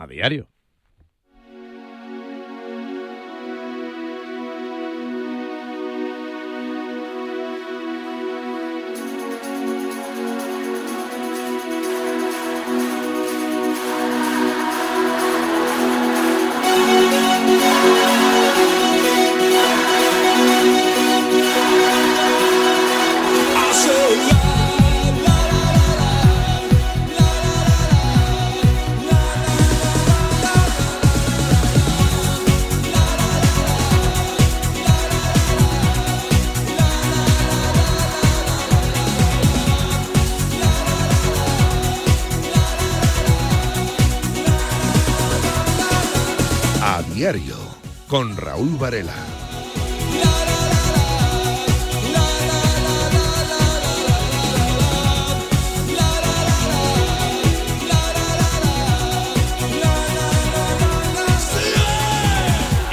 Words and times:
a 0.00 0.06
diario. 0.06 0.48
Con 48.08 48.36
Raúl 48.36 48.76
Varela. 48.76 49.14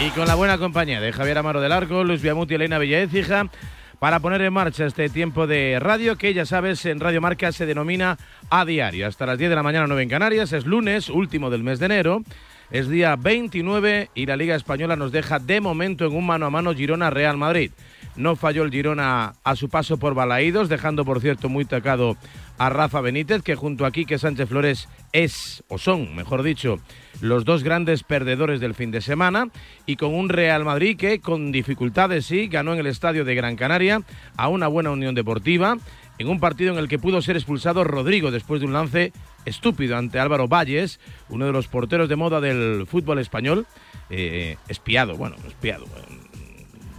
Y 0.06 0.10
con 0.12 0.28
la 0.28 0.36
buena 0.36 0.60
compañía 0.60 1.02
de 1.02 1.12
Javier 1.12 1.40
Amaro 1.40 1.60
del 1.60 1.72
Arco, 1.72 2.04
Luis 2.04 2.22
Viamuti 2.22 2.54
y 2.54 2.56
Elena 2.58 2.78
Villaécija, 2.78 3.50
para 3.98 4.20
poner 4.20 4.44
en 4.44 4.54
marcha 4.54 4.86
este 4.86 5.10
tiempo 5.10 5.48
de 5.48 5.80
radio 5.80 6.16
que 6.16 6.36
ya 6.36 6.46
sabes 6.46 6.86
en 6.86 7.00
Radio 7.00 7.22
Marca 7.22 7.52
se 7.52 7.66
denomina 7.66 8.20
a 8.52 8.66
diario. 8.66 9.08
Hasta 9.08 9.26
las 9.26 9.40
10 9.40 9.50
de 9.50 9.56
la 9.56 9.64
mañana 9.64 9.88
9 9.88 10.04
en 10.04 10.10
Canarias, 10.10 10.54
es 10.54 10.68
lunes, 10.68 11.10
último 11.10 11.50
del 11.50 11.64
mes 11.64 11.80
de 11.80 11.88
enero. 11.88 12.22
Es 12.70 12.90
día 12.90 13.16
29 13.16 14.10
y 14.14 14.26
la 14.26 14.36
Liga 14.36 14.54
Española 14.56 14.98
nos 14.98 15.14
deja 15.14 15.40
de 15.40 15.62
momento 15.62 16.06
en 16.06 16.14
un 16.14 16.26
mano 16.26 16.48
a 16.48 16.50
mano 16.50 16.74
Girona-Real 16.74 17.38
Madrid. 17.38 17.72
No 18.18 18.36
falló 18.36 18.64
el 18.64 18.72
Girona 18.72 19.36
a 19.44 19.56
su 19.56 19.70
paso 19.70 19.98
por 19.98 20.16
Balaídos, 20.16 20.68
dejando 20.68 21.06
por 21.06 21.22
cierto 21.22 21.48
muy 21.48 21.64
tocado 21.64 22.18
a 22.58 22.70
Rafa 22.70 23.00
Benítez, 23.00 23.42
que 23.42 23.56
junto 23.56 23.86
a 23.86 23.92
Quique 23.92 24.18
Sánchez 24.18 24.50
Flores 24.50 24.90
es, 25.14 25.64
o 25.70 25.78
son, 25.78 26.14
mejor 26.16 26.44
dicho, 26.44 26.80
los 27.22 27.46
dos 27.46 27.64
grandes 27.64 28.04
perdedores 28.04 28.60
del 28.60 28.74
fin 28.74 28.92
de 28.92 29.02
semana, 29.02 29.50
y 29.86 29.96
con 29.96 30.14
un 30.14 30.28
Real 30.28 30.66
Madrid 30.66 30.98
que, 30.98 31.22
con 31.22 31.52
dificultades 31.52 32.26
sí, 32.26 32.48
ganó 32.48 32.74
en 32.74 32.80
el 32.80 32.88
estadio 32.88 33.24
de 33.24 33.36
Gran 33.36 33.56
Canaria 33.56 34.02
a 34.36 34.48
una 34.50 34.68
buena 34.68 34.92
Unión 34.92 35.16
Deportiva, 35.16 35.78
en 36.18 36.28
un 36.28 36.40
partido 36.40 36.74
en 36.74 36.80
el 36.80 36.88
que 36.88 37.00
pudo 37.00 37.22
ser 37.22 37.36
expulsado 37.36 37.84
Rodrigo 37.84 38.32
después 38.32 38.60
de 38.60 38.68
un 38.68 38.74
lance 38.74 39.14
estúpido 39.46 39.98
ante 39.98 40.20
Álvaro 40.20 40.48
Valles, 40.48 41.00
uno 41.30 41.46
de 41.46 41.52
los 41.52 41.68
porteros 41.68 42.10
de 42.10 42.16
moda 42.16 42.42
del 42.42 42.86
fútbol 42.88 43.20
español, 43.20 43.66
eh, 44.10 44.58
espiado, 44.68 45.16
bueno, 45.16 45.36
espiado, 45.48 45.86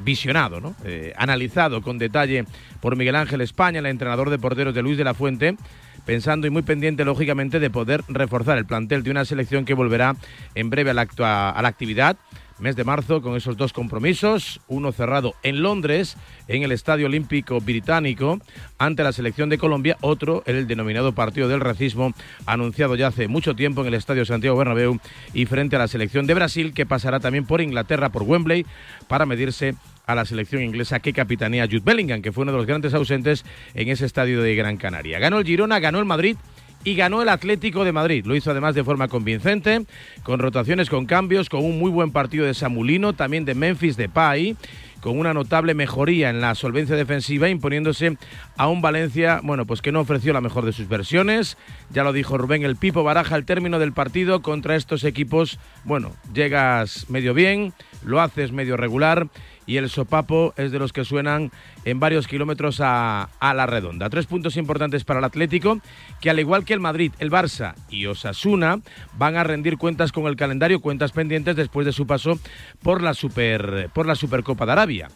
visionado, 0.04 0.60
¿no? 0.60 0.74
Eh, 0.84 1.12
analizado 1.16 1.82
con 1.82 1.98
detalle 1.98 2.44
por 2.80 2.96
Miguel 2.96 3.16
Ángel 3.16 3.40
España, 3.40 3.80
el 3.80 3.86
entrenador 3.86 4.30
de 4.30 4.38
porteros 4.38 4.74
de 4.74 4.82
Luis 4.82 4.96
de 4.96 5.04
la 5.04 5.14
Fuente, 5.14 5.56
pensando 6.06 6.46
y 6.46 6.50
muy 6.50 6.62
pendiente, 6.62 7.04
lógicamente, 7.04 7.60
de 7.60 7.70
poder 7.70 8.02
reforzar 8.08 8.56
el 8.56 8.66
plantel 8.66 9.02
de 9.02 9.10
una 9.10 9.24
selección 9.24 9.64
que 9.64 9.74
volverá 9.74 10.16
en 10.54 10.70
breve 10.70 10.90
a 10.90 10.94
la 10.94 11.68
actividad 11.68 12.16
mes 12.58 12.76
de 12.76 12.84
marzo 12.84 13.22
con 13.22 13.36
esos 13.36 13.56
dos 13.56 13.72
compromisos, 13.72 14.60
uno 14.68 14.92
cerrado 14.92 15.34
en 15.42 15.62
Londres, 15.62 16.16
en 16.48 16.62
el 16.62 16.72
Estadio 16.72 17.06
Olímpico 17.06 17.60
Británico, 17.60 18.40
ante 18.78 19.02
la 19.02 19.12
selección 19.12 19.48
de 19.48 19.58
Colombia, 19.58 19.96
otro 20.00 20.42
el 20.46 20.66
denominado 20.66 21.12
Partido 21.12 21.48
del 21.48 21.60
Racismo, 21.60 22.12
anunciado 22.46 22.96
ya 22.96 23.08
hace 23.08 23.28
mucho 23.28 23.54
tiempo 23.54 23.82
en 23.82 23.88
el 23.88 23.94
Estadio 23.94 24.24
Santiago 24.24 24.56
Bernabéu 24.56 24.98
y 25.34 25.46
frente 25.46 25.76
a 25.76 25.78
la 25.78 25.88
selección 25.88 26.26
de 26.26 26.34
Brasil, 26.34 26.72
que 26.74 26.86
pasará 26.86 27.20
también 27.20 27.46
por 27.46 27.60
Inglaterra, 27.60 28.10
por 28.10 28.22
Wembley, 28.22 28.66
para 29.06 29.26
medirse 29.26 29.74
a 30.06 30.14
la 30.14 30.24
selección 30.24 30.62
inglesa 30.62 31.00
que 31.00 31.12
capitanea 31.12 31.66
Jude 31.66 31.82
Bellingham, 31.84 32.22
que 32.22 32.32
fue 32.32 32.42
uno 32.42 32.52
de 32.52 32.58
los 32.58 32.66
grandes 32.66 32.94
ausentes 32.94 33.44
en 33.74 33.88
ese 33.88 34.06
estadio 34.06 34.42
de 34.42 34.54
Gran 34.54 34.78
Canaria. 34.78 35.18
Ganó 35.18 35.38
el 35.38 35.44
Girona, 35.44 35.78
ganó 35.80 35.98
el 35.98 36.06
Madrid 36.06 36.36
y 36.84 36.94
ganó 36.94 37.22
el 37.22 37.28
Atlético 37.28 37.84
de 37.84 37.92
Madrid. 37.92 38.24
Lo 38.26 38.36
hizo 38.36 38.50
además 38.50 38.74
de 38.74 38.84
forma 38.84 39.08
convincente, 39.08 39.84
con 40.22 40.40
rotaciones, 40.40 40.90
con 40.90 41.06
cambios, 41.06 41.48
con 41.48 41.64
un 41.64 41.78
muy 41.78 41.90
buen 41.90 42.12
partido 42.12 42.46
de 42.46 42.54
Samulino, 42.54 43.12
también 43.12 43.44
de 43.44 43.54
Memphis 43.54 43.96
de 43.96 44.08
Pai 44.08 44.56
con 45.00 45.18
una 45.18 45.34
notable 45.34 45.74
mejoría 45.74 46.30
en 46.30 46.40
la 46.40 46.54
solvencia 46.54 46.96
defensiva, 46.96 47.48
imponiéndose 47.48 48.16
a 48.56 48.68
un 48.68 48.82
Valencia, 48.82 49.40
bueno, 49.42 49.66
pues 49.66 49.82
que 49.82 49.92
no 49.92 50.00
ofreció 50.00 50.32
la 50.32 50.40
mejor 50.40 50.64
de 50.64 50.72
sus 50.72 50.88
versiones. 50.88 51.56
Ya 51.90 52.04
lo 52.04 52.12
dijo 52.12 52.38
Rubén 52.38 52.64
el 52.64 52.76
Pipo 52.76 53.04
Baraja 53.04 53.34
al 53.34 53.44
término 53.44 53.78
del 53.78 53.92
partido 53.92 54.42
contra 54.42 54.76
estos 54.76 55.04
equipos. 55.04 55.58
Bueno, 55.84 56.12
llegas 56.32 57.08
medio 57.08 57.34
bien, 57.34 57.72
lo 58.04 58.20
haces 58.20 58.52
medio 58.52 58.76
regular 58.76 59.28
y 59.68 59.76
el 59.76 59.90
sopapo 59.90 60.54
es 60.56 60.72
de 60.72 60.78
los 60.78 60.94
que 60.94 61.04
suenan 61.04 61.52
en 61.84 62.00
varios 62.00 62.26
kilómetros 62.26 62.80
a, 62.82 63.28
la 63.40 63.66
redonda. 63.66 64.08
Tres 64.08 64.26
puntos 64.26 64.56
importantes 64.56 65.04
para 65.04 65.18
el 65.18 65.24
Atlético, 65.24 65.80
que 66.22 66.30
al 66.30 66.40
igual 66.40 66.64
que 66.64 66.72
el 66.72 66.80
Madrid, 66.80 67.12
el 67.18 67.30
Barça 67.30 67.74
y 67.90 68.06
Osasuna, 68.06 68.80
van 69.18 69.36
a 69.36 69.44
rendir 69.44 69.76
cuentas 69.76 70.10
con 70.10 70.26
el 70.26 70.36
calendario, 70.36 70.80
cuentas 70.80 71.12
pendientes 71.12 71.54
después 71.54 71.84
de 71.84 71.92
su 71.92 72.06
paso 72.06 72.40
por 72.82 73.02
la, 73.02 73.12
Super, 73.12 73.90
por 73.92 74.06
la 74.06 74.14
Supercopa 74.14 74.64
de 74.64 74.72
Arabia 74.72 75.08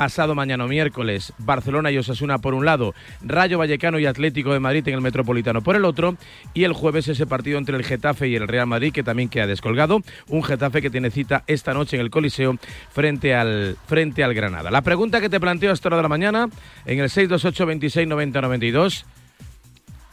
pasado 0.00 0.34
mañana 0.34 0.66
miércoles, 0.66 1.34
Barcelona 1.36 1.90
y 1.90 1.98
Osasuna 1.98 2.38
por 2.38 2.54
un 2.54 2.64
lado, 2.64 2.94
Rayo 3.20 3.58
Vallecano 3.58 3.98
y 3.98 4.06
Atlético 4.06 4.54
de 4.54 4.58
Madrid 4.58 4.88
en 4.88 4.94
el 4.94 5.02
Metropolitano 5.02 5.60
por 5.60 5.76
el 5.76 5.84
otro, 5.84 6.16
y 6.54 6.64
el 6.64 6.72
jueves 6.72 7.06
ese 7.08 7.26
partido 7.26 7.58
entre 7.58 7.76
el 7.76 7.84
Getafe 7.84 8.26
y 8.26 8.34
el 8.34 8.48
Real 8.48 8.66
Madrid 8.66 8.94
que 8.94 9.02
también 9.02 9.28
queda 9.28 9.46
descolgado, 9.46 10.00
un 10.28 10.42
Getafe 10.42 10.80
que 10.80 10.88
tiene 10.88 11.10
cita 11.10 11.44
esta 11.46 11.74
noche 11.74 11.96
en 11.96 12.00
el 12.00 12.08
Coliseo 12.08 12.56
frente 12.90 13.34
al, 13.34 13.76
frente 13.86 14.24
al 14.24 14.32
Granada. 14.32 14.70
La 14.70 14.80
pregunta 14.80 15.20
que 15.20 15.28
te 15.28 15.38
planteo 15.38 15.70
a 15.70 15.74
esta 15.74 15.90
hora 15.90 15.98
de 15.98 16.04
la 16.04 16.08
mañana, 16.08 16.48
en 16.86 16.98
el 16.98 17.10
628 17.10 17.66
26 17.66 18.08
90 18.08 18.40
92, 18.40 19.04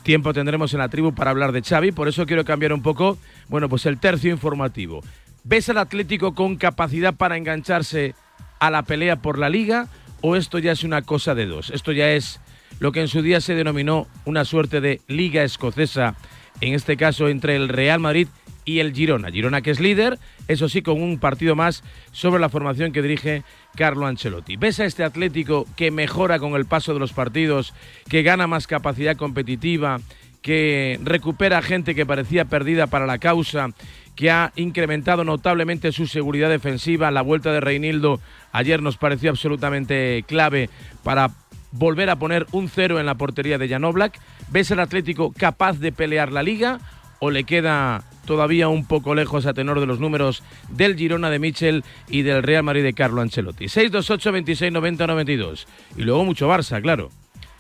tiempo 0.04 0.34
tendremos 0.34 0.74
en 0.74 0.80
la 0.80 0.90
tribu 0.90 1.16
para 1.16 1.32
hablar 1.32 1.54
de 1.54 1.62
Xavi, 1.62 1.94
por 1.94 2.10
eso 2.10 2.26
quiero 2.26 2.44
cambiar 2.44 2.74
un 2.74 2.82
poco, 2.82 3.18
bueno, 3.48 3.70
pues 3.70 3.86
el 3.86 4.00
tercio 4.00 4.32
informativo. 4.32 5.00
¿Ves 5.46 5.70
al 5.70 5.78
Atlético 5.78 6.36
con 6.36 6.58
capacidad 6.58 7.14
para 7.16 7.38
engancharse 7.38 8.16
a 8.60 8.72
la 8.72 8.84
pelea 8.84 9.18
por 9.18 9.40
la 9.40 9.50
liga 9.50 9.88
o 10.22 10.36
esto 10.36 10.60
ya 10.60 10.72
es 10.72 10.84
una 10.84 11.02
cosa 11.02 11.36
de 11.36 11.46
dos? 11.46 11.70
Esto 11.70 11.92
ya 11.92 12.12
es 12.12 12.40
lo 12.80 12.92
que 12.92 13.02
en 13.02 13.08
su 13.08 13.22
día 13.22 13.42
se 13.42 13.56
denominó 13.56 14.08
una 14.26 14.46
suerte 14.46 14.82
de 14.82 15.02
liga 15.08 15.44
escocesa, 15.44 16.16
en 16.62 16.74
este 16.74 16.98
caso 16.98 17.30
entre 17.30 17.56
el 17.56 17.70
Real 17.70 18.00
Madrid 18.00 18.28
y 18.66 18.80
el 18.80 18.94
Girona. 18.94 19.32
Girona 19.32 19.62
que 19.62 19.72
es 19.72 19.80
líder, 19.80 20.20
eso 20.48 20.70
sí, 20.70 20.82
con 20.82 21.02
un 21.02 21.20
partido 21.20 21.56
más 21.56 21.84
sobre 22.12 22.42
la 22.42 22.50
formación 22.50 22.92
que 22.92 23.02
dirige 23.02 23.44
Carlo 23.76 24.06
Ancelotti. 24.06 24.58
¿Ves 24.58 24.80
a 24.80 24.86
este 24.86 25.04
Atlético 25.04 25.66
que 25.76 25.90
mejora 25.90 26.38
con 26.38 26.54
el 26.54 26.66
paso 26.66 26.94
de 26.94 27.00
los 27.00 27.14
partidos, 27.14 27.74
que 28.10 28.24
gana 28.24 28.46
más 28.46 28.68
capacidad 28.68 29.16
competitiva, 29.16 30.02
que 30.42 31.00
recupera 31.04 31.62
gente 31.62 31.96
que 31.96 32.06
parecía 32.06 32.46
perdida 32.46 32.88
para 32.88 33.06
la 33.06 33.18
causa, 33.18 33.70
que 34.18 34.32
ha 34.32 34.52
incrementado 34.56 35.24
notablemente 35.24 35.94
su 35.94 36.08
seguridad 36.08 36.50
defensiva? 36.50 37.12
La 37.12 37.22
vuelta 37.22 37.54
de 37.54 37.62
Reinildo 37.62 38.20
ayer 38.52 38.82
nos 38.82 38.98
pareció 38.98 39.30
absolutamente 39.30 40.26
clave 40.28 40.70
para 41.04 41.30
volver 41.72 42.10
a 42.10 42.18
poner 42.18 42.48
un 42.52 42.68
cero 42.68 43.00
en 43.00 43.06
la 43.06 43.16
portería 43.16 43.60
de 43.60 43.70
Jan 43.70 43.86
Oblak. 43.86 44.20
¿Ves 44.50 44.72
el 44.72 44.80
Atlético 44.80 45.32
capaz 45.38 45.80
de 45.80 45.92
pelear 45.92 46.32
la 46.32 46.42
liga 46.42 46.80
o 47.20 47.30
le 47.30 47.44
queda 47.44 48.04
todavía 48.26 48.70
un 48.70 48.88
poco 48.88 49.14
lejos 49.14 49.46
a 49.46 49.54
tenor 49.54 49.80
de 49.80 49.86
los 49.86 50.00
números 50.00 50.44
del 50.70 50.98
Girona 50.98 51.30
de 51.30 51.38
Michel 51.38 51.84
y 52.10 52.24
del 52.24 52.42
Real 52.42 52.64
Madrid 52.64 52.84
de 52.84 52.94
Carlo 52.94 53.22
Ancelotti? 53.22 53.70
628 53.70 54.32
26 54.32 54.74
90 54.74 55.08
92. 55.08 55.68
Y 55.96 56.02
luego 56.02 56.26
mucho 56.26 56.50
Barça, 56.50 56.82
claro. 56.82 57.12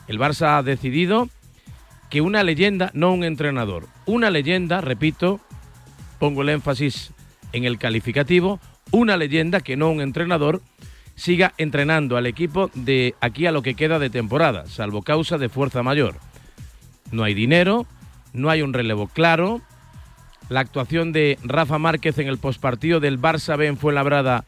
El 0.07 0.17
Barça 0.17 0.57
ha 0.57 0.63
decidido 0.63 1.29
que 2.09 2.21
una 2.21 2.41
leyenda, 2.41 2.89
no 2.95 3.13
un 3.13 3.23
entrenador, 3.23 3.85
una 4.07 4.31
leyenda, 4.31 4.81
repito, 4.81 5.39
pongo 6.19 6.41
el 6.41 6.49
énfasis 6.49 7.11
en 7.53 7.63
el 7.63 7.77
calificativo, 7.77 8.59
una 8.91 9.17
leyenda 9.17 9.61
que 9.61 9.77
no 9.77 9.89
un 9.89 10.01
entrenador, 10.01 10.61
siga 11.15 11.53
entrenando 11.57 12.17
al 12.17 12.25
equipo 12.25 12.69
de 12.73 13.15
aquí 13.21 13.45
a 13.45 13.51
lo 13.51 13.61
que 13.61 13.73
queda 13.73 13.99
de 13.99 14.09
temporada, 14.09 14.65
salvo 14.67 15.01
causa 15.01 15.37
de 15.37 15.49
fuerza 15.49 15.83
mayor. 15.83 16.15
No 17.11 17.23
hay 17.23 17.33
dinero, 17.33 17.85
no 18.33 18.49
hay 18.49 18.61
un 18.61 18.73
relevo 18.73 19.07
claro. 19.07 19.61
La 20.49 20.59
actuación 20.61 21.11
de 21.11 21.37
Rafa 21.43 21.77
Márquez 21.77 22.17
en 22.19 22.27
el 22.27 22.37
postpartido 22.37 22.99
del 22.99 23.19
Barça 23.19 23.57
B 23.57 23.67
en 23.67 23.77
Fuenlabrada 23.77 24.45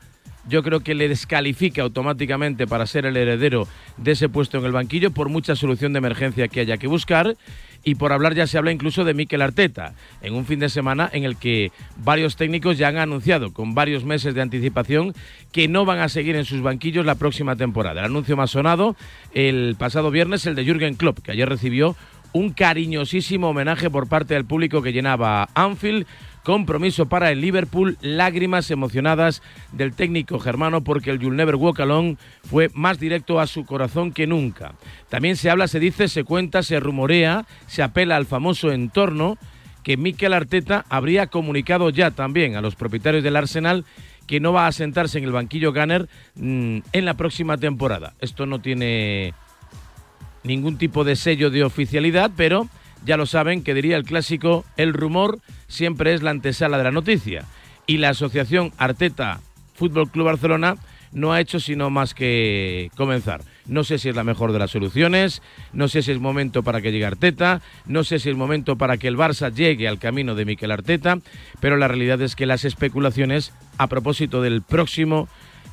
yo 0.48 0.63
creo 0.63 0.80
que 0.81 0.95
le 0.95 1.07
descalifica 1.07 1.81
automáticamente 1.81 2.68
para 2.68 2.88
ser 2.88 3.06
el 3.06 3.18
heredero 3.18 3.68
de 3.98 4.12
ese 4.12 4.30
puesto 4.30 4.57
en 4.57 4.65
el 4.65 4.72
banquillo 4.72 5.12
por 5.12 5.30
mucha 5.30 5.56
solución 5.56 5.94
de 5.94 6.00
emergencia 6.00 6.48
que 6.48 6.62
haya 6.62 6.77
que 6.77 6.88
buscar. 6.88 7.36
Y 7.84 7.96
por 7.96 8.12
hablar 8.12 8.36
ya 8.36 8.46
se 8.46 8.58
habla 8.58 8.72
incluso 8.72 9.04
de 9.06 9.14
Mikel 9.14 9.42
Arteta, 9.42 9.94
en 10.22 10.34
un 10.34 10.46
fin 10.46 10.60
de 10.60 10.70
semana 10.70 11.10
en 11.12 11.24
el 11.24 11.38
que 11.38 11.72
varios 11.98 12.36
técnicos 12.36 12.78
ya 12.78 12.90
han 12.90 12.98
anunciado 12.98 13.54
con 13.54 13.74
varios 13.74 14.04
meses 14.04 14.34
de 14.34 14.42
anticipación 14.42 15.14
que 15.52 15.68
no 15.68 15.86
van 15.86 16.00
a 16.00 16.10
seguir 16.10 16.36
en 16.36 16.46
sus 16.46 16.62
banquillos 16.62 17.06
la 17.06 17.16
próxima 17.16 17.56
temporada. 17.56 18.02
El 18.02 18.08
anuncio 18.08 18.36
más 18.36 18.52
sonado 18.52 18.96
el 19.34 19.76
pasado 19.78 20.12
viernes, 20.12 20.46
el 20.46 20.56
de 20.56 20.66
Jürgen 20.66 20.96
Klopp, 20.96 21.20
que 21.20 21.31
ayer 21.31 21.48
recibió 21.48 21.96
un 22.31 22.52
cariñosísimo 22.52 23.50
homenaje 23.50 23.90
por 23.90 24.08
parte 24.08 24.36
del 24.36 24.46
público 24.46 24.82
que 24.82 24.94
llenaba 24.94 25.50
Anfield 25.56 26.06
Compromiso 26.44 27.07
para 27.07 27.31
el 27.31 27.41
Liverpool, 27.41 27.97
lágrimas 28.01 28.71
emocionadas 28.71 29.41
del 29.71 29.94
técnico 29.94 30.39
germano 30.39 30.83
porque 30.83 31.12
el 31.12 31.19
You'll 31.19 31.36
Never 31.36 31.56
Walk 31.56 31.80
Alone 31.80 32.18
fue 32.44 32.69
más 32.74 33.00
directo 33.00 33.39
a 33.39 33.47
su 33.47 33.65
corazón 33.65 34.12
que 34.12 34.25
nunca. 34.25 34.74
También 35.09 35.36
se 35.36 35.50
habla, 35.50 35.68
se 35.68 35.80
dice, 35.80 36.07
se 36.07 36.24
cuenta, 36.24 36.63
se 36.63 36.80
rumorea, 36.80 37.45
se 37.68 37.83
apela 37.83 38.15
al 38.15 38.25
famoso 38.25 38.71
entorno 38.71 39.38
que 39.83 39.97
Mikel 39.97 40.33
Arteta 40.33 40.86
habría 40.89 41.27
comunicado 41.27 41.89
ya 41.89 42.12
también 42.12 42.56
a 42.56 42.62
los 42.62 42.75
propietarios 42.75 43.24
del 43.24 43.36
Arsenal 43.36 43.86
que 44.27 44.39
no 44.39 44.53
va 44.53 44.68
a 44.68 44.71
sentarse 44.71 45.18
en 45.18 45.24
el 45.24 45.31
banquillo 45.31 45.74
Gunner 45.74 46.07
mm, 46.36 46.80
en 46.91 47.06
la 47.06 47.15
próxima 47.15 47.57
temporada. 47.57 48.13
Esto 48.19 48.45
no 48.45 48.59
tiene 48.59 49.33
ningún 50.44 50.77
tipo 50.77 51.03
de 51.03 51.15
sello 51.15 51.50
de 51.50 51.63
oficialidad, 51.63 52.31
pero 52.36 52.69
ya 53.06 53.18
lo 53.18 53.25
saben 53.25 53.63
que 53.63 53.74
diría 53.74 53.98
el 53.98 54.04
clásico, 54.04 54.66
el 54.78 54.94
rumor 54.94 55.40
siempre 55.68 56.13
es 56.13 56.22
la 56.22 56.31
antesala 56.31 56.78
de 56.78 56.84
la 56.84 56.92
noticia. 56.92 57.46
Y 57.88 57.98
la 57.98 58.10
asociación 58.10 58.72
Arteta 58.78 59.42
Fútbol 59.74 60.10
Club 60.12 60.25
Barcelona 60.25 60.75
no 61.12 61.34
ha 61.34 61.42
hecho 61.42 61.60
sino 61.60 61.90
más 61.90 62.13
que 62.13 62.92
comenzar. 62.96 63.42
No 63.66 63.84
sé 63.84 63.98
si 63.98 64.10
es 64.10 64.16
la 64.16 64.24
mejor 64.24 64.51
de 64.51 64.60
las 64.60 64.72
soluciones, 64.72 65.42
no 65.74 65.88
sé 65.88 66.01
si 66.01 66.12
es 66.12 66.19
momento 66.19 66.63
para 66.63 66.81
que 66.81 66.92
llegue 66.92 67.06
Arteta, 67.06 67.62
no 67.86 68.04
sé 68.04 68.19
si 68.19 68.30
es 68.30 68.36
momento 68.36 68.78
para 68.78 68.98
que 68.98 69.07
el 69.07 69.18
Barça 69.18 69.54
llegue 69.54 69.88
al 69.88 70.00
camino 70.00 70.36
de 70.36 70.46
Miquel 70.46 70.72
Arteta, 70.72 71.19
pero 71.60 71.78
la 71.78 71.88
realidad 71.88 72.22
es 72.22 72.36
que 72.36 72.46
las 72.46 72.66
especulaciones 72.66 73.54
a 73.78 73.88
propósito 73.88 74.42
del 74.42 74.62
próximo 74.62 75.30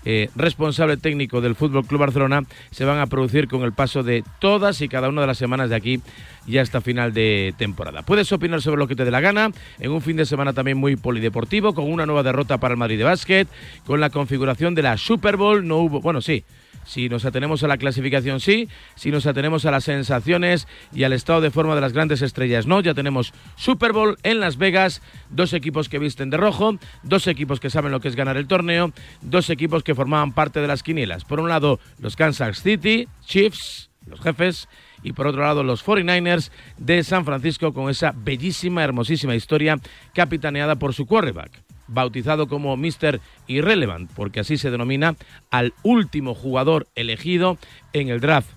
eh, 0.08 0.30
responsable 0.36 0.96
técnico 0.96 1.40
del 1.40 1.56
Fútbol 1.56 1.84
Club 1.84 2.00
Barcelona 2.00 2.44
se 2.70 2.84
van 2.84 3.00
a 3.00 3.08
producir 3.08 3.48
con 3.48 3.64
el 3.64 3.72
paso 3.72 4.04
de 4.04 4.22
todas 4.38 4.80
y 4.80 4.88
cada 4.88 5.08
una 5.08 5.22
de 5.22 5.26
las 5.26 5.36
semanas 5.36 5.68
de 5.68 5.74
aquí 5.74 6.00
y 6.46 6.58
hasta 6.58 6.80
final 6.80 7.12
de 7.12 7.52
temporada. 7.58 8.02
Puedes 8.02 8.30
opinar 8.30 8.62
sobre 8.62 8.78
lo 8.78 8.86
que 8.86 8.94
te 8.94 9.04
dé 9.04 9.10
la 9.10 9.20
gana 9.20 9.50
en 9.80 9.90
un 9.90 10.00
fin 10.00 10.16
de 10.16 10.24
semana 10.24 10.52
también 10.52 10.78
muy 10.78 10.94
polideportivo 10.94 11.74
con 11.74 11.90
una 11.90 12.06
nueva 12.06 12.22
derrota 12.22 12.58
para 12.58 12.74
el 12.74 12.78
Madrid 12.78 12.98
de 12.98 13.04
básquet, 13.04 13.48
con 13.84 13.98
la 13.98 14.10
configuración 14.10 14.76
de 14.76 14.82
la 14.82 14.96
Super 14.96 15.36
Bowl, 15.36 15.66
no 15.66 15.78
hubo, 15.78 16.00
bueno, 16.00 16.20
sí, 16.20 16.44
si 16.86 17.08
nos 17.08 17.24
atenemos 17.24 17.62
a 17.62 17.68
la 17.68 17.76
clasificación, 17.76 18.40
sí. 18.40 18.68
Si 18.94 19.10
nos 19.10 19.26
atenemos 19.26 19.66
a 19.66 19.70
las 19.70 19.84
sensaciones 19.84 20.68
y 20.92 21.04
al 21.04 21.12
estado 21.12 21.40
de 21.40 21.50
forma 21.50 21.74
de 21.74 21.80
las 21.80 21.92
grandes 21.92 22.22
estrellas, 22.22 22.66
no. 22.66 22.80
Ya 22.80 22.94
tenemos 22.94 23.34
Super 23.56 23.92
Bowl 23.92 24.16
en 24.22 24.40
Las 24.40 24.56
Vegas, 24.56 25.02
dos 25.28 25.52
equipos 25.52 25.88
que 25.88 25.98
visten 25.98 26.30
de 26.30 26.36
rojo, 26.36 26.78
dos 27.02 27.26
equipos 27.26 27.60
que 27.60 27.70
saben 27.70 27.92
lo 27.92 28.00
que 28.00 28.08
es 28.08 28.16
ganar 28.16 28.36
el 28.36 28.46
torneo, 28.46 28.92
dos 29.20 29.50
equipos 29.50 29.82
que 29.82 29.94
formaban 29.94 30.32
parte 30.32 30.60
de 30.60 30.68
las 30.68 30.82
quinielas. 30.82 31.24
Por 31.24 31.40
un 31.40 31.48
lado, 31.48 31.80
los 31.98 32.14
Kansas 32.14 32.62
City, 32.62 33.08
Chiefs, 33.24 33.90
los 34.06 34.20
jefes, 34.20 34.68
y 35.02 35.12
por 35.12 35.26
otro 35.26 35.42
lado 35.42 35.62
los 35.62 35.84
49ers 35.84 36.50
de 36.78 37.02
San 37.04 37.24
Francisco 37.24 37.72
con 37.72 37.90
esa 37.90 38.12
bellísima, 38.16 38.82
hermosísima 38.82 39.34
historia 39.34 39.78
capitaneada 40.14 40.76
por 40.76 40.94
su 40.94 41.06
quarterback 41.06 41.65
bautizado 41.88 42.48
como 42.48 42.76
Mr. 42.76 43.20
Irrelevant, 43.46 44.10
porque 44.14 44.40
así 44.40 44.56
se 44.56 44.70
denomina 44.70 45.16
al 45.50 45.74
último 45.82 46.34
jugador 46.34 46.86
elegido 46.94 47.58
en 47.92 48.08
el 48.08 48.20
draft 48.20 48.50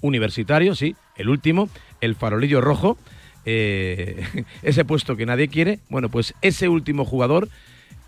universitario, 0.00 0.74
sí, 0.74 0.96
el 1.16 1.28
último, 1.28 1.68
el 2.00 2.14
farolillo 2.14 2.60
rojo, 2.60 2.98
eh, 3.44 4.24
ese 4.62 4.84
puesto 4.84 5.16
que 5.16 5.26
nadie 5.26 5.48
quiere. 5.48 5.78
Bueno, 5.88 6.08
pues 6.08 6.34
ese 6.42 6.68
último 6.68 7.04
jugador, 7.04 7.48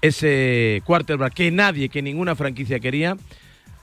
ese 0.02 0.82
quarterback 0.84 1.34
que 1.34 1.50
nadie, 1.50 1.88
que 1.88 2.02
ninguna 2.02 2.34
franquicia 2.34 2.80
quería, 2.80 3.16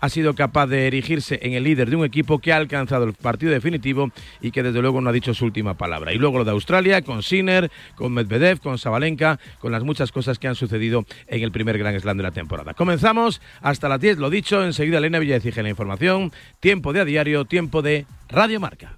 ha 0.02 0.10
sido 0.10 0.34
capaz 0.36 0.68
de 0.68 0.88
erigirse 0.88 1.40
en 1.44 1.54
el 1.54 1.64
líder 1.64 1.90
de 1.90 1.96
un 1.96 2.04
equipo 2.04 2.40
que 2.40 2.52
ha 2.52 2.58
alcanzado 2.58 3.06
el 3.06 3.14
partido 3.14 3.52
definitivo 3.52 4.12
y 4.42 4.52
que 4.52 4.64
desde 4.64 4.82
luego 4.82 5.00
no 5.00 5.10
ha 5.10 5.14
dicho 5.14 5.34
su 5.34 5.46
última 5.46 5.76
palabra. 5.76 6.12
Y 6.12 6.18
luego 6.18 6.40
lo 6.40 6.44
de 6.44 6.52
Australia, 6.52 7.02
con 7.04 7.24
Sinner, 7.24 7.72
con 7.96 8.12
Medvedev, 8.12 8.60
con 8.60 8.78
Sabalenka, 8.78 9.40
con 9.60 9.72
las 9.72 9.84
muchas 9.84 10.12
cosas 10.12 10.40
que 10.40 10.48
han 10.48 10.56
sucedido 10.56 11.06
en 11.28 11.44
el 11.44 11.52
primer 11.52 11.78
Gran 11.78 11.98
Slam 12.00 12.18
de 12.18 12.24
la 12.24 12.32
temporada. 12.32 12.74
Comenzamos 12.74 13.42
hasta 13.62 13.88
las 13.88 14.02
10, 14.02 14.18
lo 14.18 14.30
dicho, 14.30 14.64
enseguida 14.64 14.98
Elena 14.98 15.20
Villadecija 15.20 15.62
la 15.62 15.70
información, 15.70 16.32
tiempo 16.60 16.94
de 16.94 17.02
a 17.02 17.06
diario, 17.06 17.46
tiempo 17.46 17.82
de 17.82 18.06
Radio 18.28 18.60
Marca. 18.60 18.98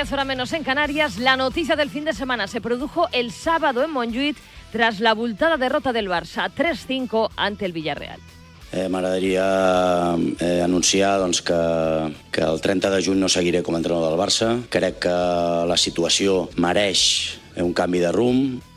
10 0.00 0.12
horas 0.12 0.26
menos 0.26 0.52
en 0.54 0.64
Canarias, 0.64 1.18
la 1.18 1.36
noticia 1.36 1.76
del 1.76 1.90
fin 1.90 2.06
de 2.06 2.14
semana 2.14 2.46
se 2.46 2.62
produjo 2.62 3.10
el 3.12 3.32
sábado 3.32 3.84
en 3.84 3.90
Montjuïc 3.92 4.34
tras 4.72 4.98
la 4.98 5.10
abultada 5.10 5.58
derrota 5.58 5.92
del 5.92 6.08
Barça 6.08 6.48
3-5 6.48 7.28
ante 7.36 7.66
el 7.66 7.74
Villarreal. 7.74 8.18
Eh, 8.72 8.88
M'agradaria 8.88 9.44
eh, 10.40 10.62
anunciar 10.64 11.18
doncs, 11.20 11.42
que, 11.44 11.60
que 12.32 12.40
el 12.40 12.62
30 12.64 12.88
de 12.88 13.02
juny 13.04 13.20
no 13.20 13.28
seguiré 13.28 13.60
com 13.60 13.76
a 13.76 13.82
entrenador 13.82 14.08
del 14.08 14.22
Barça. 14.22 14.48
Crec 14.72 15.02
que 15.04 15.12
la 15.68 15.76
situació 15.76 16.46
mereix 16.56 17.36
un 17.60 17.76
canvi 17.76 18.00
de 18.00 18.16
rumb. 18.16 18.69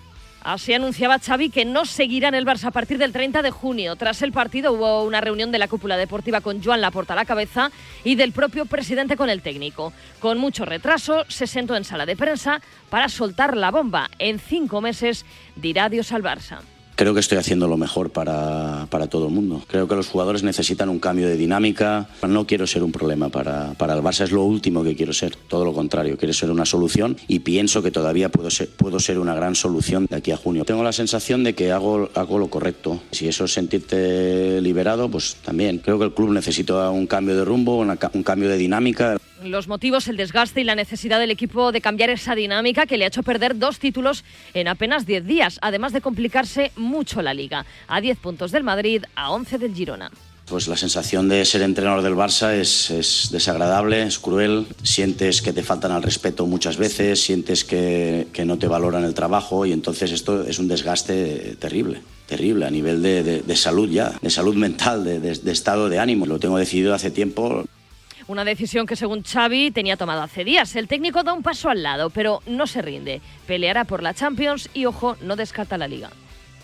Así 0.44 0.74
anunciaba 0.74 1.20
Xavi 1.20 1.50
que 1.50 1.64
no 1.64 1.86
seguirá 1.86 2.28
en 2.28 2.36
el 2.36 2.46
Barça 2.46 2.66
a 2.66 2.72
partir 2.72 2.98
del 2.98 3.14
30 3.14 3.42
de 3.42 3.52
junio. 3.52 3.96
Tras 3.96 4.22
el 4.22 4.34
partido 4.34 4.74
hubo 4.74 5.04
una 5.04 5.22
reunión 5.22 5.54
de 5.54 5.60
la 5.60 5.70
cúpula 5.70 5.96
deportiva 5.96 6.42
con 6.42 6.62
Joan 6.62 6.82
Laporta 6.82 7.14
a 7.14 7.16
la 7.16 7.24
cabeza 7.24 7.72
y 8.04 8.16
del 8.16 8.34
propio 8.34 8.66
presidente 8.66 9.16
con 9.16 9.30
el 9.30 9.42
técnico. 9.42 9.94
Con 10.20 10.40
mucho 10.40 10.66
retraso 10.66 11.24
se 11.30 11.48
sentó 11.48 11.78
en 11.78 11.86
sala 11.86 12.06
de 12.06 12.18
prensa 12.18 12.62
para 12.90 13.08
soltar 13.08 13.56
la 13.56 13.72
bomba. 13.72 14.10
En 14.20 14.38
cinco 14.38 14.82
meses 14.82 15.26
dirá 15.56 15.86
adiós 15.86 16.12
al 16.12 16.24
Barça. 16.24 16.73
Creo 17.04 17.14
que 17.14 17.20
estoy 17.20 17.38
haciendo 17.38 17.68
lo 17.68 17.76
mejor 17.76 18.12
para, 18.12 18.88
para, 18.90 19.08
todo 19.08 19.28
el 19.28 19.34
mundo. 19.34 19.62
Creo 19.68 19.90
que 19.90 19.96
los 19.96 20.08
jugadores 20.08 20.42
necesitan 20.42 20.88
un 20.88 21.00
cambio 21.00 21.28
de 21.28 21.36
dinámica. 21.36 22.08
No 22.26 22.48
quiero 22.48 22.66
ser 22.66 22.82
un 22.82 22.94
problema 22.94 23.28
para, 23.28 23.74
para, 23.74 23.94
el 23.94 24.02
Barça, 24.02 24.24
es 24.24 24.32
lo 24.32 24.44
último 24.44 24.86
que 24.86 24.96
quiero 24.96 25.12
ser. 25.12 25.36
Todo 25.36 25.66
lo 25.66 25.74
contrario, 25.74 26.16
quiero 26.18 26.34
ser 26.34 26.50
una 26.50 26.64
solución 26.64 27.18
y 27.28 27.40
pienso 27.40 27.84
que 27.84 27.92
todavía 27.92 28.30
puedo 28.30 28.50
ser, 28.50 28.70
puedo 28.70 29.02
ser 29.02 29.20
una 29.20 29.36
gran 29.36 29.54
solución 29.54 30.08
de 30.10 30.16
aquí 30.16 30.32
a 30.32 30.38
junio. 30.38 30.64
Tengo 30.64 30.82
la 30.82 30.94
sensación 30.94 31.44
de 31.44 31.56
que 31.56 31.74
hago, 31.74 32.10
hago 32.16 32.40
lo 32.40 32.48
correcto. 32.48 33.02
Si 33.12 33.28
eso 33.28 33.44
es 33.44 33.52
sentirte 33.52 34.62
liberado, 34.62 35.12
pues 35.12 35.36
también. 35.44 35.80
Creo 35.80 36.00
que 36.00 36.06
el 36.06 36.14
club 36.14 36.32
necesita 36.32 36.90
un 36.90 37.06
cambio 37.06 37.36
de 37.36 37.44
rumbo, 37.44 37.80
una, 37.80 38.00
un 38.14 38.24
cambio 38.24 38.48
de 38.48 38.56
dinámica. 38.56 39.18
Los 39.44 39.68
motivos, 39.68 40.08
el 40.08 40.16
desgaste 40.16 40.62
y 40.62 40.64
la 40.64 40.76
necesidad 40.76 41.20
del 41.20 41.32
equipo 41.32 41.74
de 41.74 41.82
cambiar 41.82 42.10
esa 42.10 42.34
dinámica 42.34 42.86
que 42.86 42.98
le 42.98 43.04
ha 43.04 43.10
hecho 43.10 43.24
perder 43.24 43.58
dos 43.60 43.78
títulos 43.78 44.24
en 44.54 44.70
apenas 44.70 45.06
10 45.06 45.26
días, 45.26 45.60
además 45.62 45.92
de 45.92 46.00
complicarse 46.00 46.72
mucho 46.78 47.22
la 47.22 47.34
liga. 47.34 47.66
A 47.88 48.00
10 48.00 48.20
puntos 48.20 48.52
del 48.52 48.64
Madrid, 48.64 49.04
a 49.16 49.32
11 49.32 49.58
del 49.58 49.74
Girona. 49.74 50.12
Pues 50.46 50.68
la 50.68 50.78
sensación 50.78 51.28
de 51.28 51.44
ser 51.46 51.62
entrenador 51.62 52.04
del 52.04 52.16
Barça 52.16 52.54
es, 52.54 52.90
es, 52.90 53.30
desagradable, 53.32 54.04
es 54.04 54.20
cruel. 54.20 54.66
Sientes 54.82 55.42
que 55.42 55.52
te 55.52 55.64
faltan 55.64 55.92
al 55.92 56.04
respeto 56.04 56.46
muchas 56.46 56.78
veces, 56.78 57.22
sientes 57.22 57.66
que, 57.66 58.28
que, 58.32 58.46
no 58.46 58.58
te 58.58 58.68
valoran 58.68 59.04
el 59.04 59.14
trabajo 59.14 59.66
y 59.66 59.72
entonces 59.72 60.12
esto 60.12 60.44
es 60.44 60.60
un 60.60 60.68
desgaste 60.68 61.56
terrible, 61.60 62.02
terrible 62.28 62.66
a 62.66 62.70
nivel 62.70 63.02
de, 63.02 63.24
de, 63.24 63.42
de 63.42 63.56
salud 63.56 63.90
ya, 63.90 64.14
de 64.22 64.30
salud 64.30 64.56
mental, 64.56 65.04
de, 65.04 65.20
de 65.20 65.52
estado 65.52 65.90
de 65.90 66.00
ánimo. 66.00 66.26
Lo 66.26 66.40
tengo 66.40 66.58
decidido 66.58 66.94
hace 66.94 67.10
tiempo. 67.10 67.66
Una 68.34 68.44
decisión 68.44 68.88
que 68.88 68.96
según 68.96 69.22
Xavi 69.22 69.70
tenía 69.70 69.96
tomado 69.96 70.24
hace 70.24 70.44
días. 70.44 70.76
El 70.76 70.88
técnico 70.88 71.22
da 71.22 71.34
un 71.34 71.44
paso 71.44 71.70
al 71.70 71.84
lado, 71.84 72.10
pero 72.10 72.42
no 72.48 72.66
se 72.66 72.82
rinde. 72.82 73.22
Peleará 73.46 73.86
por 73.86 74.02
la 74.02 74.16
Champions 74.16 74.72
y, 74.74 74.86
ojo, 74.86 75.16
no 75.22 75.36
descarta 75.36 75.78
la 75.78 75.88
liga. 75.88 76.10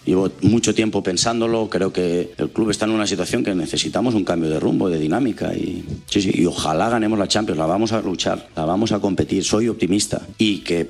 Llevo 0.03 0.31
mucho 0.41 0.73
tiempo 0.73 1.03
pensándolo, 1.03 1.69
creo 1.69 1.93
que 1.93 2.31
el 2.39 2.49
club 2.49 2.71
está 2.71 2.85
en 2.85 2.91
una 2.91 3.05
situación 3.05 3.43
que 3.43 3.53
necesitamos 3.53 4.15
un 4.15 4.25
cambio 4.25 4.49
de 4.49 4.59
rumbo, 4.59 4.89
de 4.89 4.97
dinámica 4.97 5.53
y, 5.53 5.85
sí, 6.07 6.23
sí, 6.23 6.31
y 6.33 6.47
ojalá 6.47 6.89
ganemos 6.89 7.19
la 7.19 7.27
Champions, 7.27 7.59
la 7.59 7.67
vamos 7.67 7.91
a 7.91 8.01
luchar, 8.01 8.49
la 8.55 8.65
vamos 8.65 8.91
a 8.91 8.99
competir, 8.99 9.43
soy 9.43 9.67
optimista 9.67 10.25
y 10.39 10.61
que 10.61 10.85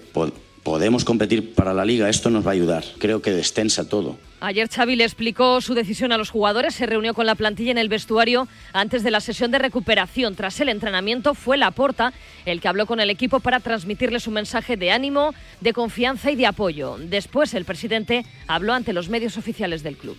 podemos 0.70 1.04
competir 1.04 1.56
para 1.56 1.74
la 1.74 1.84
liga, 1.84 2.10
esto 2.10 2.30
nos 2.30 2.46
va 2.46 2.52
a 2.52 2.54
ayudar, 2.54 2.84
creo 3.00 3.24
que 3.24 3.32
destensa 3.32 3.90
todo. 3.90 4.20
Ayer 4.40 4.70
Xavi 4.70 4.96
le 4.96 5.04
explicó 5.04 5.62
su 5.62 5.74
decisión 5.74 6.12
a 6.12 6.18
los 6.20 6.30
jugadores, 6.30 6.76
se 6.76 6.86
reunió 6.86 7.16
con 7.16 7.26
la 7.26 7.34
plantilla 7.34 7.72
en 7.72 7.80
el 7.80 7.90
vestuario 7.90 8.48
antes 8.72 9.02
de 9.02 9.10
la 9.10 9.20
sesión 9.20 9.50
de 9.50 9.58
recuperación. 9.58 10.36
Tras 10.36 10.60
el 10.60 10.70
entrenamiento 10.70 11.34
fue 11.34 11.58
Laporta 11.58 12.14
el 12.46 12.62
que 12.62 12.68
habló 12.68 12.86
con 12.86 13.00
el 13.00 13.10
equipo 13.10 13.40
para 13.40 13.62
transmitirle 13.62 14.20
su 14.20 14.30
mensaje 14.30 14.78
de 14.78 14.92
ánimo, 14.92 15.34
de 15.60 15.74
confianza 15.74 16.30
y 16.30 16.36
de 16.36 16.46
apoyo. 16.46 16.98
Después 17.00 17.56
el 17.56 17.66
presidente 17.66 18.24
habló 18.46 18.74
ante 18.74 18.94
los 18.94 19.10
medios 19.10 19.38
oficiales 19.38 19.82
del 19.82 19.98
club. 19.98 20.18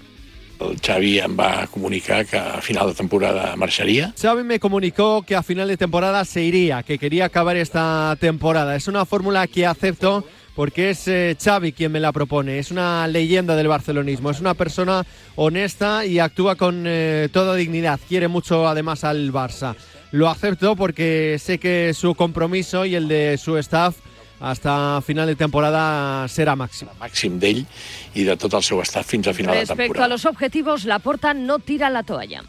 El 0.60 0.78
Xavi 0.78 1.20
em 1.20 1.36
va 1.38 1.66
comunicar 1.72 2.26
que 2.26 2.36
a 2.36 2.60
final 2.60 2.88
de 2.88 2.94
temporada 2.94 3.56
marcharía. 3.56 4.12
Xavi 4.20 4.42
me 4.42 4.60
comunicó 4.60 5.22
que 5.22 5.34
a 5.34 5.42
final 5.42 5.68
de 5.68 5.78
temporada 5.78 6.24
se 6.26 6.42
iría, 6.42 6.82
que 6.82 6.98
quería 6.98 7.24
acabar 7.24 7.56
esta 7.56 8.14
temporada. 8.20 8.76
Es 8.76 8.86
una 8.86 9.06
fórmula 9.06 9.46
que 9.46 9.64
acepto 9.64 10.26
porque 10.60 10.90
es 10.90 11.08
eh, 11.08 11.38
Xavi 11.42 11.72
quien 11.72 11.90
me 11.90 12.00
la 12.00 12.12
propone. 12.12 12.58
Es 12.58 12.70
una 12.70 13.08
leyenda 13.08 13.56
del 13.56 13.66
barcelonismo, 13.66 14.30
es 14.30 14.40
una 14.40 14.52
persona 14.52 15.06
honesta 15.36 16.04
y 16.04 16.18
actúa 16.18 16.54
con 16.54 16.84
eh, 16.86 17.30
toda 17.32 17.54
dignidad. 17.54 17.98
Quiere 18.06 18.28
mucho 18.28 18.68
además 18.68 19.02
al 19.04 19.32
Barça. 19.32 19.74
Lo 20.10 20.28
acepto 20.28 20.76
porque 20.76 21.38
sé 21.40 21.56
que 21.56 21.94
su 21.94 22.14
compromiso 22.14 22.84
y 22.84 22.94
el 22.94 23.08
de 23.08 23.38
su 23.38 23.56
staff 23.56 23.96
hasta 24.38 25.00
final 25.00 25.28
de 25.28 25.36
temporada 25.36 26.28
serà 26.28 26.52
màxim. 26.52 26.92
Màxim 27.00 27.40
d'ell 27.40 27.64
i 28.12 28.28
de 28.28 28.36
tot 28.36 28.52
el 28.52 28.62
seu 28.62 28.84
staff 28.84 29.08
fins 29.08 29.28
a 29.28 29.32
final 29.32 29.56
Respecto 29.56 29.80
de 29.80 29.86
temporada. 29.86 30.04
a 30.04 30.08
los 30.12 30.26
objetivos, 30.26 30.84
Laporta 30.84 31.32
no 31.32 31.58
tira 31.60 31.88
la 31.88 32.02
toalla. 32.02 32.44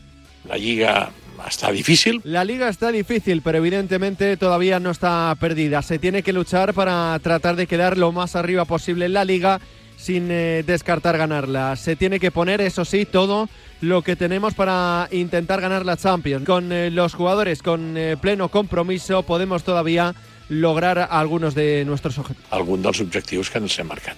La 0.50 0.58
Lliga 0.58 1.12
está 1.48 1.72
difícil. 1.72 2.22
La 2.24 2.44
liga 2.44 2.70
está 2.70 2.92
difícil, 2.92 3.42
pero 3.42 3.58
evidentemente 3.58 4.38
todavía 4.38 4.80
no 4.80 4.92
está 4.92 5.36
perdida. 5.40 5.82
Se 5.82 6.00
tiene 6.00 6.24
que 6.24 6.34
luchar 6.34 6.74
para 6.74 7.18
tratar 7.20 7.56
de 7.56 7.68
quedar 7.68 7.98
lo 7.98 8.12
más 8.12 8.36
arriba 8.36 8.66
posible 8.66 9.06
en 9.06 9.14
la 9.14 9.26
liga 9.26 9.60
sin 10.02 10.30
eh, 10.32 10.64
descartar 10.66 11.18
ganarla. 11.18 11.76
Se 11.76 11.96
tiene 11.96 12.20
que 12.20 12.32
poner, 12.32 12.60
eso 12.60 12.86
sí, 12.86 13.06
todo 13.06 13.50
lo 13.82 14.02
que 14.02 14.16
tenemos 14.16 14.54
para 14.56 15.08
intentar 15.12 15.62
ganar 15.62 15.86
la 15.86 15.96
Champions. 15.96 16.46
Con 16.46 16.72
eh, 16.72 16.90
los 16.90 17.14
jugadores 17.14 17.62
con 17.62 17.96
eh, 17.98 18.18
pleno 18.20 18.50
compromiso 18.50 19.24
podemos 19.24 19.64
todavía 19.64 20.16
lograr 20.50 21.08
algunos 21.12 21.54
de 21.56 21.86
nuestros 21.86 22.18
objetivos. 22.18 22.52
Algun 22.52 22.82
dels 22.82 23.00
objectius 23.00 23.50
que 23.50 23.60
marcat. 23.84 24.18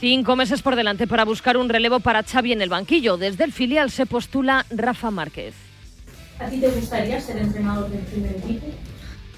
Cinco 0.00 0.36
meses 0.36 0.60
por 0.60 0.76
delante 0.76 1.06
para 1.06 1.24
buscar 1.24 1.56
un 1.56 1.68
relevo 1.68 2.00
para 2.00 2.22
Xavi 2.22 2.52
en 2.52 2.60
el 2.60 2.68
banquillo. 2.68 3.16
Desde 3.16 3.44
el 3.44 3.52
filial 3.52 3.90
se 3.90 4.04
postula 4.04 4.66
Rafa 4.70 5.10
Márquez. 5.10 5.63
¿A 6.44 6.48
ti 6.50 6.60
te 6.60 6.68
gustaría 6.68 7.18
ser 7.18 7.38
entrenador 7.38 7.88
del 7.88 8.00
primer 8.00 8.36
equipo? 8.36 8.66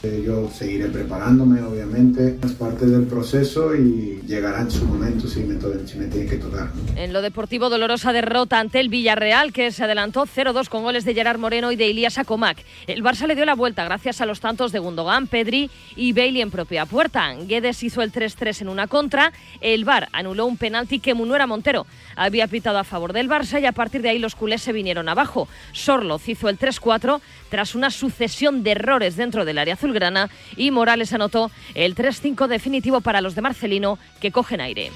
Eh, 0.06 0.22
Yo 0.24 0.48
seguiré 0.50 0.86
preparándome, 0.86 1.60
obviamente, 1.62 2.38
es 2.44 2.52
parte 2.52 2.86
del 2.86 3.06
proceso 3.06 3.74
y 3.74 4.22
llegará 4.26 4.60
en 4.60 4.70
su 4.70 4.84
momento 4.84 5.26
si 5.26 5.40
me, 5.40 5.58
si 5.86 5.98
me 5.98 6.06
tiene 6.06 6.26
que 6.28 6.36
tocar. 6.36 6.70
En 6.94 7.12
lo 7.12 7.22
deportivo, 7.22 7.68
dolorosa 7.68 8.12
derrota 8.12 8.60
ante 8.60 8.78
el 8.78 8.88
Villarreal, 8.88 9.52
que 9.52 9.72
se 9.72 9.82
adelantó 9.82 10.24
0-2 10.26 10.68
con 10.68 10.84
goles 10.84 11.04
de 11.04 11.14
Gerard 11.14 11.40
Moreno 11.40 11.72
y 11.72 11.76
de 11.76 11.88
Ilías 11.88 12.18
Acomac. 12.18 12.58
El 12.86 13.02
Barça 13.02 13.26
le 13.26 13.34
dio 13.34 13.44
la 13.44 13.56
vuelta 13.56 13.84
gracias 13.84 14.20
a 14.20 14.26
los 14.26 14.38
tantos 14.38 14.70
de 14.70 14.78
Gundogan, 14.78 15.26
Pedri 15.26 15.70
y 15.96 16.12
Bailey 16.12 16.42
en 16.42 16.52
propia 16.52 16.86
puerta. 16.86 17.34
Guedes 17.34 17.82
hizo 17.82 18.02
el 18.02 18.12
3-3 18.12 18.62
en 18.62 18.68
una 18.68 18.86
contra. 18.86 19.32
El 19.60 19.84
VAR 19.84 20.08
anuló 20.12 20.46
un 20.46 20.56
penalti 20.56 21.00
que 21.00 21.14
Munuera 21.14 21.48
Montero 21.48 21.84
había 22.14 22.46
pitado 22.46 22.78
a 22.78 22.84
favor 22.84 23.12
del 23.12 23.28
Barça 23.28 23.60
y 23.60 23.66
a 23.66 23.72
partir 23.72 24.02
de 24.02 24.10
ahí 24.10 24.20
los 24.20 24.36
culés 24.36 24.62
se 24.62 24.72
vinieron 24.72 25.08
abajo. 25.08 25.48
Sorloz 25.72 26.28
hizo 26.28 26.48
el 26.48 26.58
3-4 26.58 27.20
tras 27.50 27.74
una 27.74 27.90
sucesión 27.90 28.62
de 28.62 28.72
errores 28.72 29.16
dentro 29.16 29.44
del 29.44 29.58
área 29.58 29.76
azulgrana 29.96 30.30
y 30.56 30.70
Morales 30.70 31.12
anotó 31.12 31.50
el 31.74 31.94
3-5 31.94 32.46
definitivo 32.46 33.00
para 33.00 33.20
los 33.20 33.34
de 33.34 33.42
Marcelino 33.42 33.98
que 34.20 34.30
cogen 34.30 34.60
aire. 34.60 34.90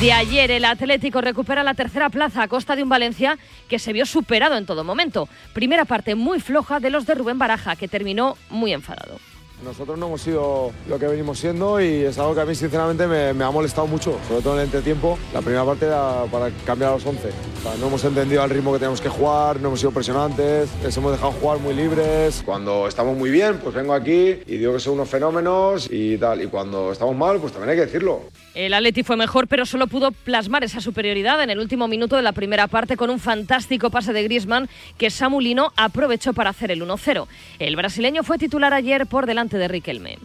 De 0.00 0.12
ayer 0.12 0.50
el 0.50 0.64
Atlético 0.64 1.20
recupera 1.20 1.64
la 1.64 1.74
tercera 1.74 2.10
plaza 2.10 2.42
a 2.42 2.48
costa 2.48 2.76
de 2.76 2.82
un 2.82 2.88
Valencia 2.88 3.38
que 3.68 3.78
se 3.78 3.92
vio 3.92 4.06
superado 4.06 4.56
en 4.56 4.66
todo 4.66 4.84
momento. 4.84 5.28
Primera 5.52 5.84
parte 5.84 6.14
muy 6.14 6.40
floja 6.40 6.80
de 6.80 6.90
los 6.90 7.06
de 7.06 7.14
Rubén 7.14 7.38
Baraja 7.38 7.76
que 7.76 7.88
terminó 7.88 8.36
muy 8.50 8.72
enfadado. 8.72 9.18
Nosotros 9.64 9.98
no 9.98 10.06
hemos 10.06 10.20
sido 10.20 10.70
lo 10.86 10.98
que 10.98 11.06
venimos 11.06 11.38
siendo 11.38 11.80
y 11.80 12.04
es 12.04 12.18
algo 12.18 12.34
que 12.34 12.42
a 12.42 12.44
mí 12.44 12.54
sinceramente 12.54 13.06
me, 13.06 13.32
me 13.32 13.42
ha 13.42 13.50
molestado 13.50 13.86
mucho, 13.86 14.18
sobre 14.28 14.42
todo 14.42 14.54
en 14.54 14.60
el 14.60 14.64
entretiempo. 14.66 15.18
La 15.32 15.40
primera 15.40 15.64
parte 15.64 15.86
era 15.86 16.24
para 16.30 16.50
cambiar 16.66 16.90
a 16.90 16.94
los 16.94 17.06
11. 17.06 17.28
O 17.28 17.62
sea, 17.62 17.74
no 17.80 17.86
hemos 17.86 18.04
entendido 18.04 18.44
el 18.44 18.50
ritmo 18.50 18.72
que 18.74 18.78
tenemos 18.78 19.00
que 19.00 19.08
jugar, 19.08 19.58
no 19.60 19.68
hemos 19.68 19.80
sido 19.80 19.92
presionantes, 19.92 20.68
les 20.82 20.94
hemos 20.96 21.10
dejado 21.12 21.32
jugar 21.32 21.58
muy 21.58 21.72
libres. 21.72 22.42
Cuando 22.44 22.86
estamos 22.86 23.16
muy 23.16 23.30
bien, 23.30 23.58
pues 23.62 23.74
vengo 23.74 23.94
aquí 23.94 24.36
y 24.46 24.58
digo 24.58 24.74
que 24.74 24.80
son 24.80 24.94
unos 24.94 25.08
fenómenos 25.08 25.88
y 25.90 26.18
tal. 26.18 26.42
Y 26.42 26.48
cuando 26.48 26.92
estamos 26.92 27.16
mal, 27.16 27.40
pues 27.40 27.52
también 27.52 27.70
hay 27.70 27.76
que 27.76 27.86
decirlo. 27.86 28.24
El 28.54 28.74
Atleti 28.74 29.02
fue 29.04 29.16
mejor, 29.16 29.48
pero 29.48 29.64
solo 29.64 29.86
pudo 29.86 30.12
plasmar 30.12 30.64
esa 30.64 30.80
superioridad 30.80 31.42
en 31.42 31.50
el 31.50 31.60
último 31.60 31.88
minuto 31.88 32.16
de 32.16 32.22
la 32.22 32.32
primera 32.32 32.66
parte 32.66 32.96
con 32.96 33.08
un 33.08 33.18
fantástico 33.18 33.88
pase 33.90 34.12
de 34.12 34.22
Griezmann 34.22 34.68
que 34.98 35.10
Samulino 35.10 35.72
aprovechó 35.76 36.34
para 36.34 36.50
hacer 36.50 36.70
el 36.70 36.82
1-0. 36.82 37.26
El 37.58 37.76
brasileño 37.76 38.22
fue 38.22 38.38
titular 38.38 38.74
ayer 38.74 39.06
por 39.06 39.26
delante 39.26 39.45
de 39.54 39.68
Riquelme. 39.68 40.18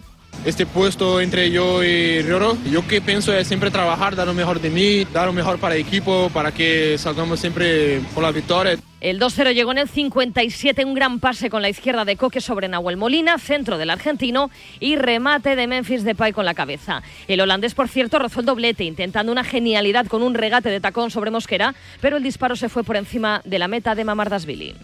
este 0.44 0.66
puesto 0.66 1.22
entre 1.22 1.52
yo 1.52 1.84
y 1.84 2.22
Rioro. 2.24 2.58
Yo 2.72 2.88
que 2.88 3.00
pienso 3.00 3.32
es 3.32 3.48
siempre 3.48 3.70
trabajar, 3.70 4.16
dar 4.16 4.26
lo 4.26 4.34
mejor 4.34 4.60
de 4.60 4.72
mí, 4.72 5.06
dar 5.14 5.28
lo 5.28 5.34
mejor 5.34 5.60
para 5.60 5.76
el 5.76 5.82
equipo, 5.82 6.32
para 6.34 6.52
que 6.52 6.98
salgamos 6.98 7.40
siempre 7.40 8.02
con 8.16 8.24
la 8.24 8.32
victoria. 8.32 8.78
El 9.02 9.20
2-0 9.20 9.54
llegó 9.54 9.72
en 9.72 9.80
el 9.80 9.90
57, 9.90 10.86
un 10.86 10.94
gran 10.94 11.20
pase 11.20 11.50
con 11.50 11.62
la 11.62 11.70
izquierda 11.70 12.06
de 12.06 12.18
Coque 12.18 12.40
sobre 12.42 12.68
Nahuel 12.68 12.98
Molina, 12.98 13.38
centro 13.40 13.78
del 13.78 13.90
argentino 13.90 14.52
y 14.80 14.96
remate 14.96 15.56
de 15.56 15.68
Memphis 15.68 16.04
Depay 16.04 16.34
con 16.34 16.46
la 16.46 16.54
cabeza. 16.54 17.02
El 17.28 17.42
holandés, 17.42 17.74
por 17.74 17.88
cierto, 17.88 18.20
rozó 18.20 18.40
el 18.40 18.46
doblete 18.46 18.84
intentando 18.84 19.32
una 19.32 19.44
genialidad 19.44 20.06
con 20.06 20.22
un 20.22 20.36
regate 20.36 20.70
de 20.70 20.80
tacón 20.80 21.10
sobre 21.10 21.32
Mosquera, 21.32 21.74
pero 22.00 22.18
el 22.18 22.24
disparo 22.24 22.56
se 22.56 22.70
fue 22.70 22.84
por 22.84 22.96
encima 22.96 23.42
de 23.44 23.60
la 23.60 23.68
meta 23.68 23.96
de 23.96 24.06
Mamardasvili. 24.06 24.76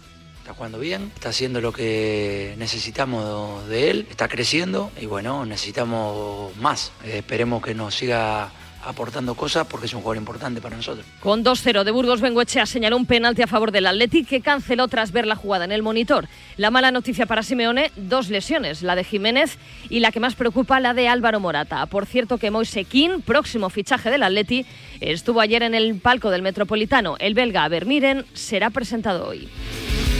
Está 0.48 0.56
jugando 0.56 0.78
bien, 0.78 1.12
está 1.14 1.28
haciendo 1.28 1.60
lo 1.60 1.74
que 1.74 2.54
necesitamos 2.56 3.68
de 3.68 3.90
él, 3.90 4.06
está 4.08 4.28
creciendo 4.28 4.90
y 4.98 5.04
bueno, 5.04 5.44
necesitamos 5.44 6.56
más. 6.56 6.90
Eh, 7.04 7.18
esperemos 7.18 7.62
que 7.62 7.74
nos 7.74 7.94
siga 7.94 8.50
aportando 8.82 9.34
cosas 9.34 9.66
porque 9.66 9.84
es 9.84 9.92
un 9.92 10.00
jugador 10.00 10.16
importante 10.16 10.62
para 10.62 10.74
nosotros. 10.74 11.04
Con 11.20 11.44
2-0 11.44 11.84
de 11.84 11.90
Burgos, 11.90 12.22
Bengoechea 12.22 12.64
señaló 12.64 12.96
un 12.96 13.04
penalti 13.04 13.42
a 13.42 13.46
favor 13.46 13.72
del 13.72 13.86
Athletic 13.86 14.26
que 14.26 14.40
canceló 14.40 14.88
tras 14.88 15.12
ver 15.12 15.26
la 15.26 15.36
jugada 15.36 15.66
en 15.66 15.72
el 15.72 15.82
monitor. 15.82 16.28
La 16.56 16.70
mala 16.70 16.90
noticia 16.92 17.26
para 17.26 17.42
Simeone, 17.42 17.92
dos 17.96 18.30
lesiones, 18.30 18.80
la 18.80 18.94
de 18.94 19.04
Jiménez 19.04 19.58
y 19.90 20.00
la 20.00 20.12
que 20.12 20.20
más 20.20 20.34
preocupa, 20.34 20.80
la 20.80 20.94
de 20.94 21.08
Álvaro 21.08 21.40
Morata. 21.40 21.84
Por 21.84 22.06
cierto 22.06 22.38
que 22.38 22.50
Moise 22.50 22.86
Kean, 22.86 23.20
próximo 23.20 23.68
fichaje 23.68 24.10
del 24.10 24.22
Atleti, 24.22 24.64
estuvo 25.00 25.42
ayer 25.42 25.62
en 25.62 25.74
el 25.74 25.96
palco 25.96 26.30
del 26.30 26.40
Metropolitano. 26.40 27.16
El 27.18 27.34
belga 27.34 27.68
Vermiren 27.68 28.24
será 28.32 28.70
presentado 28.70 29.28
hoy. 29.28 29.46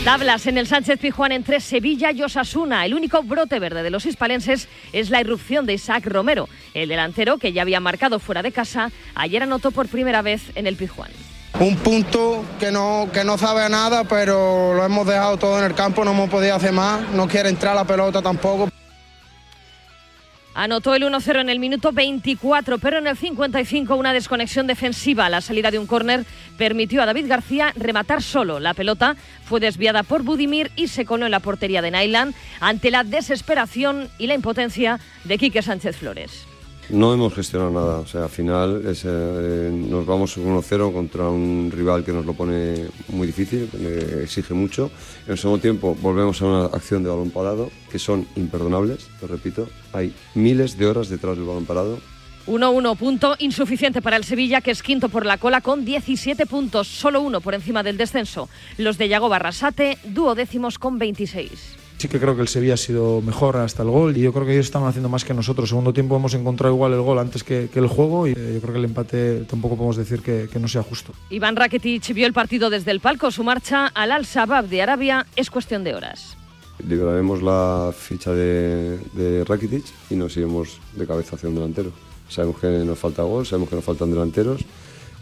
Tablas 0.05 0.47
en 0.47 0.57
el 0.57 0.67
Sánchez 0.67 1.01
Pijuán 1.01 1.33
entre 1.33 1.61
Sevilla 1.61 2.13
y 2.13 2.23
Osasuna. 2.23 2.87
El 2.87 2.95
único 2.95 3.23
brote 3.23 3.59
verde 3.59 3.83
de 3.83 3.91
los 3.91 4.07
hispalenses 4.07 4.69
es 4.93 5.11
la 5.11 5.21
irrupción 5.21 5.67
de 5.67 5.75
Isaac 5.75 6.07
Romero. 6.07 6.49
El 6.73 6.89
delantero, 6.89 7.37
que 7.37 7.53
ya 7.53 7.63
había 7.63 7.81
marcado 7.81 8.19
fuera 8.19 8.43
de 8.43 8.53
casa, 8.53 8.91
ayer 9.15 9.43
anotó 9.43 9.71
por 9.71 9.89
primera 9.89 10.23
vez 10.23 10.43
en 10.55 10.67
el 10.67 10.77
Pijuán. 10.77 11.11
Un 11.61 11.77
punto 11.77 12.45
que 12.61 12.71
no, 12.71 13.09
que 13.13 13.25
no 13.25 13.37
sabe 13.37 13.63
a 13.63 13.69
nada, 13.69 14.05
pero 14.05 14.73
lo 14.75 14.85
hemos 14.85 15.07
dejado 15.07 15.37
todo 15.37 15.59
en 15.59 15.65
el 15.65 15.75
campo, 15.75 16.05
no 16.05 16.13
hemos 16.13 16.31
podido 16.31 16.55
hacer 16.55 16.73
más, 16.73 17.01
no 17.11 17.27
quiere 17.27 17.49
entrar 17.49 17.75
la 17.75 17.85
pelota 17.85 18.23
tampoco. 18.23 18.71
Anotó 20.59 20.93
el 20.97 21.05
1-0 21.05 21.41
en 21.41 21.51
el 21.51 21.61
minuto 21.61 21.93
24, 21.93 22.79
pero 22.79 22.99
en 22.99 23.07
el 23.07 23.17
55 23.17 23.95
una 23.95 24.13
desconexión 24.13 24.67
defensiva 24.67 25.31
la 25.31 25.41
salida 25.41 25.71
de 25.71 25.79
un 25.79 25.87
córner 25.87 26.25
permitió 26.57 27.01
a 27.01 27.07
David 27.07 27.29
García 27.29 27.73
rematar 27.77 28.23
solo. 28.23 28.59
La 28.59 28.75
pelota 28.75 29.15
fue 29.45 29.61
desviada 29.61 30.03
por 30.03 30.25
Budimir 30.25 30.73
y 30.75 30.89
se 30.89 31.05
coló 31.05 31.27
en 31.27 31.31
la 31.31 31.39
portería 31.39 31.81
de 31.81 31.93
Nailan 31.93 32.35
ante 32.59 32.91
la 32.91 33.05
desesperación 33.05 34.09
y 34.19 34.27
la 34.27 34.35
impotencia 34.35 34.99
de 35.23 35.39
Quique 35.39 35.63
Sánchez 35.63 35.97
Flores. 35.97 36.49
No 36.91 37.13
hemos 37.13 37.35
gestionado 37.35 37.71
nada, 37.71 37.99
o 37.99 38.07
sea, 38.07 38.25
al 38.25 38.31
final 38.31 38.83
eh, 38.85 39.71
nos 39.73 40.07
vamos 40.07 40.39
1-0 40.39 40.93
contra 40.93 41.29
un 41.29 41.71
rival 41.71 42.03
que 42.03 42.13
nos 42.13 42.25
lo 42.25 42.33
pone 42.33 42.87
muy 43.09 43.27
difícil, 43.27 43.69
que 43.71 44.23
exige 44.23 44.55
mucho. 44.55 44.91
En 45.27 45.33
el 45.33 45.39
segundo 45.39 45.61
tiempo 45.61 45.95
volvemos 46.01 46.41
a 46.41 46.47
una 46.47 46.65
acción 46.67 47.03
de 47.03 47.11
balón 47.11 47.31
parado 47.31 47.71
que 47.93 47.99
son 47.99 48.27
imperdonables, 48.37 49.11
lo 49.21 49.29
repito. 49.29 49.69
Hay 49.93 50.15
miles 50.35 50.79
de 50.79 50.87
horas 50.87 51.11
detrás 51.11 51.37
del 51.37 51.45
balón 51.45 51.67
parado 51.67 51.99
1-1 52.47 52.97
punto 52.97 53.37
insuficiente 53.39 54.01
para 54.01 54.17
el 54.17 54.25
Sevilla, 54.25 54.63
que 54.63 54.71
es 54.71 54.83
quinto 54.83 55.11
por 55.11 55.27
la 55.27 55.37
cola 55.37 55.61
con 55.61 55.85
17 55.85 56.47
puntos, 56.47 56.89
solo 56.89 57.21
uno 57.21 57.43
por 57.43 57.55
encima 57.55 57.83
del 57.83 57.99
descenso. 57.99 58.49
Los 58.79 58.97
de 58.97 59.09
Yago 59.09 59.29
Barrasate, 59.29 59.99
duodécimos 60.05 60.79
con 60.79 60.99
26. 60.99 61.77
Sí 61.99 62.07
que 62.07 62.21
creo 62.21 62.37
que 62.37 62.43
el 62.43 62.49
Sevilla 62.49 62.75
ha 62.75 62.77
sido 62.77 63.21
mejor 63.23 63.57
hasta 63.57 63.83
el 63.83 63.91
gol 63.91 64.17
y 64.17 64.21
yo 64.21 64.33
creo 64.33 64.47
que 64.47 64.53
ellos 64.53 64.67
están 64.67 64.85
haciendo 64.85 65.09
más 65.09 65.25
que 65.25 65.35
nosotros. 65.35 65.69
Segundo 65.69 65.93
tiempo 65.93 66.15
hemos 66.15 66.33
encontrado 66.35 66.73
igual 66.73 66.93
el 66.93 67.01
gol 67.01 67.19
antes 67.19 67.43
que, 67.43 67.69
el 67.75 67.87
juego 67.89 68.29
y 68.29 68.33
eh, 68.33 68.53
yo 68.55 68.61
creo 68.61 68.73
que 68.73 68.79
el 68.79 68.85
empate 68.85 69.41
tampoco 69.51 69.75
podemos 69.75 69.97
decir 69.97 70.23
que, 70.23 70.49
no 70.61 70.69
sea 70.69 70.85
justo. 70.85 71.13
Iván 71.29 71.57
Rakitic 71.57 72.15
vio 72.15 72.29
el 72.29 72.33
partido 72.33 72.71
desde 72.71 72.93
el 72.93 73.01
palco. 73.01 73.33
Su 73.33 73.43
marcha 73.43 73.89
al 73.89 74.13
Al-Shabaab 74.13 74.69
de 74.69 74.81
Arabia 74.81 75.27
es 75.35 75.51
cuestión 75.51 75.83
de 75.83 75.97
horas. 75.97 76.37
Liberaremos 76.87 77.43
la 77.43 77.93
ficha 77.93 78.33
de, 78.33 78.99
de 79.15 79.45
Rakitic 79.45 79.85
y 80.09 80.15
nos 80.15 80.37
iremos 80.37 80.79
de 80.95 81.05
cabeza 81.05 81.35
hacia 81.35 81.49
un 81.49 81.57
delantero. 81.57 81.91
Sabemos 82.29 82.61
que 82.61 82.69
nos 82.69 82.99
falta 82.99 83.25
gol, 83.25 83.45
sabemos 83.45 83.71
que 83.71 83.75
nos 83.75 83.85
faltan 83.85 84.13
delanteros, 84.13 84.61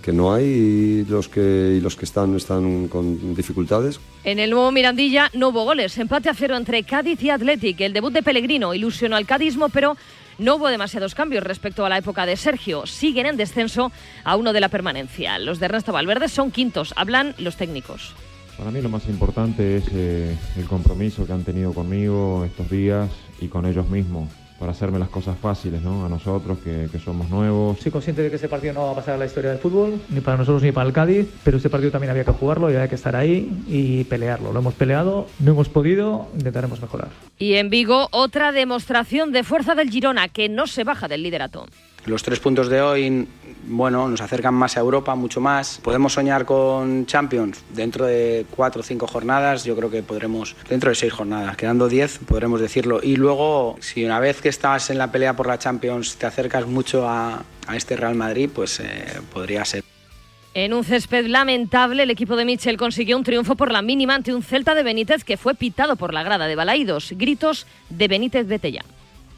que 0.06 0.12
no 0.12 0.32
hay 0.32 0.44
y 0.44 1.04
los 1.06 1.28
que, 1.28 1.80
los 1.82 1.96
que 1.96 2.04
están 2.04 2.36
están 2.36 2.86
con 2.86 3.34
dificultades. 3.34 3.98
En 4.22 4.38
el 4.38 4.50
nuevo 4.50 4.70
Mirandilla 4.70 5.32
no 5.34 5.48
hubo 5.48 5.64
goles. 5.64 5.98
Empate 5.98 6.28
a 6.30 6.34
cero 6.34 6.56
entre 6.56 6.84
Cádiz 6.84 7.20
y 7.24 7.30
Athletic. 7.30 7.80
El 7.80 7.92
debut 7.92 8.12
de 8.12 8.22
Pellegrino 8.22 8.72
ilusionó 8.72 9.16
al 9.16 9.26
cadismo, 9.26 9.68
pero 9.68 9.96
no 10.38 10.54
hubo 10.54 10.68
demasiados 10.68 11.16
cambios 11.16 11.42
respecto 11.42 11.84
a 11.84 11.88
la 11.88 11.98
época 11.98 12.24
de 12.24 12.36
Sergio. 12.36 12.86
Siguen 12.86 13.26
en 13.26 13.36
descenso 13.36 13.90
a 14.22 14.36
uno 14.36 14.52
de 14.52 14.60
la 14.60 14.68
permanencia. 14.68 15.40
Los 15.40 15.58
de 15.58 15.66
Ernesto 15.66 15.92
Valverde 15.92 16.28
son 16.28 16.52
quintos. 16.52 16.94
Hablan 16.94 17.34
los 17.38 17.56
técnicos. 17.56 18.14
Para 18.56 18.70
mí 18.70 18.80
lo 18.80 18.88
más 18.88 19.08
importante 19.08 19.78
es 19.78 19.84
eh, 19.92 20.36
el 20.56 20.66
compromiso 20.66 21.26
que 21.26 21.32
han 21.32 21.42
tenido 21.42 21.74
conmigo 21.74 22.44
estos 22.44 22.70
días 22.70 23.10
y 23.40 23.48
con 23.48 23.66
ellos 23.66 23.88
mismos 23.88 24.28
para 24.58 24.72
hacerme 24.72 24.98
las 24.98 25.08
cosas 25.08 25.36
fáciles, 25.38 25.82
¿no? 25.82 26.06
A 26.06 26.08
nosotros 26.08 26.58
que, 26.58 26.88
somos 27.04 27.28
nuevos. 27.28 27.78
Soy 27.78 27.92
consciente 27.92 28.22
de 28.22 28.30
que 28.30 28.36
ese 28.36 28.48
partido 28.48 28.72
no 28.72 28.82
va 28.86 28.92
a 28.92 28.94
pasar 28.94 29.14
a 29.14 29.18
la 29.18 29.26
historia 29.26 29.50
del 29.50 29.58
fútbol, 29.58 30.00
ni 30.08 30.20
para 30.20 30.38
nosotros 30.38 30.62
ni 30.62 30.72
para 30.72 30.86
el 30.86 30.92
Cádiz, 30.92 31.28
pero 31.44 31.58
este 31.58 31.68
partido 31.68 31.92
también 31.92 32.10
había 32.10 32.24
que 32.24 32.32
jugarlo 32.32 32.70
y 32.70 32.74
había 32.74 32.88
que 32.88 32.94
estar 32.94 33.14
ahí 33.14 33.62
y 33.68 34.04
pelearlo. 34.04 34.52
Lo 34.52 34.60
hemos 34.60 34.74
peleado, 34.74 35.26
no 35.40 35.52
hemos 35.52 35.68
podido, 35.68 36.28
intentaremos 36.34 36.80
mejorar. 36.80 37.08
Y 37.38 37.54
en 37.54 37.68
Vigo, 37.70 38.08
otra 38.12 38.52
demostración 38.52 39.32
de 39.32 39.44
fuerza 39.44 39.74
del 39.74 39.90
Girona, 39.90 40.28
que 40.28 40.48
no 40.48 40.66
se 40.66 40.84
baja 40.84 41.06
del 41.06 41.22
liderato. 41.22 41.66
Los 42.06 42.22
tres 42.22 42.38
puntos 42.38 42.68
de 42.68 42.80
hoy, 42.80 43.26
bueno, 43.64 44.08
nos 44.08 44.20
acercan 44.20 44.54
más 44.54 44.76
a 44.76 44.80
Europa, 44.80 45.16
mucho 45.16 45.40
más. 45.40 45.80
Podemos 45.82 46.12
soñar 46.12 46.44
con 46.44 47.04
Champions 47.06 47.64
dentro 47.74 48.06
de 48.06 48.46
cuatro 48.54 48.80
o 48.80 48.84
cinco 48.84 49.08
jornadas. 49.08 49.64
Yo 49.64 49.74
creo 49.74 49.90
que 49.90 50.04
podremos, 50.04 50.54
dentro 50.68 50.90
de 50.90 50.94
seis 50.94 51.12
jornadas, 51.12 51.56
quedando 51.56 51.88
diez, 51.88 52.18
podremos 52.18 52.60
decirlo. 52.60 53.00
Y 53.02 53.16
luego, 53.16 53.76
si 53.80 54.04
una 54.04 54.20
vez 54.20 54.40
que 54.40 54.48
estás 54.48 54.90
en 54.90 54.98
la 54.98 55.10
pelea 55.10 55.34
por 55.34 55.48
la 55.48 55.58
Champions 55.58 56.14
te 56.14 56.26
acercas 56.26 56.64
mucho 56.66 57.08
a, 57.08 57.42
este 57.74 57.96
Real 57.96 58.14
Madrid, 58.14 58.50
pues 58.54 58.78
eh, 58.78 59.20
podría 59.32 59.64
ser. 59.64 59.82
En 60.54 60.72
un 60.72 60.84
césped 60.84 61.26
lamentable, 61.26 62.04
el 62.04 62.10
equipo 62.10 62.36
de 62.36 62.44
Michel 62.44 62.76
consiguió 62.76 63.16
un 63.16 63.24
triunfo 63.24 63.56
por 63.56 63.72
la 63.72 63.82
mínima 63.82 64.14
ante 64.14 64.32
un 64.32 64.44
Celta 64.44 64.76
de 64.76 64.84
Benítez 64.84 65.24
que 65.24 65.36
fue 65.36 65.56
pitado 65.56 65.96
por 65.96 66.14
la 66.14 66.22
grada 66.22 66.46
de 66.46 66.54
Balaídos. 66.54 67.12
Gritos 67.16 67.66
de 67.90 68.06
Benítez 68.06 68.46
Betella. 68.46 68.84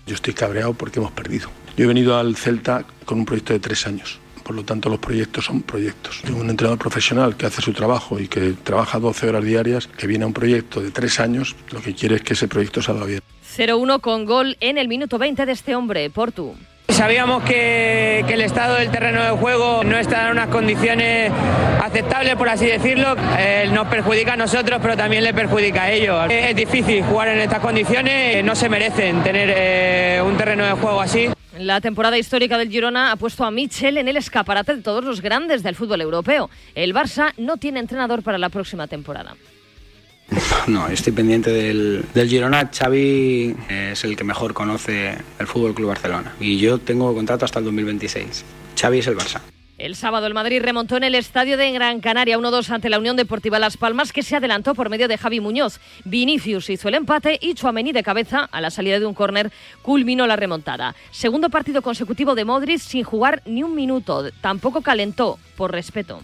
Yo 0.09 0.15
estoy 0.15 0.33
cabreado 0.33 0.73
porque 0.73 1.01
hemos 1.01 1.13
perdido. 1.13 1.51
Yo 1.77 1.85
he 1.85 1.87
venido 1.87 2.17
al 2.17 2.35
Celta 2.35 2.87
con 3.05 3.19
un 3.19 3.27
proyecto 3.27 3.53
de 3.53 3.61
tres 3.61 3.87
años. 3.87 4.19
Por 4.43 4.57
lo 4.57 4.65
tanto, 4.65 4.89
los 4.89 4.99
proyectos 4.99 5.45
son 5.45 5.61
proyectos. 5.61 6.23
Tengo 6.25 6.41
un 6.41 6.49
entrenador 6.49 6.79
profesional 6.79 7.37
que 7.37 7.45
hace 7.45 7.61
su 7.61 7.75
trabajo 7.75 8.19
y 8.19 8.27
que 8.27 8.55
trabaja 8.65 8.99
12 8.99 9.29
horas 9.29 9.45
diarias, 9.45 9.87
que 9.87 10.07
viene 10.07 10.25
a 10.25 10.27
un 10.27 10.33
proyecto 10.33 10.81
de 10.81 10.91
tres 10.91 11.21
años, 11.21 11.55
lo 11.73 11.83
que 11.83 11.95
quiere 11.95 12.17
es 12.17 12.23
que 12.23 12.33
ese 12.33 12.49
proyecto 12.49 12.81
salga 12.81 13.05
bien. 13.05 13.21
0-1 13.55 14.01
con 14.01 14.25
gol 14.25 14.57
en 14.61 14.79
el 14.79 14.89
minuto 14.89 15.19
20 15.19 15.45
de 15.45 15.53
este 15.53 15.75
hombre, 15.77 16.09
Portu. 16.09 16.55
Sabíamos 16.99 17.45
que, 17.45 18.25
el 18.29 18.41
estado 18.41 18.75
del 18.75 18.91
terreno 18.91 19.23
de 19.23 19.31
juego 19.31 19.85
no 19.85 19.97
está 19.97 20.27
en 20.27 20.33
unas 20.33 20.49
condiciones 20.49 21.31
aceptables, 21.81 22.35
por 22.35 22.49
así 22.49 22.67
decirlo. 22.67 23.15
Eh, 23.39 23.71
nos 23.73 23.87
perjudica 23.87 24.33
a 24.33 24.37
nosotros, 24.37 24.81
pero 24.83 24.97
también 24.97 25.23
le 25.23 25.33
perjudica 25.33 25.85
a 25.85 25.93
ellos. 25.93 26.27
Es, 26.29 26.57
difícil 26.57 27.05
jugar 27.05 27.29
en 27.29 27.39
estas 27.39 27.61
condiciones, 27.61 28.45
no 28.45 28.57
se 28.57 28.69
merecen 28.69 29.23
tener 29.23 29.49
eh, 29.57 30.21
un 30.27 30.37
terreno 30.37 30.65
de 30.65 30.73
juego 30.73 31.01
así. 31.01 31.29
La 31.57 31.81
temporada 31.81 32.19
histórica 32.19 32.59
del 32.59 32.69
Girona 32.69 33.13
ha 33.13 33.17
puesto 33.17 33.45
a 33.45 33.53
Michel 33.53 33.97
en 33.99 34.09
el 34.09 34.17
escaparate 34.17 34.75
de 34.75 34.83
todos 34.83 35.05
los 35.05 35.21
grandes 35.21 35.63
del 35.63 35.77
fútbol 35.77 36.01
europeo. 36.01 36.51
El 36.75 36.93
Barça 36.93 37.33
no 37.37 37.59
tiene 37.59 37.79
entrenador 37.79 38.25
para 38.25 38.39
la 38.39 38.49
próxima 38.49 38.89
temporada. 38.89 39.37
No, 40.67 40.89
estoy 40.89 41.13
pendiente 41.13 41.51
del, 41.51 42.05
Girona. 42.15 42.71
Xavi 42.71 43.57
es 43.69 44.05
el 44.05 44.17
que 44.17 44.25
mejor 44.25 44.55
conoce 44.55 45.17
el 45.39 45.47
Fútbol 45.47 45.75
Club 45.75 45.89
Barcelona 45.89 46.35
y 46.41 46.59
yo 46.59 46.79
tengo 46.79 47.15
contrato 47.15 47.45
hasta 47.45 47.59
el 47.59 47.65
2026. 47.65 48.45
Xavi 48.79 48.99
es 48.99 49.07
el 49.07 49.17
Barça. 49.17 49.41
El 49.79 49.95
sábado 49.95 50.27
el 50.27 50.35
Madrid 50.35 50.61
remontó 50.61 50.97
en 50.97 51.05
el 51.05 51.15
estadio 51.15 51.57
de 51.57 51.71
Gran 51.71 52.01
Canaria 52.01 52.37
1-2 52.37 52.69
ante 52.71 52.89
la 52.89 52.99
Unión 52.99 53.17
Deportiva 53.17 53.61
Las 53.61 53.77
Palmas 53.77 54.13
que 54.13 54.25
se 54.25 54.35
adelantó 54.35 54.75
por 54.75 54.91
medio 54.91 55.07
de 55.07 55.17
Javi 55.17 55.39
Muñoz. 55.39 55.79
Vinicius 56.05 56.69
hizo 56.69 56.89
el 56.89 56.97
empate 56.97 57.39
y 57.41 57.55
Chuamení 57.55 57.93
de 57.93 58.03
cabeza 58.03 58.49
a 58.51 58.61
la 58.61 58.71
salida 58.71 58.99
de 58.99 59.07
un 59.07 59.15
córner 59.15 59.53
culminó 59.83 60.27
la 60.27 60.35
remontada. 60.35 60.97
Segundo 61.13 61.49
partido 61.49 61.81
consecutivo 61.81 62.35
de 62.35 62.45
Modric 62.45 62.81
sin 62.81 63.05
jugar 63.05 63.41
ni 63.47 63.63
un 63.63 63.77
minuto. 63.77 64.29
Tampoco 64.41 64.83
calentó 64.83 65.39
por 65.57 65.71
respeto. 65.71 66.23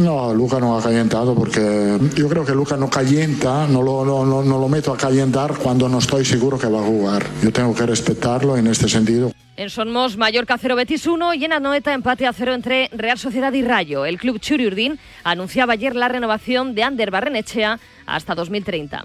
No, 0.00 0.32
Luca 0.32 0.60
no 0.60 0.78
ha 0.78 0.82
calentado 0.82 1.34
porque 1.34 1.98
yo 2.14 2.28
creo 2.28 2.44
que 2.44 2.52
Luca 2.52 2.76
no 2.76 2.88
calienta, 2.88 3.66
no 3.66 3.82
lo, 3.82 4.04
no, 4.04 4.42
lo 4.42 4.68
meto 4.68 4.92
a 4.92 4.96
calentar 4.96 5.56
cuando 5.56 5.88
no 5.88 5.98
estoy 5.98 6.24
seguro 6.24 6.58
que 6.58 6.68
va 6.68 6.80
a 6.80 6.84
jugar. 6.84 7.24
Yo 7.42 7.52
tengo 7.52 7.74
que 7.74 7.86
respetarlo 7.86 8.56
en 8.56 8.68
este 8.68 8.88
sentido. 8.88 9.32
En 9.56 9.70
Sonmos, 9.70 10.16
Mallorca 10.16 10.56
0 10.56 10.76
Betis 10.76 11.06
1 11.06 11.34
y 11.34 11.44
en 11.44 11.52
Anoeta 11.52 11.92
empate 11.92 12.26
a 12.26 12.32
0 12.32 12.54
entre 12.54 12.88
Real 12.92 13.18
Sociedad 13.18 13.52
y 13.52 13.62
Rayo. 13.62 14.06
El 14.06 14.18
club 14.18 14.40
Churiurdin 14.40 14.98
anunciaba 15.24 15.74
ayer 15.74 15.94
la 15.94 16.08
renovación 16.08 16.74
de 16.74 16.84
Ander 16.84 17.10
Barrenechea 17.10 17.78
hasta 18.06 18.34
2030. 18.34 19.04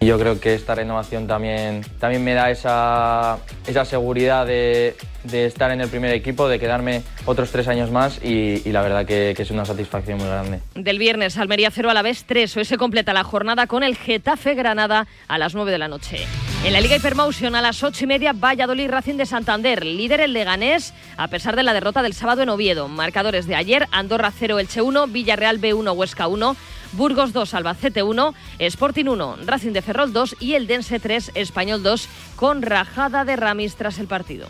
Yo 0.00 0.18
creo 0.18 0.38
que 0.38 0.54
esta 0.54 0.74
renovación 0.74 1.26
también, 1.26 1.80
también 1.98 2.22
me 2.22 2.34
da 2.34 2.50
esa, 2.50 3.38
esa 3.66 3.84
seguridad 3.86 4.46
de, 4.46 4.94
de, 5.24 5.46
estar 5.46 5.70
en 5.70 5.80
el 5.80 5.88
primer 5.88 6.12
equipo, 6.12 6.48
de 6.48 6.58
quedarme 6.58 7.02
otros 7.24 7.50
tres 7.50 7.66
años 7.66 7.90
más 7.90 8.22
y, 8.22 8.60
la 8.70 8.82
verdad 8.82 9.06
que, 9.06 9.30
es 9.30 9.50
una 9.50 9.64
satisfacción 9.64 10.18
muy 10.18 10.26
grande. 10.26 10.60
Del 10.74 10.98
viernes, 10.98 11.38
Almería 11.38 11.70
0 11.70 11.90
a 11.90 11.94
la 11.94 12.02
vez 12.02 12.24
3. 12.26 12.58
Hoy 12.58 12.64
se 12.66 12.76
completa 12.76 13.14
la 13.14 13.24
jornada 13.24 13.66
con 13.66 13.82
el 13.82 13.96
Getafe 13.96 14.54
Granada 14.54 15.06
a 15.28 15.38
las 15.38 15.54
9 15.54 15.72
de 15.72 15.78
la 15.78 15.88
noche. 15.88 16.26
En 16.64 16.72
la 16.72 16.80
Liga 16.80 16.96
Hypermotion 16.96 17.54
a 17.54 17.62
las 17.62 17.82
8 17.82 18.04
y 18.04 18.06
media, 18.06 18.32
Valladolid 18.32 18.90
Racing 18.90 19.14
de 19.14 19.24
Santander, 19.24 19.84
líder 19.84 20.20
el 20.20 20.34
Leganés, 20.34 20.92
a 21.16 21.28
pesar 21.28 21.56
de 21.56 21.62
la 21.62 21.72
derrota 21.72 22.02
del 22.02 22.12
sábado 22.12 22.42
en 22.42 22.48
Oviedo. 22.50 22.88
Marcadores 22.88 23.46
de 23.46 23.54
ayer, 23.54 23.86
Andorra 23.92 24.32
0, 24.36 24.58
Elche 24.58 24.82
1, 24.82 25.06
Villarreal 25.06 25.60
B1, 25.60 25.96
Huesca 25.96 26.26
1. 26.26 26.56
Burgos 26.96 27.34
2, 27.34 27.52
Albacete 27.52 28.02
1, 28.02 28.34
Sporting 28.58 29.04
1, 29.04 29.36
Racing 29.44 29.72
de 29.72 29.82
Ferrol 29.82 30.14
2 30.14 30.36
y 30.40 30.54
el 30.54 30.66
Dense 30.66 30.98
3, 30.98 31.32
Español 31.34 31.82
2, 31.82 32.08
con 32.36 32.62
rajada 32.62 33.26
de 33.26 33.36
Ramis 33.36 33.76
tras 33.76 33.98
el 33.98 34.06
partido. 34.06 34.48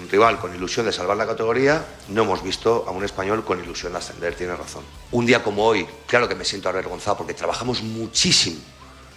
Un 0.00 0.08
rival 0.08 0.38
con 0.38 0.54
ilusión 0.54 0.86
de 0.86 0.92
salvar 0.92 1.16
la 1.16 1.26
categoría, 1.26 1.84
no 2.08 2.22
hemos 2.22 2.42
visto 2.44 2.84
a 2.86 2.92
un 2.92 3.04
español 3.04 3.44
con 3.44 3.60
ilusión 3.60 3.92
de 3.92 3.98
ascender, 3.98 4.36
tiene 4.36 4.54
razón. 4.54 4.84
Un 5.10 5.26
día 5.26 5.42
como 5.42 5.64
hoy, 5.64 5.86
claro 6.06 6.28
que 6.28 6.36
me 6.36 6.44
siento 6.44 6.68
avergonzado 6.68 7.16
porque 7.16 7.34
trabajamos 7.34 7.82
muchísimo 7.82 8.60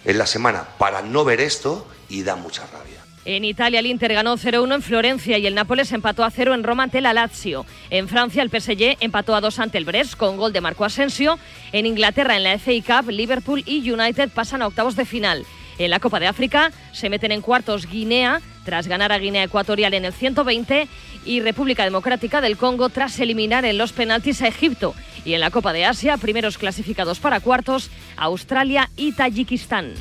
en 0.03 0.17
la 0.17 0.25
semana 0.25 0.67
para 0.79 1.03
no 1.03 1.23
ver 1.23 1.39
esto 1.39 1.85
y 2.09 2.23
da 2.23 2.35
mucha 2.35 2.65
rabia. 2.65 3.00
En 3.23 3.45
Italia 3.45 3.79
el 3.79 3.85
Inter 3.85 4.13
ganó 4.13 4.35
0-1 4.35 4.75
en 4.75 4.81
Florencia 4.81 5.37
y 5.37 5.45
el 5.45 5.53
Nápoles 5.53 5.91
empató 5.91 6.23
a 6.23 6.31
0 6.31 6.55
en 6.55 6.63
Roma 6.63 6.83
ante 6.83 7.01
la 7.01 7.13
Lazio. 7.13 7.65
En 7.91 8.07
Francia 8.07 8.41
el 8.41 8.49
PSG 8.49 8.97
empató 8.99 9.35
a 9.35 9.41
2 9.41 9.59
ante 9.59 9.77
el 9.77 9.85
Brest 9.85 10.15
con 10.15 10.37
gol 10.37 10.53
de 10.53 10.61
Marco 10.61 10.85
Asensio. 10.85 11.37
En 11.71 11.85
Inglaterra 11.85 12.35
en 12.35 12.43
la 12.43 12.57
FA 12.57 12.71
Cup 12.85 13.11
Liverpool 13.11 13.63
y 13.65 13.89
United 13.89 14.29
pasan 14.29 14.63
a 14.63 14.67
octavos 14.67 14.95
de 14.95 15.05
final. 15.05 15.45
En 15.77 15.91
la 15.91 15.99
Copa 15.99 16.19
de 16.19 16.27
África 16.27 16.71
se 16.91 17.09
meten 17.09 17.31
en 17.31 17.41
cuartos 17.41 17.85
Guinea 17.85 18.41
tras 18.65 18.87
ganar 18.87 19.11
a 19.11 19.17
Guinea 19.17 19.43
Ecuatorial 19.43 19.93
en 19.93 20.05
el 20.05 20.13
120 20.13 20.87
y 21.25 21.39
República 21.41 21.83
Democrática 21.83 22.41
del 22.41 22.57
Congo 22.57 22.89
tras 22.89 23.19
eliminar 23.19 23.65
en 23.65 23.77
los 23.77 23.91
penaltis 23.91 24.41
a 24.41 24.47
Egipto. 24.47 24.95
Y 25.25 25.33
en 25.33 25.39
la 25.39 25.51
Copa 25.51 25.73
de 25.73 25.85
Asia, 25.85 26.17
primeros 26.17 26.57
clasificados 26.57 27.19
para 27.19 27.39
cuartos, 27.39 27.91
Australia 28.17 28.89
y 28.95 29.11
Tayikistán. 29.13 29.93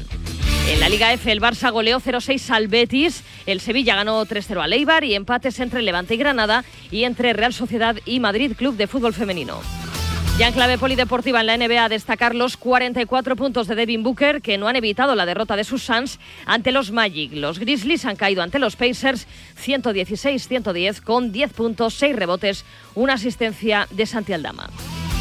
En 0.71 0.79
la 0.79 0.89
Liga 0.89 1.13
F, 1.13 1.33
el 1.33 1.41
Barça 1.41 1.73
goleó 1.73 1.99
0-6 1.99 2.49
al 2.51 2.69
Betis, 2.69 3.25
el 3.45 3.61
Sevilla 3.61 3.97
ganó 3.97 4.25
3-0 4.25 4.63
al 4.63 4.73
Eibar 4.73 5.03
y 5.03 5.17
empates 5.17 5.59
entre 5.59 5.83
Levante 5.83 6.15
y 6.15 6.17
Granada 6.17 6.65
y 6.93 7.03
entre 7.03 7.33
Real 7.33 7.53
Sociedad 7.53 7.97
y 8.07 8.21
Madrid 8.21 8.53
Club 8.57 8.77
de 8.77 8.87
Fútbol 8.87 9.13
Femenino. 9.13 9.61
Ya 10.39 10.47
en 10.47 10.55
clave 10.55 10.79
polideportiva 10.79 11.41
en 11.41 11.49
la 11.49 11.57
NBA, 11.57 11.89
destacar 11.89 12.37
los 12.37 12.57
44 12.57 13.35
puntos 13.35 13.67
de 13.67 13.75
Devin 13.75 14.05
Booker 14.05 14.41
que 14.41 14.59
no 14.59 14.69
han 14.69 14.77
evitado 14.77 15.17
la 15.17 15.27
derrota 15.27 15.57
de 15.57 15.65
sus 15.65 15.83
Suns 15.83 16.21
ante 16.47 16.71
los 16.71 16.93
Magic. 16.93 17.33
Los 17.35 17.59
Grizzlies 17.59 18.05
han 18.05 18.15
caído 18.15 18.41
ante 18.41 18.61
los 18.61 18.77
Pacers 18.77 19.27
116-110 19.61 21.01
con 21.03 21.33
10 21.33 21.53
puntos, 21.53 21.95
6 21.95 22.15
rebotes, 22.15 22.65
una 22.95 23.15
asistencia 23.15 23.89
de 23.91 24.07
Santi 24.07 24.35
Aldama. 24.35 24.71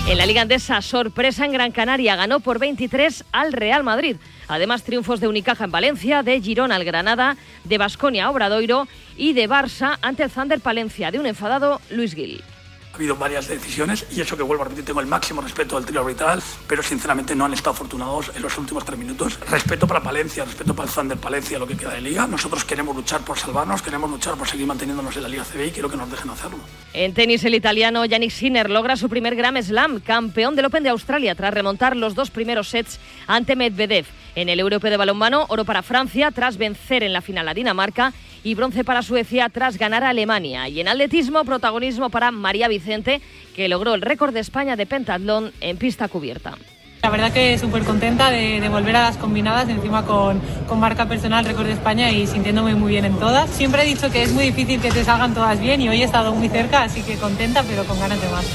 En 0.07 0.19
la 0.19 0.27
Liga 0.27 0.43
Andesa, 0.43 0.81
sorpresa 0.83 1.43
en 1.43 1.53
Gran 1.53 1.71
Canaria, 1.71 2.15
ganó 2.15 2.39
por 2.39 2.59
23 2.59 3.25
al 3.31 3.51
Real 3.51 3.83
Madrid. 3.83 4.15
Además, 4.49 4.83
triunfos 4.83 5.21
de 5.21 5.27
Unicaja 5.27 5.63
en 5.63 5.71
Valencia, 5.71 6.23
de 6.23 6.41
Girona 6.41 6.75
al 6.75 6.83
Granada, 6.83 7.37
de 7.63 7.77
Basconia 7.77 8.25
a 8.25 8.31
Obradoiro 8.31 8.87
y 9.15 9.33
de 9.33 9.47
Barça 9.47 9.97
ante 10.01 10.23
el 10.23 10.31
Thunder 10.31 10.59
Palencia, 10.59 11.11
de 11.11 11.19
un 11.19 11.27
enfadado 11.27 11.79
Luis 11.91 12.15
Gil. 12.15 12.43
Ha 12.91 12.95
habido 12.95 13.15
varias 13.15 13.47
decisiones 13.47 14.07
y 14.11 14.19
eso 14.19 14.35
que 14.35 14.41
vuelvo 14.41 14.63
a 14.63 14.65
repetir, 14.65 14.85
tengo 14.85 14.99
el 14.99 15.05
máximo 15.05 15.41
respeto 15.41 15.77
al 15.77 15.85
trío 15.85 16.01
arbitral, 16.01 16.41
pero 16.67 16.81
sinceramente 16.81 17.35
no 17.35 17.45
han 17.45 17.53
estado 17.53 17.71
afortunados 17.71 18.31
en 18.35 18.41
los 18.41 18.57
últimos 18.57 18.83
tres 18.83 18.97
minutos. 18.97 19.39
Respeto 19.47 19.87
para 19.87 20.01
Palencia, 20.01 20.43
respeto 20.43 20.75
para 20.75 20.89
el 20.89 20.95
Thunder 20.95 21.17
Palencia, 21.17 21.59
lo 21.59 21.67
que 21.67 21.77
queda 21.77 21.93
de 21.93 22.01
liga. 22.01 22.25
Nosotros 22.25 22.65
queremos 22.65 22.95
luchar 22.95 23.21
por 23.21 23.37
salvarnos, 23.37 23.83
queremos 23.83 24.09
luchar 24.09 24.35
por 24.35 24.47
seguir 24.47 24.65
manteniéndonos 24.65 25.15
en 25.15 25.23
la 25.23 25.29
Liga 25.29 25.45
CB 25.45 25.67
y 25.67 25.71
quiero 25.71 25.89
que 25.89 25.97
nos 25.97 26.09
dejen 26.09 26.31
hacerlo. 26.31 26.57
En 26.93 27.13
tenis, 27.13 27.45
el 27.45 27.53
italiano 27.53 28.03
Yannick 28.05 28.31
Sinner 28.31 28.69
logra 28.69 28.97
su 28.97 29.07
primer 29.07 29.35
Grand 29.35 29.61
Slam, 29.61 29.99
campeón 29.99 30.55
del 30.55 30.65
Open 30.65 30.83
de 30.83 30.89
Australia, 30.89 31.35
tras 31.35 31.53
remontar 31.53 31.95
los 31.95 32.15
dos 32.15 32.31
primeros 32.31 32.69
sets 32.69 32.99
ante 33.27 33.55
Medvedev. 33.55 34.07
En 34.35 34.49
el 34.49 34.59
Europeo 34.59 34.89
de 34.89 34.97
balonmano, 34.97 35.45
oro 35.49 35.65
para 35.65 35.81
Francia, 35.81 36.31
tras 36.31 36.57
vencer 36.57 37.03
en 37.03 37.13
la 37.13 37.21
final 37.21 37.47
a 37.47 37.53
Dinamarca 37.53 38.13
y 38.43 38.55
bronce 38.55 38.83
para 38.83 39.01
Suecia 39.01 39.49
tras 39.49 39.77
ganar 39.77 40.03
a 40.03 40.09
Alemania. 40.09 40.67
Y 40.69 40.79
en 40.79 40.87
atletismo, 40.87 41.43
protagonismo 41.43 42.09
para 42.09 42.31
María 42.31 42.67
Vicente, 42.67 43.21
que 43.55 43.67
logró 43.67 43.93
el 43.93 44.01
récord 44.01 44.33
de 44.33 44.39
España 44.39 44.75
de 44.75 44.85
pentatlón 44.85 45.51
en 45.61 45.77
pista 45.77 46.07
cubierta. 46.07 46.55
La 47.01 47.09
verdad 47.09 47.31
que 47.31 47.57
súper 47.57 47.83
contenta 47.83 48.29
de, 48.29 48.59
de, 48.59 48.67
volver 48.67 48.95
a 48.97 49.03
las 49.03 49.17
combinadas, 49.17 49.69
encima 49.69 50.05
con, 50.05 50.41
con, 50.67 50.81
marca 50.81 51.07
personal, 51.07 51.45
récord 51.45 51.65
de 51.65 51.71
España 51.71 52.11
y 52.11 52.27
sintiéndome 52.27 52.75
muy 52.75 52.91
bien 52.91 53.05
en 53.05 53.17
todas. 53.17 53.49
Siempre 53.49 53.83
he 53.83 53.85
dicho 53.85 54.11
que 54.11 54.23
es 54.23 54.33
muy 54.33 54.45
difícil 54.45 54.81
que 54.81 54.91
te 54.91 55.05
salgan 55.05 55.33
todas 55.33 55.61
bien 55.61 55.79
y 55.81 55.87
hoy 55.87 56.01
he 56.01 56.05
estado 56.05 56.33
muy 56.35 56.49
cerca, 56.49 56.83
así 56.83 57.01
que 57.01 57.15
contenta 57.15 57.63
pero 57.63 57.85
con 57.85 57.97
ganas 57.99 58.21
de 58.21 58.27
más. 58.29 58.45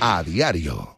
A 0.00 0.22
diario. 0.22 0.97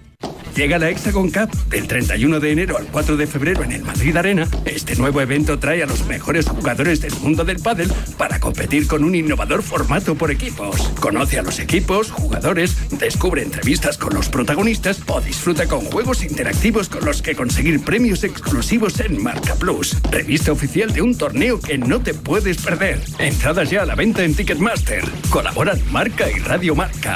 Llega 0.55 0.77
la 0.77 0.89
Hexagon 0.89 1.31
Cup 1.31 1.49
del 1.69 1.87
31 1.87 2.39
de 2.39 2.51
enero 2.51 2.77
al 2.77 2.85
4 2.87 3.15
de 3.15 3.25
febrero 3.25 3.63
en 3.63 3.71
el 3.71 3.83
Madrid 3.83 4.15
Arena. 4.17 4.47
Este 4.65 4.95
nuevo 4.95 5.21
evento 5.21 5.59
trae 5.59 5.81
a 5.81 5.85
los 5.85 6.05
mejores 6.07 6.47
jugadores 6.47 7.01
del 7.01 7.13
mundo 7.15 7.45
del 7.45 7.59
pádel 7.59 7.91
para 8.17 8.39
competir 8.39 8.87
con 8.87 9.03
un 9.03 9.15
innovador 9.15 9.63
formato 9.63 10.15
por 10.15 10.29
equipos. 10.29 10.91
Conoce 10.99 11.39
a 11.39 11.43
los 11.43 11.59
equipos, 11.59 12.11
jugadores, 12.11 12.75
descubre 12.91 13.43
entrevistas 13.43 13.97
con 13.97 14.13
los 14.13 14.29
protagonistas 14.29 15.01
o 15.07 15.21
disfruta 15.21 15.67
con 15.67 15.81
juegos 15.85 16.23
interactivos 16.23 16.89
con 16.89 17.05
los 17.05 17.21
que 17.21 17.35
conseguir 17.35 17.83
premios 17.83 18.23
exclusivos 18.23 18.99
en 18.99 19.23
Marca 19.23 19.55
Plus. 19.55 19.97
Revista 20.11 20.51
oficial 20.51 20.91
de 20.91 21.01
un 21.01 21.17
torneo 21.17 21.59
que 21.59 21.77
no 21.77 22.01
te 22.01 22.13
puedes 22.13 22.57
perder. 22.57 23.01
Entradas 23.19 23.69
ya 23.69 23.83
a 23.83 23.85
la 23.85 23.95
venta 23.95 24.23
en 24.23 24.35
Ticketmaster. 24.35 25.03
Colaboran 25.29 25.79
Marca 25.91 26.29
y 26.29 26.39
Radio 26.39 26.75
Marca. 26.75 27.15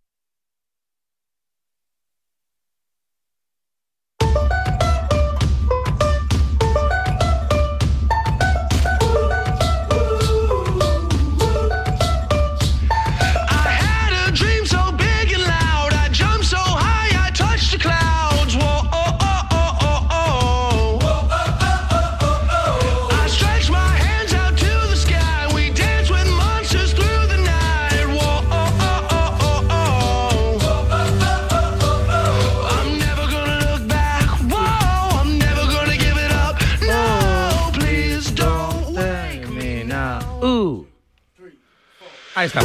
Ahí 42.41 42.47
está. 42.47 42.61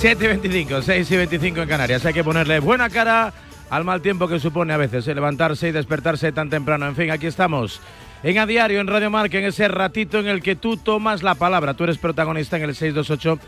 7 0.00 0.24
y 0.24 0.26
25, 0.26 0.82
6 0.82 1.08
y 1.12 1.16
25 1.16 1.60
en 1.60 1.68
Canarias. 1.68 2.04
Hay 2.04 2.12
que 2.12 2.24
ponerle 2.24 2.58
buena 2.58 2.90
cara 2.90 3.32
al 3.70 3.84
mal 3.84 4.02
tiempo 4.02 4.26
que 4.26 4.40
supone 4.40 4.72
a 4.72 4.76
veces 4.76 5.06
eh, 5.06 5.14
levantarse 5.14 5.68
y 5.68 5.70
despertarse 5.70 6.32
tan 6.32 6.50
temprano. 6.50 6.88
En 6.88 6.96
fin, 6.96 7.12
aquí 7.12 7.28
estamos. 7.28 7.80
En 8.24 8.38
A 8.38 8.44
Diario, 8.44 8.80
en 8.80 8.88
Radio 8.88 9.08
Marca, 9.08 9.38
en 9.38 9.44
ese 9.44 9.68
ratito 9.68 10.18
en 10.18 10.26
el 10.26 10.42
que 10.42 10.56
tú 10.56 10.76
tomas 10.76 11.22
la 11.22 11.36
palabra. 11.36 11.74
Tú 11.74 11.84
eres 11.84 11.96
protagonista 11.98 12.56
en 12.56 12.64
el 12.64 12.74
628 12.74 13.38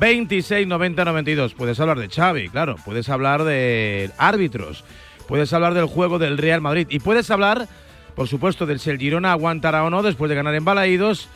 26 0.00 0.66
90 0.66 1.04
92. 1.04 1.54
Puedes 1.54 1.78
hablar 1.78 2.00
de 2.00 2.08
Xavi, 2.08 2.48
claro. 2.48 2.74
Puedes 2.84 3.08
hablar 3.10 3.44
de 3.44 4.10
árbitros. 4.18 4.82
Puedes 5.28 5.52
hablar 5.52 5.74
del 5.74 5.86
juego 5.86 6.18
del 6.18 6.36
Real 6.36 6.62
Madrid. 6.62 6.88
Y 6.90 6.98
puedes 6.98 7.30
hablar, 7.30 7.68
por 8.16 8.26
supuesto, 8.26 8.66
del 8.66 8.80
si 8.80 8.90
el 8.90 8.98
Girona 8.98 9.30
aguantará 9.30 9.84
o 9.84 9.90
no 9.90 10.02
después 10.02 10.30
de 10.30 10.34
ganar 10.34 10.56
en 10.56 10.64
Balaídos 10.64 11.28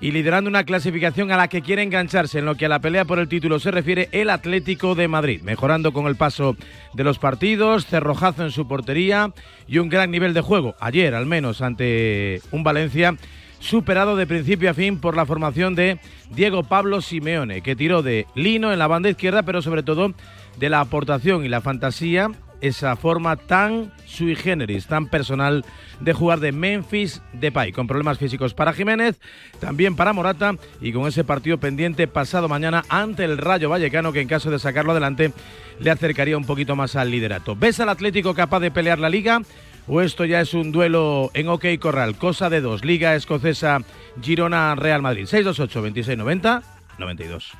y 0.00 0.10
liderando 0.10 0.50
una 0.50 0.64
clasificación 0.64 1.30
a 1.32 1.36
la 1.36 1.48
que 1.48 1.62
quiere 1.62 1.82
engancharse 1.82 2.38
en 2.38 2.44
lo 2.44 2.56
que 2.56 2.66
a 2.66 2.68
la 2.68 2.80
pelea 2.80 3.04
por 3.04 3.18
el 3.18 3.28
título 3.28 3.58
se 3.58 3.70
refiere 3.70 4.08
el 4.12 4.30
Atlético 4.30 4.94
de 4.94 5.08
Madrid, 5.08 5.40
mejorando 5.42 5.92
con 5.92 6.06
el 6.06 6.16
paso 6.16 6.56
de 6.92 7.04
los 7.04 7.18
partidos, 7.18 7.86
cerrojazo 7.86 8.44
en 8.44 8.50
su 8.50 8.68
portería 8.68 9.32
y 9.66 9.78
un 9.78 9.88
gran 9.88 10.10
nivel 10.10 10.34
de 10.34 10.40
juego, 10.40 10.74
ayer 10.80 11.14
al 11.14 11.26
menos 11.26 11.62
ante 11.62 12.42
un 12.50 12.64
Valencia 12.64 13.16
superado 13.60 14.14
de 14.14 14.26
principio 14.26 14.70
a 14.70 14.74
fin 14.74 14.98
por 14.98 15.16
la 15.16 15.24
formación 15.24 15.74
de 15.74 15.98
Diego 16.30 16.64
Pablo 16.64 17.00
Simeone, 17.00 17.62
que 17.62 17.74
tiró 17.74 18.02
de 18.02 18.26
Lino 18.34 18.72
en 18.72 18.78
la 18.78 18.86
banda 18.86 19.08
izquierda, 19.08 19.42
pero 19.42 19.62
sobre 19.62 19.82
todo 19.82 20.12
de 20.58 20.68
la 20.68 20.80
aportación 20.80 21.44
y 21.44 21.48
la 21.48 21.62
fantasía 21.62 22.30
esa 22.66 22.96
forma 22.96 23.36
tan 23.36 23.92
sui 24.06 24.34
generis, 24.34 24.86
tan 24.86 25.06
personal 25.06 25.64
de 26.00 26.12
jugar 26.12 26.40
de 26.40 26.52
Memphis 26.52 27.20
Depay, 27.32 27.72
con 27.72 27.86
problemas 27.86 28.18
físicos 28.18 28.54
para 28.54 28.72
Jiménez, 28.72 29.20
también 29.60 29.96
para 29.96 30.12
Morata 30.12 30.54
y 30.80 30.92
con 30.92 31.06
ese 31.06 31.24
partido 31.24 31.58
pendiente 31.58 32.08
pasado 32.08 32.48
mañana 32.48 32.84
ante 32.88 33.24
el 33.24 33.38
Rayo 33.38 33.68
Vallecano 33.68 34.12
que 34.12 34.20
en 34.20 34.28
caso 34.28 34.50
de 34.50 34.58
sacarlo 34.58 34.92
adelante 34.92 35.32
le 35.78 35.90
acercaría 35.90 36.38
un 36.38 36.46
poquito 36.46 36.74
más 36.74 36.96
al 36.96 37.10
liderato. 37.10 37.54
¿Ves 37.54 37.80
al 37.80 37.88
Atlético 37.88 38.34
capaz 38.34 38.60
de 38.60 38.70
pelear 38.70 38.98
la 38.98 39.10
liga? 39.10 39.42
¿O 39.86 40.00
esto 40.00 40.24
ya 40.24 40.40
es 40.40 40.54
un 40.54 40.72
duelo 40.72 41.30
en 41.34 41.48
OK 41.48 41.66
Corral? 41.78 42.16
Cosa 42.16 42.48
de 42.48 42.62
dos. 42.62 42.84
Liga 42.84 43.14
Escocesa 43.14 43.80
Girona 44.22 44.74
Real 44.74 45.02
Madrid. 45.02 45.26
628 45.26 45.82
26 45.82 46.18
90 46.18 46.62
92. 46.98 47.52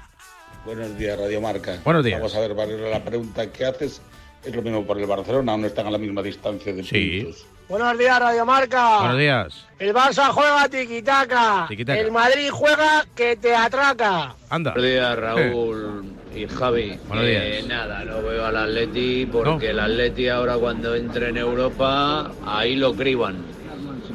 Buenos 0.64 0.96
días, 0.96 1.18
Radio 1.18 1.42
Marca. 1.42 1.78
Buenos 1.84 2.02
días. 2.02 2.18
Vamos 2.18 2.34
a 2.34 2.40
ver, 2.40 2.54
Barrio, 2.54 2.78
la 2.88 3.04
pregunta 3.04 3.52
que 3.52 3.66
haces 3.66 4.00
es 4.44 4.54
lo 4.54 4.62
mismo 4.62 4.84
por 4.84 4.98
el 4.98 5.06
Barcelona, 5.06 5.56
no 5.56 5.66
están 5.66 5.86
a 5.86 5.90
la 5.90 5.98
misma 5.98 6.22
distancia 6.22 6.72
de 6.72 6.84
Sí. 6.84 7.20
puntos. 7.22 7.46
Buenos 7.68 7.98
días, 7.98 8.18
Radio 8.20 8.44
Marca. 8.44 8.98
Buenos 9.00 9.18
días. 9.18 9.66
El 9.78 9.94
Barça 9.94 10.28
juega 10.30 10.68
tiquitaca. 10.68 11.64
Tiquitaca. 11.68 11.98
El 11.98 12.12
Madrid 12.12 12.50
juega 12.52 13.06
que 13.14 13.36
te 13.36 13.54
atraca. 13.54 14.34
Anda. 14.50 14.72
Buenos 14.72 14.90
días, 14.90 15.18
Raúl 15.18 16.04
y 16.34 16.46
Javi. 16.46 16.98
Buenos 17.08 17.24
Eh, 17.26 17.52
días. 17.52 17.66
nada, 17.66 18.04
no 18.04 18.20
veo 18.22 18.44
al 18.44 18.56
Atleti 18.56 19.26
porque 19.26 19.70
el 19.70 19.80
Atleti 19.80 20.28
ahora 20.28 20.56
cuando 20.58 20.94
entre 20.94 21.30
en 21.30 21.38
Europa, 21.38 22.30
ahí 22.44 22.76
lo 22.76 22.94
criban. 22.94 23.36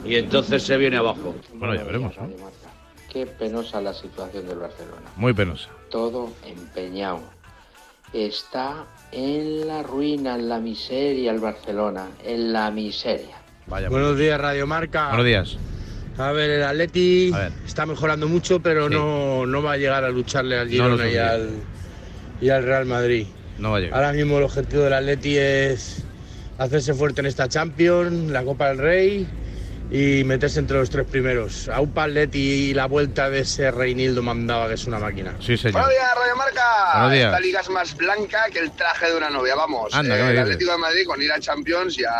Y 0.05 0.15
entonces 0.15 0.61
se 0.63 0.77
viene 0.77 0.97
abajo. 0.97 1.35
Bueno, 1.53 1.73
ya 1.75 1.83
veremos. 1.83 2.15
¿no? 2.17 2.29
Qué 3.11 3.25
penosa 3.25 3.81
la 3.81 3.93
situación 3.95 4.47
del 4.47 4.59
Barcelona. 4.59 5.09
Muy 5.15 5.33
penosa. 5.33 5.69
Todo 5.89 6.31
empeñado. 6.45 7.21
Está 8.13 8.85
en 9.11 9.67
la 9.67 9.83
ruina, 9.83 10.35
en 10.35 10.49
la 10.49 10.59
miseria 10.59 11.31
el 11.31 11.39
Barcelona, 11.39 12.07
en 12.23 12.53
la 12.53 12.71
miseria. 12.71 13.37
Vaya. 13.67 13.89
Buenos 13.89 14.17
días, 14.17 14.39
Radio 14.39 14.67
Marca. 14.67 15.09
Buenos 15.09 15.25
días. 15.25 15.57
A 16.17 16.31
ver, 16.31 16.49
el 16.49 16.63
Atleti 16.63 17.31
está 17.65 17.85
mejorando 17.85 18.27
mucho, 18.27 18.59
pero 18.59 18.89
no, 18.89 19.45
no 19.45 19.63
va 19.63 19.73
a 19.73 19.77
llegar 19.77 20.03
a 20.03 20.09
lucharle 20.09 20.57
al 20.57 20.67
Girona 20.69 21.09
y, 21.09 21.15
al, 21.15 21.49
y 22.41 22.49
al 22.49 22.63
Real 22.63 22.85
Madrid. 22.85 23.27
No 23.57 23.71
va 23.71 23.77
a 23.77 23.79
llegar. 23.79 23.95
Ahora 23.95 24.13
mismo 24.13 24.37
el 24.37 24.43
objetivo 24.43 24.83
del 24.83 24.93
Atleti 24.93 25.37
es 25.37 26.03
hacerse 26.57 26.93
fuerte 26.93 27.21
en 27.21 27.27
esta 27.27 27.47
Champions, 27.47 28.31
la 28.31 28.43
Copa 28.43 28.67
del 28.67 28.79
Rey 28.79 29.27
y 29.91 30.23
meterse 30.23 30.59
entre 30.59 30.77
los 30.77 30.89
tres 30.89 31.07
primeros. 31.07 31.67
Aupa 31.69 32.03
Atleti 32.03 32.69
y 32.69 32.73
la 32.73 32.85
vuelta 32.85 33.29
de 33.29 33.39
ese 33.39 33.71
Reinildo 33.71 34.21
mandaba 34.21 34.67
que 34.67 34.75
es 34.75 34.85
una 34.85 34.99
máquina. 34.99 35.35
Sí, 35.39 35.57
señor. 35.57 35.81
Buenos 35.81 35.89
días, 35.89 36.15
Radio 36.15 36.35
Marca. 36.35 36.91
Buenos 36.93 37.11
días. 37.13 37.25
Esta 37.25 37.39
liga 37.39 37.59
es 37.61 37.69
más 37.69 37.97
blanca 37.97 38.45
que 38.51 38.59
el 38.59 38.71
traje 38.71 39.07
de 39.07 39.17
una 39.17 39.29
novia, 39.29 39.55
vamos. 39.55 39.93
Anda, 39.93 40.15
¿qué 40.15 40.23
me 40.23 40.31
el? 40.31 40.39
Atlético 40.39 40.71
de 40.71 40.77
Madrid 40.77 41.05
con 41.05 41.21
ir 41.21 41.31
a 41.31 41.39
Champions 41.39 41.97
ya, 41.97 42.11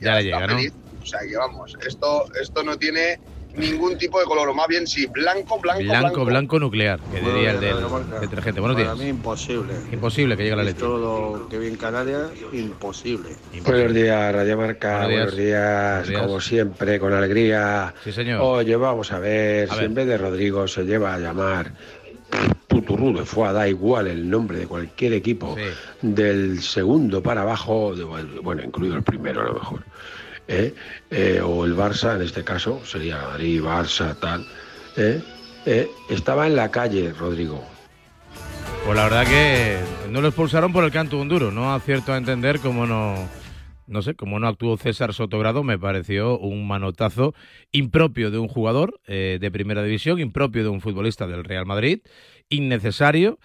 Ya 0.00 0.14
le 0.14 0.30
está 0.30 0.46
llega. 0.46 0.70
O 1.02 1.06
sea 1.06 1.20
que 1.20 1.36
vamos, 1.36 1.76
esto, 1.86 2.26
esto 2.40 2.62
no 2.62 2.76
tiene 2.76 3.18
ningún 3.58 3.98
tipo 3.98 4.18
de 4.20 4.24
color, 4.26 4.48
o 4.48 4.54
más 4.54 4.66
bien 4.68 4.86
sí, 4.86 5.06
blanco, 5.06 5.58
blanco, 5.60 5.82
Blanco, 5.82 6.00
blanco. 6.00 6.24
blanco 6.24 6.58
nuclear, 6.60 7.00
que 7.10 7.20
diría 7.20 7.50
el 7.52 7.60
del 7.60 7.76
detergente. 8.20 8.60
Buenos 8.60 8.76
Para 8.80 8.94
días. 8.94 9.04
mí 9.04 9.08
imposible. 9.10 9.74
Imposible 9.92 10.36
que 10.36 10.44
llegue 10.44 10.56
la 10.56 10.62
leche. 10.64 10.78
Todo 10.80 11.38
lo 11.38 11.48
que 11.48 11.58
vi 11.58 11.66
en 11.68 11.76
Canarias, 11.76 12.28
imposible. 12.52 13.30
Buenos 13.64 13.94
días, 13.94 14.34
Radio 14.34 14.56
Marca. 14.56 15.04
Buenos 15.06 15.08
días. 15.08 15.28
Buenos 15.28 15.36
días, 15.36 15.90
Buenos 15.98 16.08
días. 16.08 16.22
como 16.22 16.40
siempre, 16.40 16.98
con 17.00 17.12
alegría. 17.12 17.94
Sí, 18.04 18.12
señor. 18.12 18.40
Oye, 18.42 18.76
vamos 18.76 19.12
a 19.12 19.18
ver, 19.18 19.68
A 19.70 19.72
si 19.74 19.76
ver. 19.80 19.84
en 19.86 19.94
vez 19.94 20.06
de 20.06 20.18
Rodrigo 20.18 20.68
se 20.68 20.84
lleva 20.84 21.14
a 21.14 21.18
llamar 21.18 21.72
Tuturú 22.66 23.16
de 23.16 23.24
Fua, 23.24 23.52
da 23.52 23.66
igual 23.66 24.06
el 24.06 24.28
nombre 24.28 24.58
de 24.58 24.66
cualquier 24.66 25.14
equipo, 25.14 25.56
del 26.02 26.60
segundo 26.62 27.22
para 27.22 27.40
abajo, 27.42 27.94
de- 27.96 28.04
bueno, 28.04 28.62
incluido 28.62 28.96
el 28.96 29.02
primero 29.02 29.40
a 29.40 29.44
lo 29.44 29.54
mejor, 29.54 29.82
¿eh? 30.48 30.74
Eh, 31.10 31.40
o 31.44 31.64
el 31.64 31.76
Barça, 31.76 32.16
en 32.16 32.22
este 32.22 32.42
caso, 32.42 32.84
sería 32.84 33.18
Madrid, 33.18 33.62
Barça, 33.62 34.18
tal, 34.18 34.46
¿eh? 34.96 35.22
Eh, 35.66 35.88
estaba 36.08 36.46
en 36.46 36.56
la 36.56 36.70
calle, 36.70 37.12
Rodrigo. 37.12 37.62
Pues 38.84 38.96
la 38.96 39.04
verdad 39.04 39.26
que 39.26 39.78
no 40.10 40.20
lo 40.20 40.28
expulsaron 40.28 40.72
por 40.72 40.82
el 40.84 40.90
canto 40.90 41.20
un 41.20 41.28
duro. 41.28 41.50
No 41.50 41.74
acierto 41.74 42.12
a 42.12 42.16
entender 42.16 42.58
cómo 42.60 42.86
no, 42.86 43.28
no 43.86 44.02
sé, 44.02 44.14
cómo 44.14 44.38
no 44.38 44.48
actuó 44.48 44.78
César 44.78 45.12
Sotogrado. 45.12 45.62
Me 45.62 45.78
pareció 45.78 46.38
un 46.38 46.66
manotazo 46.66 47.34
impropio 47.70 48.30
de 48.30 48.38
un 48.38 48.48
jugador 48.48 48.98
de 49.06 49.50
primera 49.52 49.82
división, 49.82 50.20
impropio 50.20 50.62
de 50.62 50.70
un 50.70 50.80
futbolista 50.80 51.26
del 51.26 51.44
Real 51.44 51.66
Madrid, 51.66 52.00
innecesario. 52.48 53.38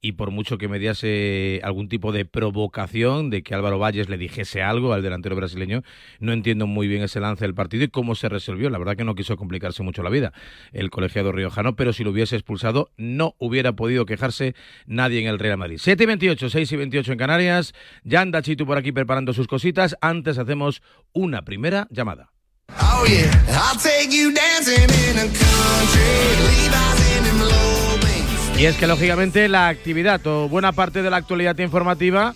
Y 0.00 0.12
por 0.12 0.30
mucho 0.30 0.58
que 0.58 0.68
mediase 0.68 1.60
algún 1.64 1.88
tipo 1.88 2.12
de 2.12 2.24
provocación 2.24 3.30
de 3.30 3.42
que 3.42 3.54
Álvaro 3.54 3.78
Valles 3.78 4.08
le 4.08 4.16
dijese 4.16 4.62
algo 4.62 4.92
al 4.92 5.02
delantero 5.02 5.34
brasileño, 5.34 5.82
no 6.20 6.32
entiendo 6.32 6.66
muy 6.66 6.86
bien 6.86 7.02
ese 7.02 7.18
lance 7.18 7.44
del 7.44 7.54
partido 7.54 7.84
y 7.84 7.88
cómo 7.88 8.14
se 8.14 8.28
resolvió. 8.28 8.70
La 8.70 8.78
verdad 8.78 8.96
que 8.96 9.04
no 9.04 9.14
quiso 9.14 9.36
complicarse 9.36 9.82
mucho 9.82 10.02
la 10.02 10.10
vida 10.10 10.32
el 10.72 10.90
colegiado 10.90 11.32
riojano, 11.32 11.74
pero 11.76 11.92
si 11.92 12.04
lo 12.04 12.10
hubiese 12.10 12.36
expulsado 12.36 12.90
no 12.96 13.34
hubiera 13.38 13.72
podido 13.72 14.06
quejarse 14.06 14.54
nadie 14.86 15.20
en 15.20 15.26
el 15.26 15.38
Real 15.38 15.58
Madrid. 15.58 15.78
7 15.80 16.02
y 16.02 16.06
28, 16.06 16.50
6 16.50 16.72
y 16.72 16.76
28 16.76 17.12
en 17.12 17.18
Canarias. 17.18 17.74
Ya 18.04 18.20
anda 18.20 18.42
Chitu 18.42 18.66
por 18.66 18.78
aquí 18.78 18.92
preparando 18.92 19.32
sus 19.32 19.46
cositas. 19.46 19.96
Antes 20.00 20.38
hacemos 20.38 20.82
una 21.12 21.44
primera 21.44 21.88
llamada. 21.90 22.32
Oh 22.70 23.06
yeah, 23.06 23.30
I'll 23.48 23.78
take 23.78 24.10
you 24.10 24.32
dancing 24.32 24.74
in 24.74 25.16
a 25.16 25.26
country, 25.26 26.10
Levi's 26.44 27.16
in 27.16 27.24
them 27.24 27.40
low 27.40 27.77
Y 28.58 28.66
es 28.66 28.76
que 28.76 28.88
lógicamente 28.88 29.48
la 29.48 29.68
actividad 29.68 30.26
o 30.26 30.48
buena 30.48 30.72
parte 30.72 31.00
de 31.00 31.10
la 31.10 31.18
actualidad 31.18 31.56
informativa 31.58 32.34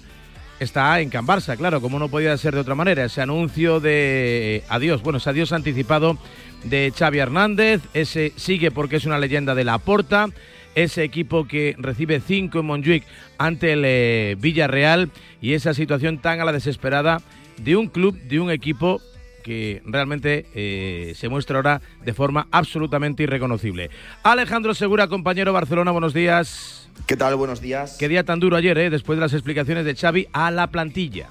está 0.61 1.01
en 1.01 1.11
Can 1.11 1.27
Barça, 1.27 1.57
claro, 1.57 1.81
como 1.81 1.99
no 1.99 2.09
podía 2.09 2.37
ser 2.37 2.55
de 2.55 2.61
otra 2.61 2.77
manera. 2.77 3.05
Ese 3.05 3.21
anuncio 3.23 3.81
de 3.81 4.59
eh, 4.59 4.65
adiós, 4.69 5.03
bueno, 5.03 5.17
ese 5.17 5.31
adiós 5.31 5.53
anticipado 5.53 6.17
de 6.63 6.93
Xavi 6.97 7.19
Hernández, 7.19 7.83
ese 7.93 8.33
sigue 8.37 8.71
porque 8.71 8.97
es 8.97 9.05
una 9.05 9.19
leyenda 9.19 9.57
de 9.57 9.65
la 9.65 9.79
Porta, 9.79 10.29
ese 10.77 11.03
equipo 11.03 11.49
que 11.49 11.75
recibe 11.77 12.21
cinco 12.21 12.61
en 12.61 12.67
Montjuic 12.67 13.05
ante 13.39 13.73
el 13.73 13.83
eh, 13.85 14.37
Villarreal 14.39 15.11
y 15.41 15.55
esa 15.55 15.75
situación 15.75 16.19
tan 16.19 16.41
a 16.41 16.45
la 16.45 16.53
desesperada 16.53 17.21
de 17.57 17.75
un 17.75 17.89
club, 17.89 18.17
de 18.29 18.39
un 18.39 18.53
equipo 18.53 19.03
que 19.43 19.83
realmente 19.85 20.47
eh, 20.55 21.13
se 21.17 21.29
muestra 21.29 21.57
ahora 21.57 21.81
de 22.05 22.15
forma 22.15 22.49
absolutamente 22.51 23.25
irreconocible. 23.25 23.91
Alejandro 24.23 24.75
Segura, 24.75 25.09
compañero 25.09 25.53
Barcelona, 25.53 25.91
buenos 25.91 26.15
días. 26.15 26.89
¿Qué 27.07 27.17
tal? 27.17 27.37
Buenos 27.37 27.61
días. 27.61 27.97
Qué 27.99 28.09
día 28.09 28.25
tan 28.25 28.41
duro 28.41 28.57
ayer, 28.57 28.79
¿eh? 28.79 28.91
después 28.91 29.17
de 29.17 29.21
las 29.21 29.33
explicaciones 29.33 29.85
de 29.85 29.95
Xavi 29.95 30.29
a 30.33 30.51
la 30.51 30.69
plantilla. 30.69 31.29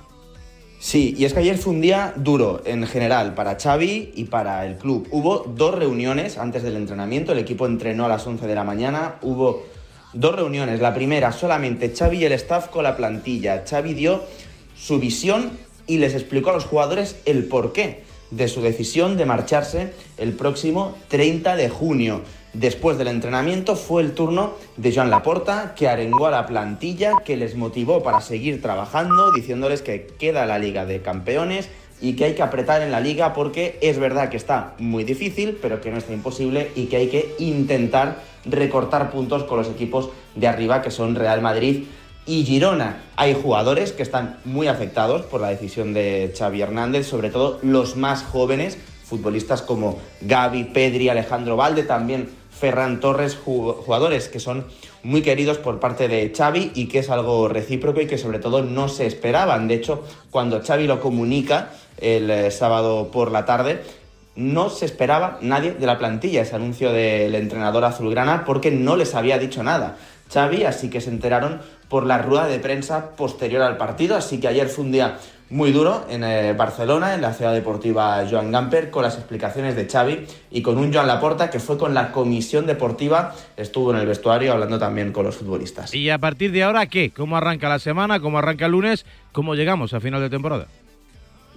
Sí, 0.79 1.13
y 1.15 1.25
es 1.25 1.33
que 1.33 1.41
ayer 1.41 1.59
fue 1.59 1.73
un 1.73 1.81
día 1.81 2.11
duro 2.15 2.63
en 2.65 2.87
general 2.87 3.35
para 3.35 3.55
Xavi 3.55 4.13
y 4.15 4.23
para 4.23 4.65
el 4.65 4.77
club. 4.77 5.07
Hubo 5.11 5.45
dos 5.55 5.75
reuniones 5.75 6.39
antes 6.39 6.63
del 6.63 6.75
entrenamiento, 6.75 7.33
el 7.33 7.37
equipo 7.37 7.67
entrenó 7.67 8.05
a 8.05 8.09
las 8.09 8.25
11 8.25 8.47
de 8.47 8.55
la 8.55 8.63
mañana, 8.63 9.15
hubo 9.21 9.63
dos 10.13 10.35
reuniones. 10.35 10.81
La 10.81 10.93
primera 10.93 11.31
solamente 11.31 11.93
Xavi 11.95 12.17
y 12.17 12.25
el 12.25 12.31
staff 12.33 12.69
con 12.69 12.83
la 12.83 12.97
plantilla. 12.97 13.63
Xavi 13.63 13.93
dio 13.93 14.23
su 14.75 14.99
visión 14.99 15.51
y 15.91 15.97
les 15.97 16.13
explicó 16.13 16.51
a 16.51 16.53
los 16.53 16.63
jugadores 16.63 17.17
el 17.25 17.43
porqué 17.43 18.03
de 18.29 18.47
su 18.47 18.61
decisión 18.61 19.17
de 19.17 19.25
marcharse 19.25 19.91
el 20.17 20.31
próximo 20.31 20.95
30 21.09 21.57
de 21.57 21.67
junio. 21.67 22.21
Después 22.53 22.97
del 22.97 23.09
entrenamiento 23.09 23.75
fue 23.75 24.01
el 24.01 24.13
turno 24.13 24.53
de 24.77 24.95
Joan 24.95 25.09
Laporta, 25.09 25.75
que 25.75 25.89
arengó 25.89 26.27
a 26.27 26.31
la 26.31 26.45
plantilla, 26.45 27.11
que 27.25 27.35
les 27.35 27.57
motivó 27.57 28.03
para 28.03 28.21
seguir 28.21 28.61
trabajando, 28.61 29.33
diciéndoles 29.33 29.81
que 29.81 30.07
queda 30.17 30.45
la 30.45 30.59
Liga 30.59 30.85
de 30.85 31.01
Campeones 31.01 31.67
y 31.99 32.13
que 32.13 32.23
hay 32.23 32.35
que 32.35 32.41
apretar 32.41 32.81
en 32.81 32.91
la 32.91 33.01
liga 33.01 33.33
porque 33.33 33.77
es 33.81 33.99
verdad 33.99 34.29
que 34.29 34.37
está 34.37 34.75
muy 34.79 35.03
difícil, 35.03 35.59
pero 35.61 35.81
que 35.81 35.91
no 35.91 35.97
está 35.97 36.13
imposible 36.13 36.71
y 36.73 36.85
que 36.85 36.95
hay 36.95 37.07
que 37.09 37.35
intentar 37.37 38.23
recortar 38.45 39.11
puntos 39.11 39.43
con 39.43 39.57
los 39.57 39.67
equipos 39.67 40.09
de 40.35 40.47
arriba, 40.47 40.81
que 40.81 40.89
son 40.89 41.15
Real 41.15 41.41
Madrid 41.41 41.83
y 42.25 42.43
Girona. 42.43 43.03
Hay 43.15 43.33
jugadores 43.33 43.93
que 43.93 44.03
están 44.03 44.39
muy 44.45 44.67
afectados 44.67 45.23
por 45.23 45.41
la 45.41 45.49
decisión 45.49 45.93
de 45.93 46.33
Xavi 46.37 46.61
Hernández, 46.61 47.07
sobre 47.07 47.29
todo 47.29 47.59
los 47.61 47.95
más 47.95 48.23
jóvenes, 48.23 48.77
futbolistas 49.03 49.61
como 49.61 49.99
Gaby, 50.21 50.65
Pedri, 50.65 51.09
Alejandro 51.09 51.57
Valde, 51.57 51.83
también 51.83 52.29
Ferran 52.49 52.99
Torres, 52.99 53.35
jugadores 53.35 54.29
que 54.29 54.39
son 54.39 54.65
muy 55.03 55.23
queridos 55.23 55.57
por 55.57 55.79
parte 55.79 56.07
de 56.07 56.31
Xavi 56.35 56.71
y 56.75 56.87
que 56.87 56.99
es 56.99 57.09
algo 57.09 57.47
recíproco 57.47 58.01
y 58.01 58.07
que 58.07 58.17
sobre 58.17 58.39
todo 58.39 58.61
no 58.61 58.87
se 58.87 59.07
esperaban. 59.07 59.67
De 59.67 59.73
hecho, 59.75 60.03
cuando 60.29 60.61
Xavi 60.61 60.85
lo 60.85 61.01
comunica 61.01 61.71
el 61.97 62.29
eh, 62.29 62.51
sábado 62.51 63.09
por 63.11 63.31
la 63.31 63.45
tarde, 63.45 63.81
no 64.35 64.69
se 64.69 64.85
esperaba 64.85 65.39
nadie 65.41 65.73
de 65.73 65.85
la 65.85 65.97
plantilla 65.97 66.43
ese 66.43 66.55
anuncio 66.55 66.93
del 66.93 67.35
entrenador 67.35 67.83
azulgrana 67.83 68.45
porque 68.45 68.71
no 68.71 68.95
les 68.95 69.15
había 69.15 69.37
dicho 69.39 69.63
nada. 69.63 69.97
Xavi, 70.31 70.63
así 70.63 70.89
que 70.89 71.01
se 71.01 71.09
enteraron 71.09 71.61
por 71.91 72.05
la 72.05 72.19
rueda 72.19 72.47
de 72.47 72.57
prensa 72.57 73.17
posterior 73.17 73.61
al 73.61 73.75
partido, 73.75 74.15
así 74.15 74.39
que 74.39 74.47
ayer 74.47 74.69
fue 74.69 74.85
un 74.85 74.93
día 74.93 75.17
muy 75.49 75.73
duro 75.73 76.05
en 76.09 76.23
eh, 76.23 76.53
Barcelona, 76.53 77.15
en 77.15 77.21
la 77.21 77.33
ciudad 77.33 77.53
deportiva 77.53 78.25
Joan 78.31 78.49
Gamper, 78.49 78.89
con 78.89 79.03
las 79.03 79.17
explicaciones 79.17 79.75
de 79.75 79.89
Xavi 79.89 80.25
y 80.51 80.61
con 80.61 80.77
un 80.77 80.93
Joan 80.93 81.05
Laporta 81.05 81.49
que 81.49 81.59
fue 81.59 81.77
con 81.77 81.93
la 81.93 82.13
comisión 82.13 82.65
deportiva, 82.65 83.35
estuvo 83.57 83.91
en 83.91 83.97
el 83.97 84.07
vestuario 84.07 84.53
hablando 84.53 84.79
también 84.79 85.11
con 85.11 85.25
los 85.25 85.35
futbolistas. 85.35 85.93
¿Y 85.93 86.09
a 86.09 86.17
partir 86.17 86.53
de 86.53 86.63
ahora 86.63 86.85
qué? 86.85 87.11
¿Cómo 87.11 87.35
arranca 87.35 87.67
la 87.67 87.79
semana? 87.79 88.21
¿Cómo 88.21 88.37
arranca 88.37 88.67
el 88.67 88.71
lunes? 88.71 89.05
¿Cómo 89.33 89.55
llegamos 89.55 89.93
a 89.93 89.99
final 89.99 90.21
de 90.21 90.29
temporada? 90.29 90.67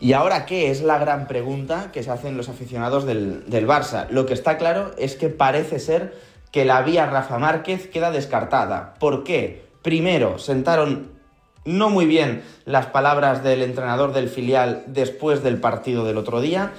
¿Y 0.01 0.15
ahora 0.15 0.47
qué? 0.47 0.73
Es 0.73 0.83
la 0.83 0.99
gran 0.99 1.29
pregunta 1.29 1.93
que 1.93 2.03
se 2.03 2.11
hacen 2.11 2.37
los 2.37 2.49
aficionados 2.49 3.07
del, 3.07 3.49
del 3.49 3.69
Barça. 3.69 4.09
Lo 4.11 4.27
que 4.27 4.35
está 4.35 4.59
claro 4.59 4.91
es 4.99 5.15
que 5.15 5.29
parece 5.29 5.79
ser 5.79 6.13
que 6.51 6.65
la 6.65 6.83
vía 6.83 7.07
Rafa 7.07 7.39
Márquez 7.39 7.87
queda 7.87 8.11
descartada. 8.11 8.95
¿Por 8.99 9.23
qué? 9.23 9.64
Primero, 9.85 10.39
sentaron 10.39 11.11
no 11.67 11.91
muy 11.91 12.07
bien 12.07 12.43
las 12.65 12.87
palabras 12.87 13.45
del 13.45 13.61
entrenador 13.61 14.15
del 14.15 14.31
filial 14.31 14.83
después 14.87 15.43
del 15.43 15.61
partido 15.61 16.07
del 16.07 16.17
otro 16.17 16.41
día. 16.41 16.73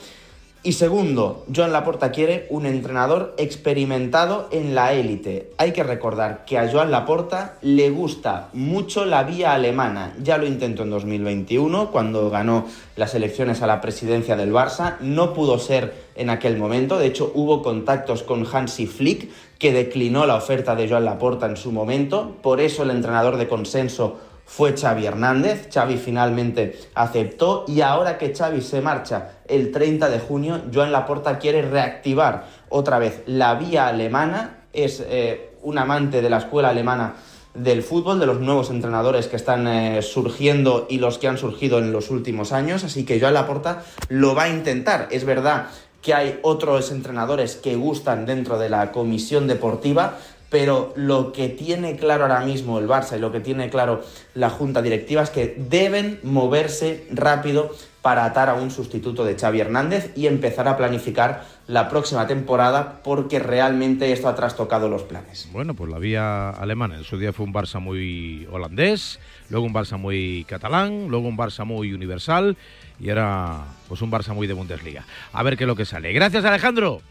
Y 0.65 0.73
segundo, 0.73 1.45
Joan 1.55 1.71
Laporta 1.71 2.11
quiere 2.11 2.47
un 2.49 2.65
entrenador 2.65 3.35
experimentado 3.37 4.47
en 4.49 4.73
la 4.73 4.93
élite. 4.93 5.51
Hay 5.59 5.73
que 5.73 5.83
recordar 5.83 6.43
que 6.43 6.57
a 6.57 6.67
Joan 6.71 6.89
Laporta 6.89 7.59
le 7.61 7.91
gusta 7.91 8.49
mucho 8.51 9.05
la 9.05 9.21
vía 9.21 9.53
alemana. 9.53 10.15
Ya 10.23 10.39
lo 10.39 10.47
intentó 10.47 10.81
en 10.81 10.89
2021 10.89 11.91
cuando 11.91 12.31
ganó 12.31 12.65
las 12.95 13.13
elecciones 13.13 13.61
a 13.61 13.67
la 13.67 13.79
presidencia 13.79 14.35
del 14.35 14.51
Barça. 14.51 14.97
No 15.01 15.35
pudo 15.35 15.59
ser 15.59 15.93
en 16.15 16.31
aquel 16.31 16.57
momento. 16.57 16.97
De 16.97 17.05
hecho, 17.05 17.31
hubo 17.35 17.61
contactos 17.61 18.23
con 18.23 18.47
Hansi 18.51 18.87
Flick 18.87 19.29
que 19.59 19.71
declinó 19.71 20.25
la 20.25 20.35
oferta 20.35 20.75
de 20.75 20.89
Joan 20.89 21.05
Laporta 21.05 21.45
en 21.45 21.57
su 21.57 21.71
momento. 21.71 22.37
Por 22.41 22.59
eso 22.59 22.81
el 22.81 22.89
entrenador 22.89 23.37
de 23.37 23.47
consenso 23.47 24.17
fue 24.45 24.77
Xavi 24.77 25.05
Hernández. 25.05 25.69
Xavi 25.73 25.97
finalmente 25.97 26.79
aceptó 26.93 27.65
y 27.67 27.81
ahora 27.81 28.17
que 28.17 28.33
Xavi 28.33 28.61
se 28.61 28.81
marcha 28.81 29.31
el 29.47 29.71
30 29.71 30.09
de 30.09 30.19
junio, 30.19 30.61
Joan 30.73 30.91
Laporta 30.91 31.39
quiere 31.39 31.61
reactivar 31.63 32.45
otra 32.69 32.99
vez 32.99 33.23
la 33.25 33.55
vía 33.55 33.87
alemana. 33.87 34.65
Es 34.71 35.03
eh, 35.07 35.51
un 35.63 35.77
amante 35.77 36.21
de 36.21 36.29
la 36.29 36.37
escuela 36.37 36.69
alemana 36.69 37.15
del 37.53 37.83
fútbol, 37.83 38.19
de 38.19 38.25
los 38.25 38.39
nuevos 38.39 38.69
entrenadores 38.69 39.27
que 39.27 39.37
están 39.37 39.67
eh, 39.67 40.01
surgiendo 40.01 40.87
y 40.89 40.99
los 40.99 41.17
que 41.17 41.27
han 41.27 41.37
surgido 41.37 41.79
en 41.79 41.91
los 41.91 42.11
últimos 42.11 42.51
años. 42.51 42.83
Así 42.83 43.05
que 43.05 43.19
Joan 43.19 43.33
Laporta 43.33 43.83
lo 44.09 44.35
va 44.35 44.43
a 44.43 44.49
intentar. 44.49 45.07
Es 45.11 45.25
verdad 45.25 45.67
que 46.01 46.13
hay 46.13 46.39
otros 46.43 46.91
entrenadores 46.91 47.55
que 47.55 47.75
gustan 47.75 48.27
dentro 48.27 48.59
de 48.59 48.69
la 48.69 48.91
comisión 48.91 49.47
deportiva, 49.47 50.19
pero 50.55 50.93
lo 50.95 51.33
que 51.33 51.49
tiene 51.49 51.97
claro 51.97 52.23
ahora 52.23 52.39
mismo 52.39 52.79
el 52.79 52.87
Barça 52.87 53.17
y 53.17 53.19
lo 53.19 53.29
que 53.29 53.41
tiene 53.41 53.69
claro 53.69 54.05
la 54.35 54.49
junta 54.49 54.81
directiva 54.81 55.21
es 55.21 55.29
que 55.29 55.53
deben 55.57 56.17
moverse 56.23 57.09
rápido 57.11 57.75
para 58.01 58.23
atar 58.23 58.47
a 58.47 58.53
un 58.53 58.71
sustituto 58.71 59.25
de 59.25 59.37
Xavi 59.37 59.59
Hernández 59.59 60.13
y 60.15 60.27
empezar 60.27 60.69
a 60.69 60.77
planificar 60.77 61.43
la 61.67 61.89
próxima 61.89 62.25
temporada 62.25 63.01
porque 63.03 63.39
realmente 63.39 64.13
esto 64.13 64.29
ha 64.29 64.35
trastocado 64.35 64.87
los 64.87 65.03
planes. 65.03 65.49
Bueno, 65.51 65.73
pues 65.73 65.91
la 65.91 65.99
vía 65.99 66.51
alemana 66.51 66.95
en 66.95 67.03
su 67.03 67.17
día 67.17 67.33
fue 67.33 67.45
un 67.45 67.53
Barça 67.53 67.81
muy 67.81 68.47
holandés, 68.49 69.19
luego 69.49 69.65
un 69.65 69.73
Barça 69.73 69.97
muy 69.97 70.45
catalán, 70.47 71.09
luego 71.09 71.27
un 71.27 71.37
Barça 71.37 71.65
muy 71.65 71.91
universal 71.91 72.55
y 72.97 73.09
ahora 73.09 73.65
pues 73.89 74.01
un 74.01 74.09
Barça 74.09 74.33
muy 74.33 74.47
de 74.47 74.53
Bundesliga. 74.53 75.03
A 75.33 75.43
ver 75.43 75.57
qué 75.57 75.65
es 75.65 75.67
lo 75.67 75.75
que 75.75 75.83
sale. 75.83 76.13
Gracias 76.13 76.45
Alejandro. 76.45 77.01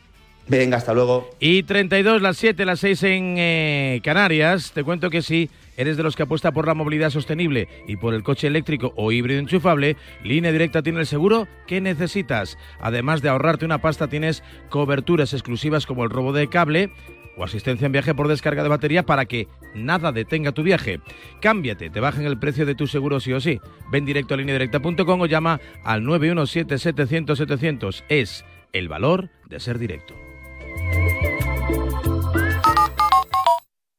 Venga, 0.47 0.77
hasta 0.77 0.93
luego. 0.93 1.31
Y 1.41 1.63
32, 1.63 2.21
las 2.21 2.37
7, 2.37 2.65
las 2.65 2.81
6 2.81 3.03
en 3.05 3.35
eh, 3.39 4.01
Canarias. 4.05 4.73
Te 4.73 4.85
cuento 4.85 5.09
que 5.09 5.23
si 5.23 5.49
eres 5.77 5.97
de 5.97 6.03
los 6.03 6.17
que 6.17 6.25
apuesta 6.25 6.53
por 6.53 6.67
la 6.67 6.75
movilidad 6.75 7.11
sostenible 7.11 7.69
y 7.89 7.97
por 7.97 8.15
el 8.15 8.23
coche 8.23 8.47
eléctrico 8.47 8.93
o 8.97 9.11
híbrido 9.11 9.41
enchufable, 9.41 9.97
Línea 10.23 10.53
Directa 10.53 10.83
tiene 10.83 11.01
el 11.01 11.07
seguro 11.07 11.49
que 11.67 11.81
necesitas. 11.81 12.59
Además 12.81 13.23
de 13.23 13.31
ahorrarte 13.31 13.65
una 13.65 13.81
pasta, 13.81 14.09
tienes 14.09 14.43
coberturas 14.69 15.33
exclusivas 15.33 15.87
como 15.87 16.05
el 16.05 16.11
robo 16.11 16.33
de 16.33 16.49
cable 16.49 16.91
o 17.37 17.45
asistencia 17.45 17.87
en 17.87 17.93
viaje 17.93 18.15
por 18.15 18.29
descarga 18.29 18.63
de 18.63 18.69
batería 18.69 19.05
para 19.05 19.25
que 19.25 19.49
nada 19.75 20.13
detenga 20.13 20.53
tu 20.53 20.63
viaje. 20.63 21.01
Cámbiate, 21.41 21.91
te 21.91 22.01
bajan 22.01 22.27
el 22.27 22.39
precio 22.39 22.67
de 22.67 22.75
tu 22.75 22.87
seguro 22.87 23.19
sí 23.19 23.33
o 23.33 23.41
sí. 23.41 23.61
Ven 23.91 24.05
directo 24.05 24.35
a 24.35 24.37
lineadirecta.com 24.37 25.21
o 25.21 25.27
llama 25.27 25.61
al 25.85 26.03
917-700-700. 26.03 28.05
Es 28.09 28.45
el 28.73 28.89
valor 28.89 29.31
de 29.49 29.59
ser 29.59 29.79
directo. 29.79 30.15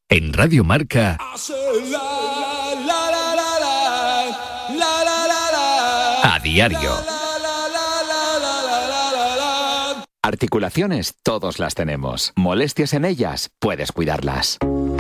En 0.10 0.32
Radio 0.34 0.64
Marca, 0.64 1.18
a 6.24 6.40
diario. 6.44 6.92
Articulaciones, 10.22 11.16
todos 11.22 11.60
las 11.60 11.76
tenemos. 11.76 12.34
Molestias 12.36 12.94
en 12.94 13.06
ellas, 13.06 13.52
puedes 13.60 13.92
cuidarlas. 13.92 14.58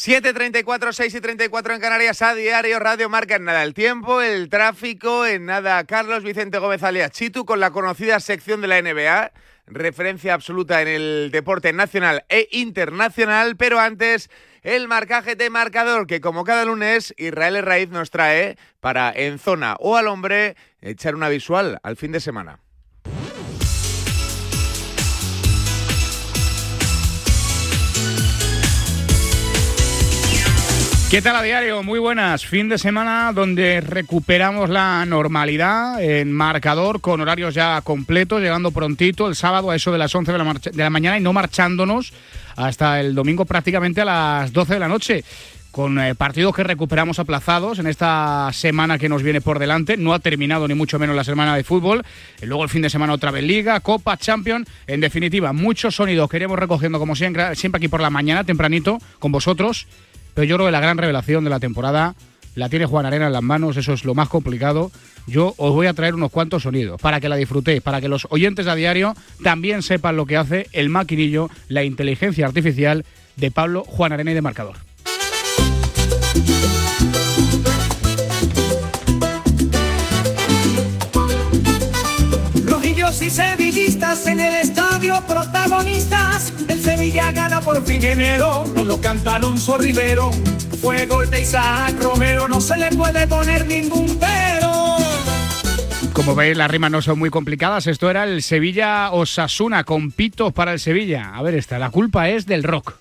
7.34, 0.00 0.94
6 0.94 1.14
y 1.14 1.20
34 1.20 1.74
en 1.74 1.80
Canarias 1.82 2.22
a 2.22 2.34
diario, 2.34 2.78
Radio 2.78 3.10
Marca 3.10 3.36
en 3.36 3.44
nada 3.44 3.62
el 3.62 3.74
tiempo, 3.74 4.22
el 4.22 4.48
tráfico, 4.48 5.26
en 5.26 5.44
nada 5.44 5.84
Carlos 5.84 6.22
Vicente 6.24 6.56
Gómez 6.56 6.82
Aliachitu 6.82 7.44
con 7.44 7.60
la 7.60 7.70
conocida 7.70 8.18
sección 8.18 8.62
de 8.62 8.68
la 8.68 8.80
NBA, 8.80 9.30
referencia 9.66 10.32
absoluta 10.32 10.80
en 10.80 10.88
el 10.88 11.30
deporte 11.30 11.74
nacional 11.74 12.24
e 12.30 12.48
internacional, 12.50 13.58
pero 13.58 13.78
antes 13.78 14.30
el 14.62 14.88
marcaje 14.88 15.36
de 15.36 15.50
marcador 15.50 16.06
que 16.06 16.22
como 16.22 16.44
cada 16.44 16.64
lunes 16.64 17.12
Israel 17.18 17.62
Raíz 17.62 17.90
nos 17.90 18.10
trae 18.10 18.56
para 18.80 19.12
en 19.14 19.38
zona 19.38 19.76
o 19.80 19.98
al 19.98 20.06
hombre 20.06 20.56
echar 20.80 21.14
una 21.14 21.28
visual 21.28 21.78
al 21.82 21.98
fin 21.98 22.12
de 22.12 22.20
semana. 22.20 22.58
¿Qué 31.10 31.20
tal 31.20 31.34
a 31.34 31.42
diario? 31.42 31.82
Muy 31.82 31.98
buenas. 31.98 32.46
Fin 32.46 32.68
de 32.68 32.78
semana 32.78 33.32
donde 33.34 33.80
recuperamos 33.80 34.70
la 34.70 35.04
normalidad 35.04 36.00
en 36.00 36.30
marcador 36.30 37.00
con 37.00 37.20
horarios 37.20 37.52
ya 37.52 37.80
completos, 37.80 38.40
llegando 38.40 38.70
prontito 38.70 39.26
el 39.26 39.34
sábado 39.34 39.70
a 39.70 39.74
eso 39.74 39.90
de 39.90 39.98
las 39.98 40.14
11 40.14 40.30
de 40.30 40.38
la, 40.38 40.54
de 40.54 40.82
la 40.84 40.88
mañana 40.88 41.18
y 41.18 41.20
no 41.20 41.32
marchándonos 41.32 42.12
hasta 42.54 43.00
el 43.00 43.16
domingo 43.16 43.44
prácticamente 43.44 44.02
a 44.02 44.04
las 44.04 44.52
12 44.52 44.74
de 44.74 44.78
la 44.78 44.86
noche. 44.86 45.24
Con 45.72 45.98
eh, 45.98 46.14
partidos 46.14 46.54
que 46.54 46.62
recuperamos 46.62 47.18
aplazados 47.18 47.80
en 47.80 47.88
esta 47.88 48.48
semana 48.52 48.96
que 48.96 49.08
nos 49.08 49.24
viene 49.24 49.40
por 49.40 49.58
delante. 49.58 49.96
No 49.96 50.14
ha 50.14 50.20
terminado 50.20 50.68
ni 50.68 50.74
mucho 50.74 51.00
menos 51.00 51.16
la 51.16 51.24
semana 51.24 51.56
de 51.56 51.64
fútbol. 51.64 52.04
Luego 52.40 52.62
el 52.62 52.70
fin 52.70 52.82
de 52.82 52.90
semana 52.90 53.14
otra 53.14 53.32
vez 53.32 53.42
Liga, 53.42 53.80
Copa, 53.80 54.16
Champions. 54.16 54.68
En 54.86 55.00
definitiva, 55.00 55.52
muchos 55.52 55.96
sonidos 55.96 56.30
que 56.30 56.36
iremos 56.36 56.56
recogiendo 56.56 57.00
como 57.00 57.16
siempre, 57.16 57.56
siempre 57.56 57.78
aquí 57.78 57.88
por 57.88 58.00
la 58.00 58.10
mañana, 58.10 58.44
tempranito, 58.44 58.98
con 59.18 59.32
vosotros. 59.32 59.88
Pero 60.34 60.44
yo 60.44 60.56
creo 60.56 60.66
que 60.66 60.72
la 60.72 60.80
gran 60.80 60.98
revelación 60.98 61.44
de 61.44 61.50
la 61.50 61.60
temporada 61.60 62.14
la 62.54 62.68
tiene 62.68 62.86
Juan 62.86 63.06
Arena 63.06 63.26
en 63.26 63.32
las 63.32 63.42
manos, 63.42 63.76
eso 63.76 63.92
es 63.92 64.04
lo 64.04 64.14
más 64.14 64.28
complicado. 64.28 64.90
Yo 65.26 65.54
os 65.56 65.72
voy 65.72 65.86
a 65.86 65.94
traer 65.94 66.14
unos 66.14 66.30
cuantos 66.30 66.64
sonidos 66.64 67.00
para 67.00 67.20
que 67.20 67.28
la 67.28 67.36
disfrutéis, 67.36 67.82
para 67.82 68.00
que 68.00 68.08
los 68.08 68.26
oyentes 68.30 68.66
a 68.66 68.74
diario 68.74 69.14
también 69.42 69.82
sepan 69.82 70.16
lo 70.16 70.26
que 70.26 70.36
hace 70.36 70.66
el 70.72 70.88
maquinillo, 70.88 71.48
la 71.68 71.84
inteligencia 71.84 72.46
artificial 72.46 73.04
de 73.36 73.50
Pablo 73.50 73.84
Juan 73.84 74.12
Arena 74.12 74.32
y 74.32 74.34
de 74.34 74.42
Marcador. 74.42 74.76
Y 83.60 84.28
en 84.28 84.40
el 84.40 84.54
estadio 84.56 85.22
protagonistas. 85.26 86.52
Sevilla 87.00 87.32
gana 87.32 87.62
por 87.62 87.82
fin 87.86 88.04
enero. 88.04 88.66
Nos 88.74 88.86
lo 88.86 89.00
cantaron 89.00 89.56
Rivero. 89.78 90.30
Fue 90.82 91.06
gol 91.06 91.30
de 91.30 91.40
Isaac 91.40 91.94
Romero. 91.98 92.46
No 92.46 92.60
se 92.60 92.76
le 92.76 92.90
puede 92.90 93.26
poner 93.26 93.66
ningún 93.66 94.18
pero. 94.18 94.98
Como 96.12 96.34
veis, 96.34 96.58
las 96.58 96.70
rimas 96.70 96.90
no 96.90 97.00
son 97.00 97.18
muy 97.18 97.30
complicadas. 97.30 97.86
Esto 97.86 98.10
era 98.10 98.24
el 98.24 98.42
Sevilla 98.42 99.12
Osasuna 99.12 99.84
con 99.84 100.10
pitos 100.12 100.52
para 100.52 100.74
el 100.74 100.78
Sevilla. 100.78 101.32
A 101.34 101.40
ver, 101.40 101.54
esta, 101.54 101.78
la 101.78 101.88
culpa 101.88 102.28
es 102.28 102.44
del 102.44 102.64
rock. 102.64 102.96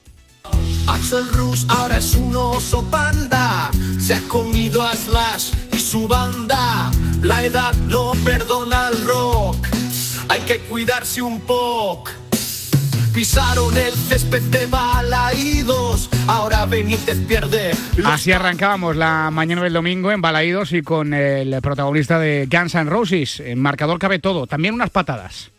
Axel 0.88 1.28
Rus 1.34 1.66
ahora 1.68 1.98
es 1.98 2.16
un 2.16 2.34
oso 2.34 2.90
panda. 2.90 3.70
Se 4.00 4.14
ha 4.14 4.22
comido 4.30 4.82
a 4.82 4.96
Slash 4.96 5.52
y 5.74 5.78
su 5.78 6.08
banda. 6.08 6.90
La 7.22 7.44
edad 7.44 7.74
no 7.90 8.14
perdona 8.24 8.88
al 8.88 9.06
rock. 9.06 9.58
Hay 10.30 10.40
que 10.44 10.60
cuidarse 10.60 11.22
un 11.22 11.42
poco. 11.42 12.10
Pisaron 13.14 13.76
el 13.76 13.94
césped 13.94 14.42
de 14.44 14.66
balaídos. 14.68 16.10
Ahora 16.28 16.66
Benítez 16.66 17.18
pierde. 17.28 17.72
Así 18.06 18.32
arrancábamos 18.32 18.96
la 18.96 19.30
mañana 19.32 19.64
del 19.64 19.74
domingo 19.74 20.12
en 20.12 20.22
Balaídos 20.22 20.72
y 20.74 20.82
con 20.82 21.14
el 21.14 21.60
protagonista 21.62 22.20
de 22.20 22.48
Guns 22.50 22.76
N' 22.76 22.90
Roses. 22.90 23.40
En 23.40 23.60
marcador 23.60 24.00
cabe 24.00 24.20
todo, 24.20 24.48
también 24.48 24.74
unas 24.74 24.90
patadas. 24.92 25.52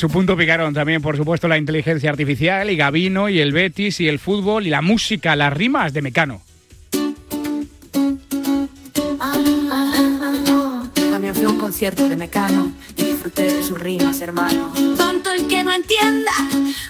Su 0.00 0.08
punto 0.08 0.34
picarón 0.34 0.72
también, 0.72 1.02
por 1.02 1.14
supuesto, 1.14 1.46
la 1.46 1.58
inteligencia 1.58 2.08
artificial 2.08 2.70
y 2.70 2.76
Gavino 2.76 3.28
y 3.28 3.38
el 3.38 3.52
Betis 3.52 4.00
y 4.00 4.08
el 4.08 4.18
fútbol 4.18 4.66
y 4.66 4.70
la 4.70 4.80
música, 4.80 5.36
las 5.36 5.52
rimas 5.52 5.92
de 5.92 6.00
Mecano. 6.00 6.40
También 10.94 11.34
fui 11.34 11.44
a 11.44 11.48
un 11.50 11.58
concierto 11.58 12.08
de 12.08 12.16
Mecano 12.16 12.72
y 12.96 13.04
disfruté 13.04 13.42
de 13.42 13.62
sus 13.62 13.78
rimas, 13.78 14.22
hermano. 14.22 14.72
Tonto 14.96 15.32
el 15.32 15.46
que 15.46 15.62
no 15.62 15.70
entienda, 15.70 16.32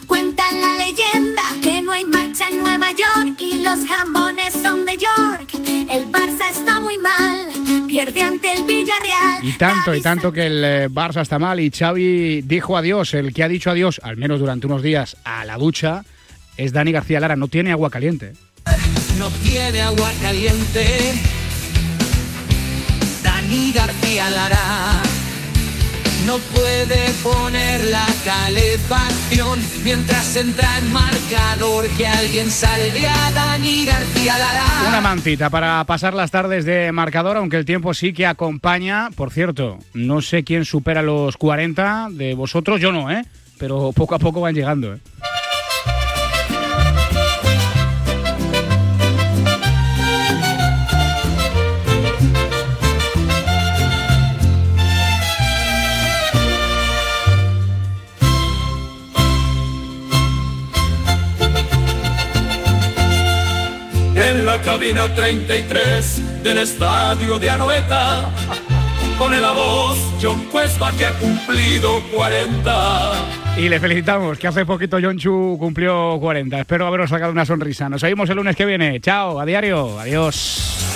cuenta 0.06 0.44
la 0.52 0.84
leyenda 0.84 1.42
que 1.60 1.82
no 1.82 1.90
hay 1.90 2.04
marcha 2.04 2.48
en 2.48 2.60
Nueva 2.60 2.92
York 2.92 3.40
y 3.40 3.64
los 3.64 3.88
jamones 3.88 4.54
son 4.54 4.86
de 4.86 4.96
York. 4.96 5.48
El 5.90 6.06
Barça 6.12 6.48
está 6.48 6.78
muy 6.78 6.96
mal, 6.98 7.48
pierde 7.90 8.22
ante 8.22 8.52
el 8.52 8.62
Villarreal. 8.64 9.42
Y 9.42 9.52
tanto, 9.54 9.92
y 9.92 10.00
tanto 10.00 10.32
que 10.32 10.46
el 10.46 10.64
eh, 10.64 10.88
Barça 10.88 11.22
está 11.22 11.40
mal 11.40 11.58
y 11.58 11.70
Xavi 11.70 12.42
dijo 12.42 12.76
adiós. 12.76 13.14
El 13.14 13.34
que 13.34 13.42
ha 13.42 13.48
dicho 13.48 13.68
adiós, 13.68 14.00
al 14.04 14.16
menos 14.16 14.38
durante 14.38 14.68
unos 14.68 14.82
días, 14.82 15.16
a 15.24 15.44
la 15.44 15.56
ducha, 15.56 16.04
es 16.56 16.72
Dani 16.72 16.92
García 16.92 17.18
Lara. 17.18 17.34
No 17.34 17.48
tiene 17.48 17.72
agua 17.72 17.90
caliente. 17.90 18.34
No 19.18 19.28
tiene 19.42 19.80
agua 19.80 20.12
caliente. 20.22 21.14
Dani 23.24 23.72
García 23.72 24.30
Lara 24.30 25.19
no 26.30 26.38
puede 26.54 27.10
poner 27.24 27.82
la 27.86 28.06
calefacción 28.24 29.58
mientras 29.82 30.36
entra 30.36 30.78
en 30.78 30.92
marcador 30.92 31.88
que 31.96 32.06
alguien 32.06 32.48
salve 32.52 33.04
a 33.04 33.32
Dani 33.32 33.84
García 33.84 34.38
Lara. 34.38 34.64
Una 34.86 35.00
mantita 35.00 35.50
para 35.50 35.82
pasar 35.82 36.14
las 36.14 36.30
tardes 36.30 36.64
de 36.64 36.92
marcador, 36.92 37.36
aunque 37.36 37.56
el 37.56 37.64
tiempo 37.64 37.94
sí 37.94 38.12
que 38.12 38.26
acompaña. 38.26 39.10
Por 39.16 39.32
cierto, 39.32 39.80
no 39.92 40.22
sé 40.22 40.44
quién 40.44 40.64
supera 40.64 41.02
los 41.02 41.36
40 41.36 42.10
de 42.12 42.34
vosotros, 42.34 42.80
yo 42.80 42.92
no, 42.92 43.10
¿eh? 43.10 43.24
Pero 43.58 43.90
poco 43.92 44.14
a 44.14 44.20
poco 44.20 44.40
van 44.40 44.54
llegando, 44.54 44.94
¿eh? 44.94 45.00
La 64.50 64.60
cabina 64.62 65.06
33 65.14 66.42
del 66.42 66.58
estadio 66.58 67.38
de 67.38 67.50
Anoeta 67.50 68.28
pone 69.16 69.40
la 69.40 69.52
voz 69.52 69.96
John 70.20 70.44
Cuesta 70.50 70.90
que 70.98 71.06
ha 71.06 71.12
cumplido 71.12 72.02
40. 72.12 73.12
Y 73.58 73.68
le 73.68 73.78
felicitamos, 73.78 74.38
que 74.38 74.48
hace 74.48 74.66
poquito 74.66 74.98
John 75.00 75.18
Chu 75.18 75.56
cumplió 75.56 76.18
40. 76.18 76.58
Espero 76.58 76.84
haberos 76.88 77.10
sacado 77.10 77.30
una 77.30 77.46
sonrisa. 77.46 77.88
Nos 77.88 78.00
seguimos 78.00 78.28
el 78.28 78.38
lunes 78.38 78.56
que 78.56 78.66
viene. 78.66 79.00
Chao, 79.00 79.38
a 79.38 79.46
diario. 79.46 80.00
Adiós. 80.00 80.89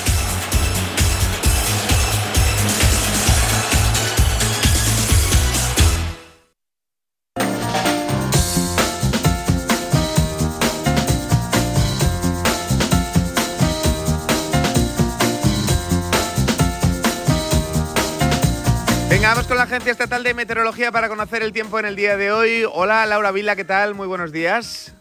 Agencia 19.75 19.91
Estatal 19.91 20.23
de 20.23 20.35
Meteorología 20.35 20.93
para 20.93 21.09
conocer 21.09 21.43
el 21.43 21.53
tiempo 21.53 21.81
en 21.81 21.85
el 21.85 21.97
día 21.97 22.17
de 22.17 22.31
hoy. 22.31 22.65
Hola, 22.75 23.05
Laura 23.07 23.33
Vila, 23.33 23.57
¿qué 23.57 23.65
tal? 23.65 23.97
Muy 23.97 24.07
buenos 24.07 24.31
días. 24.31 24.95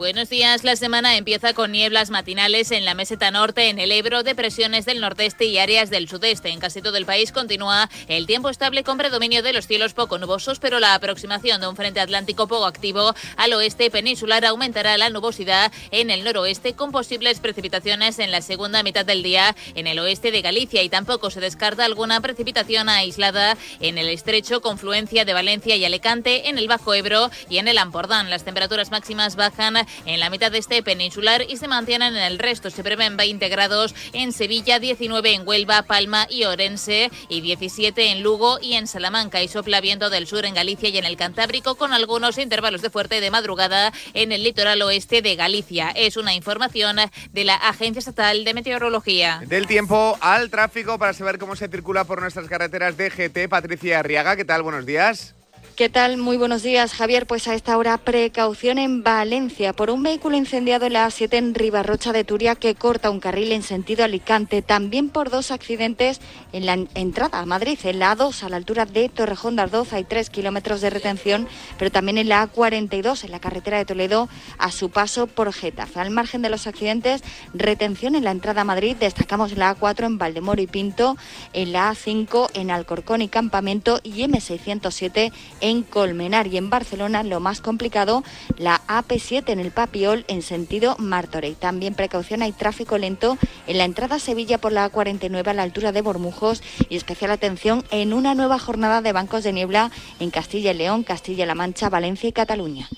Buenos 0.00 0.30
días. 0.30 0.64
La 0.64 0.76
semana 0.76 1.18
empieza 1.18 1.52
con 1.52 1.72
nieblas 1.72 2.08
matinales 2.08 2.70
en 2.70 2.86
la 2.86 2.94
meseta 2.94 3.30
norte, 3.30 3.68
en 3.68 3.78
el 3.78 3.92
Ebro, 3.92 4.22
depresiones 4.22 4.86
del 4.86 4.98
nordeste 4.98 5.44
y 5.44 5.58
áreas 5.58 5.90
del 5.90 6.08
sudeste. 6.08 6.48
En 6.48 6.58
casi 6.58 6.80
todo 6.80 6.96
el 6.96 7.04
país 7.04 7.32
continúa 7.32 7.90
el 8.08 8.26
tiempo 8.26 8.48
estable 8.48 8.82
con 8.82 8.96
predominio 8.96 9.42
de 9.42 9.52
los 9.52 9.66
cielos 9.66 9.92
poco 9.92 10.16
nubosos, 10.16 10.58
pero 10.58 10.80
la 10.80 10.94
aproximación 10.94 11.60
de 11.60 11.66
un 11.66 11.76
frente 11.76 12.00
atlántico 12.00 12.48
poco 12.48 12.64
activo 12.64 13.14
al 13.36 13.52
oeste 13.52 13.90
peninsular 13.90 14.46
aumentará 14.46 14.96
la 14.96 15.10
nubosidad 15.10 15.70
en 15.90 16.08
el 16.08 16.24
noroeste 16.24 16.72
con 16.72 16.92
posibles 16.92 17.38
precipitaciones 17.40 18.20
en 18.20 18.30
la 18.30 18.40
segunda 18.40 18.82
mitad 18.82 19.04
del 19.04 19.22
día 19.22 19.54
en 19.74 19.86
el 19.86 19.98
oeste 19.98 20.30
de 20.30 20.40
Galicia 20.40 20.82
y 20.82 20.88
tampoco 20.88 21.28
se 21.28 21.40
descarta 21.40 21.84
alguna 21.84 22.22
precipitación 22.22 22.88
aislada 22.88 23.58
en 23.80 23.98
el 23.98 24.08
estrecho 24.08 24.62
confluencia 24.62 25.26
de 25.26 25.34
Valencia 25.34 25.76
y 25.76 25.84
Alicante, 25.84 26.48
en 26.48 26.56
el 26.56 26.68
Bajo 26.68 26.94
Ebro 26.94 27.30
y 27.50 27.58
en 27.58 27.68
el 27.68 27.76
Ampordán. 27.76 28.30
Las 28.30 28.44
temperaturas 28.44 28.90
máximas 28.90 29.36
bajan 29.36 29.76
en 30.06 30.20
la 30.20 30.30
mitad 30.30 30.50
de 30.50 30.58
este 30.58 30.82
peninsular 30.82 31.44
y 31.48 31.56
se 31.56 31.68
mantienen 31.68 32.16
en 32.16 32.22
el 32.22 32.38
resto. 32.38 32.70
Se 32.70 32.82
prevén 32.82 33.16
20 33.16 33.48
grados 33.48 33.94
en 34.12 34.32
Sevilla, 34.32 34.78
19 34.78 35.34
en 35.34 35.46
Huelva, 35.46 35.82
Palma 35.82 36.26
y 36.28 36.44
Orense 36.44 37.10
y 37.28 37.40
17 37.40 38.10
en 38.10 38.22
Lugo 38.22 38.58
y 38.60 38.74
en 38.74 38.86
Salamanca. 38.86 39.42
Y 39.42 39.48
sopla 39.48 39.80
viento 39.80 40.10
del 40.10 40.26
sur 40.26 40.44
en 40.44 40.54
Galicia 40.54 40.88
y 40.88 40.98
en 40.98 41.04
el 41.04 41.16
Cantábrico 41.16 41.74
con 41.74 41.92
algunos 41.92 42.38
intervalos 42.38 42.82
de 42.82 42.90
fuerte 42.90 43.20
de 43.20 43.30
madrugada 43.30 43.92
en 44.14 44.32
el 44.32 44.42
litoral 44.42 44.82
oeste 44.82 45.22
de 45.22 45.36
Galicia. 45.36 45.90
Es 45.90 46.16
una 46.16 46.34
información 46.34 46.96
de 47.32 47.44
la 47.44 47.54
Agencia 47.54 48.00
Estatal 48.00 48.44
de 48.44 48.54
Meteorología. 48.54 49.42
Del 49.46 49.66
tiempo 49.66 50.18
al 50.20 50.50
tráfico 50.50 50.98
para 50.98 51.12
saber 51.12 51.38
cómo 51.38 51.56
se 51.56 51.68
circula 51.68 52.04
por 52.04 52.20
nuestras 52.20 52.48
carreteras 52.48 52.96
de. 52.96 53.10
Patricia 53.48 53.98
Arriaga, 53.98 54.36
¿qué 54.36 54.44
tal? 54.44 54.62
Buenos 54.62 54.86
días. 54.86 55.34
¿Qué 55.80 55.88
tal? 55.88 56.18
Muy 56.18 56.36
buenos 56.36 56.62
días, 56.62 56.92
Javier. 56.92 57.26
Pues 57.26 57.48
a 57.48 57.54
esta 57.54 57.78
hora 57.78 57.96
precaución 57.96 58.76
en 58.76 59.02
Valencia 59.02 59.72
por 59.72 59.88
un 59.88 60.02
vehículo 60.02 60.36
incendiado 60.36 60.84
en 60.84 60.92
la 60.92 61.06
A7 61.06 61.32
en 61.38 61.54
Ribarrocha 61.54 62.12
de 62.12 62.22
Turia 62.22 62.54
que 62.54 62.74
corta 62.74 63.08
un 63.08 63.18
carril 63.18 63.50
en 63.50 63.62
sentido 63.62 64.04
Alicante. 64.04 64.60
También 64.60 65.08
por 65.08 65.30
dos 65.30 65.50
accidentes 65.50 66.20
en 66.52 66.66
la 66.66 66.74
entrada 66.94 67.38
a 67.38 67.46
Madrid, 67.46 67.78
en 67.84 67.98
la 67.98 68.14
A2 68.14 68.42
a 68.42 68.50
la 68.50 68.56
altura 68.56 68.84
de 68.84 69.08
Torrejón 69.08 69.56
de 69.56 69.62
Ardoz 69.62 69.94
hay 69.94 70.04
tres 70.04 70.28
kilómetros 70.28 70.82
de 70.82 70.90
retención, 70.90 71.48
pero 71.78 71.90
también 71.90 72.18
en 72.18 72.28
la 72.28 72.46
A42 72.46 73.24
en 73.24 73.30
la 73.30 73.40
carretera 73.40 73.78
de 73.78 73.86
Toledo 73.86 74.28
a 74.58 74.72
su 74.72 74.90
paso 74.90 75.28
por 75.28 75.50
Getafe. 75.50 75.98
Al 75.98 76.10
margen 76.10 76.42
de 76.42 76.50
los 76.50 76.66
accidentes, 76.66 77.22
retención 77.54 78.16
en 78.16 78.24
la 78.24 78.32
entrada 78.32 78.60
a 78.60 78.64
Madrid, 78.64 78.96
destacamos 79.00 79.56
la 79.56 79.74
A4 79.74 80.04
en 80.04 80.18
Valdemoro 80.18 80.60
y 80.60 80.66
Pinto, 80.66 81.16
en 81.54 81.72
la 81.72 81.90
A5 81.90 82.50
en 82.52 82.70
Alcorcón 82.70 83.22
y 83.22 83.28
Campamento 83.28 84.00
y 84.02 84.24
M607 84.24 85.32
en 85.62 85.69
en 85.70 85.82
Colmenar 85.82 86.48
y 86.48 86.56
en 86.56 86.68
Barcelona 86.68 87.22
lo 87.22 87.40
más 87.40 87.60
complicado, 87.60 88.22
la 88.58 88.80
AP7 88.86 89.50
en 89.50 89.60
el 89.60 89.70
Papiol 89.70 90.24
en 90.28 90.42
sentido 90.42 90.96
Martorey. 90.98 91.54
También 91.54 91.94
precaución, 91.94 92.42
hay 92.42 92.52
tráfico 92.52 92.98
lento 92.98 93.38
en 93.66 93.78
la 93.78 93.84
entrada 93.84 94.16
a 94.16 94.18
Sevilla 94.18 94.58
por 94.58 94.72
la 94.72 94.90
A49 94.90 95.46
a 95.46 95.54
la 95.54 95.62
altura 95.62 95.92
de 95.92 96.02
Bormujos 96.02 96.62
y 96.88 96.96
especial 96.96 97.30
atención 97.30 97.84
en 97.90 98.12
una 98.12 98.34
nueva 98.34 98.58
jornada 98.58 99.00
de 99.00 99.12
bancos 99.12 99.44
de 99.44 99.52
niebla 99.52 99.90
en 100.18 100.30
Castilla 100.30 100.72
y 100.72 100.74
León, 100.74 101.04
Castilla-La 101.04 101.54
Mancha, 101.54 101.88
Valencia 101.88 102.28
y 102.28 102.32
Cataluña. 102.32 102.88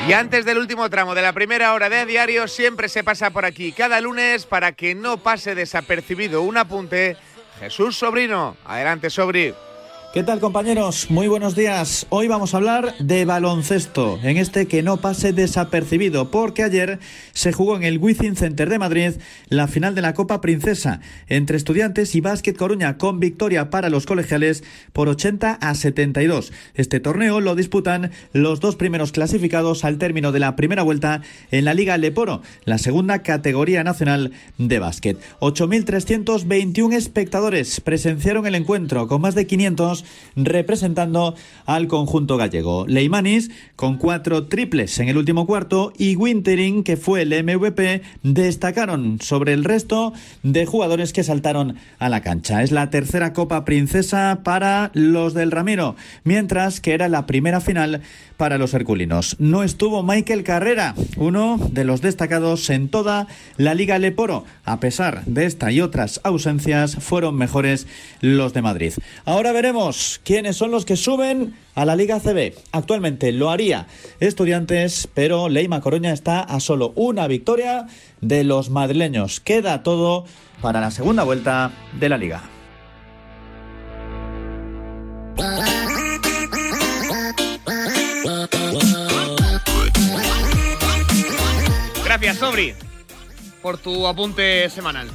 Y 0.06 0.12
antes 0.12 0.44
del 0.44 0.58
último 0.58 0.90
tramo 0.90 1.14
de 1.14 1.22
la 1.22 1.32
primera 1.32 1.72
hora 1.72 1.88
de 1.88 2.04
diario, 2.04 2.46
siempre 2.46 2.90
se 2.90 3.02
pasa 3.02 3.30
por 3.30 3.46
aquí 3.46 3.72
cada 3.72 4.02
lunes 4.02 4.44
para 4.44 4.72
que 4.72 4.94
no 4.94 5.16
pase 5.16 5.54
desapercibido 5.54 6.42
un 6.42 6.58
apunte. 6.58 7.16
Jesús 7.58 7.96
Sobrino, 7.96 8.54
adelante 8.66 9.08
Sobri. 9.08 9.54
¿Qué 10.14 10.22
tal 10.22 10.38
compañeros? 10.38 11.10
Muy 11.10 11.26
buenos 11.26 11.56
días. 11.56 12.06
Hoy 12.08 12.28
vamos 12.28 12.54
a 12.54 12.58
hablar 12.58 12.94
de 13.00 13.24
baloncesto, 13.24 14.20
en 14.22 14.36
este 14.36 14.66
que 14.66 14.80
no 14.80 14.98
pase 14.98 15.32
desapercibido, 15.32 16.30
porque 16.30 16.62
ayer 16.62 17.00
se 17.32 17.52
jugó 17.52 17.76
en 17.76 17.82
el 17.82 17.98
Wizzing 17.98 18.36
Center 18.36 18.70
de 18.70 18.78
Madrid 18.78 19.14
la 19.48 19.66
final 19.66 19.96
de 19.96 20.02
la 20.02 20.14
Copa 20.14 20.40
Princesa 20.40 21.00
entre 21.26 21.56
Estudiantes 21.56 22.14
y 22.14 22.20
Básquet 22.20 22.56
Coruña 22.56 22.96
con 22.96 23.18
victoria 23.18 23.70
para 23.70 23.90
los 23.90 24.06
colegiales 24.06 24.62
por 24.92 25.08
80 25.08 25.50
a 25.60 25.74
72. 25.74 26.52
Este 26.76 27.00
torneo 27.00 27.40
lo 27.40 27.56
disputan 27.56 28.12
los 28.32 28.60
dos 28.60 28.76
primeros 28.76 29.10
clasificados 29.10 29.84
al 29.84 29.98
término 29.98 30.30
de 30.30 30.38
la 30.38 30.54
primera 30.54 30.84
vuelta 30.84 31.22
en 31.50 31.64
la 31.64 31.74
Liga 31.74 31.98
Leporo, 31.98 32.40
la 32.64 32.78
segunda 32.78 33.24
categoría 33.24 33.82
nacional 33.82 34.30
de 34.58 34.78
básquet. 34.78 35.18
8.321 35.40 36.92
espectadores 36.94 37.80
presenciaron 37.80 38.46
el 38.46 38.54
encuentro 38.54 39.08
con 39.08 39.20
más 39.20 39.34
de 39.34 39.48
500 39.48 40.03
representando 40.36 41.34
al 41.66 41.86
conjunto 41.86 42.36
gallego. 42.36 42.86
Leimanis 42.86 43.50
con 43.76 43.98
cuatro 43.98 44.46
triples 44.46 44.98
en 44.98 45.08
el 45.08 45.16
último 45.16 45.46
cuarto 45.46 45.92
y 45.96 46.16
Wintering, 46.16 46.84
que 46.84 46.96
fue 46.96 47.22
el 47.22 47.44
MVP, 47.44 48.02
destacaron 48.22 49.20
sobre 49.20 49.52
el 49.52 49.64
resto 49.64 50.12
de 50.42 50.66
jugadores 50.66 51.12
que 51.12 51.24
saltaron 51.24 51.76
a 51.98 52.08
la 52.08 52.20
cancha. 52.20 52.62
Es 52.62 52.72
la 52.72 52.90
tercera 52.90 53.32
Copa 53.32 53.64
Princesa 53.64 54.40
para 54.44 54.90
los 54.94 55.34
del 55.34 55.50
Ramiro, 55.50 55.96
mientras 56.24 56.80
que 56.80 56.94
era 56.94 57.08
la 57.08 57.26
primera 57.26 57.60
final 57.60 58.02
para 58.36 58.58
los 58.58 58.74
herculinos. 58.74 59.36
No 59.38 59.62
estuvo 59.62 60.02
Michael 60.02 60.42
Carrera, 60.42 60.94
uno 61.16 61.58
de 61.70 61.84
los 61.84 62.00
destacados 62.00 62.68
en 62.70 62.88
toda 62.88 63.26
la 63.56 63.74
Liga 63.74 63.98
Leporo. 63.98 64.44
A 64.64 64.80
pesar 64.80 65.24
de 65.26 65.46
esta 65.46 65.70
y 65.70 65.80
otras 65.80 66.20
ausencias, 66.24 66.96
fueron 66.96 67.36
mejores 67.36 67.86
los 68.20 68.52
de 68.52 68.62
Madrid. 68.62 68.92
Ahora 69.24 69.52
veremos 69.52 69.93
quiénes 70.24 70.56
son 70.56 70.70
los 70.70 70.84
que 70.84 70.96
suben 70.96 71.54
a 71.74 71.84
la 71.84 71.96
Liga 71.96 72.20
CB. 72.20 72.54
Actualmente 72.72 73.32
lo 73.32 73.50
haría 73.50 73.86
Estudiantes, 74.20 75.08
pero 75.12 75.48
Leima 75.48 75.80
Coruña 75.80 76.12
está 76.12 76.40
a 76.40 76.60
solo 76.60 76.92
una 76.96 77.26
victoria 77.26 77.86
de 78.20 78.44
los 78.44 78.70
madrileños. 78.70 79.40
Queda 79.40 79.82
todo 79.82 80.24
para 80.60 80.80
la 80.80 80.90
segunda 80.90 81.24
vuelta 81.24 81.72
de 81.98 82.08
la 82.08 82.18
Liga. 82.18 82.42
Gracias, 92.04 92.38
Sobri, 92.38 92.74
por 93.62 93.78
tu 93.78 94.06
apunte 94.06 94.70
semanal. 94.70 95.08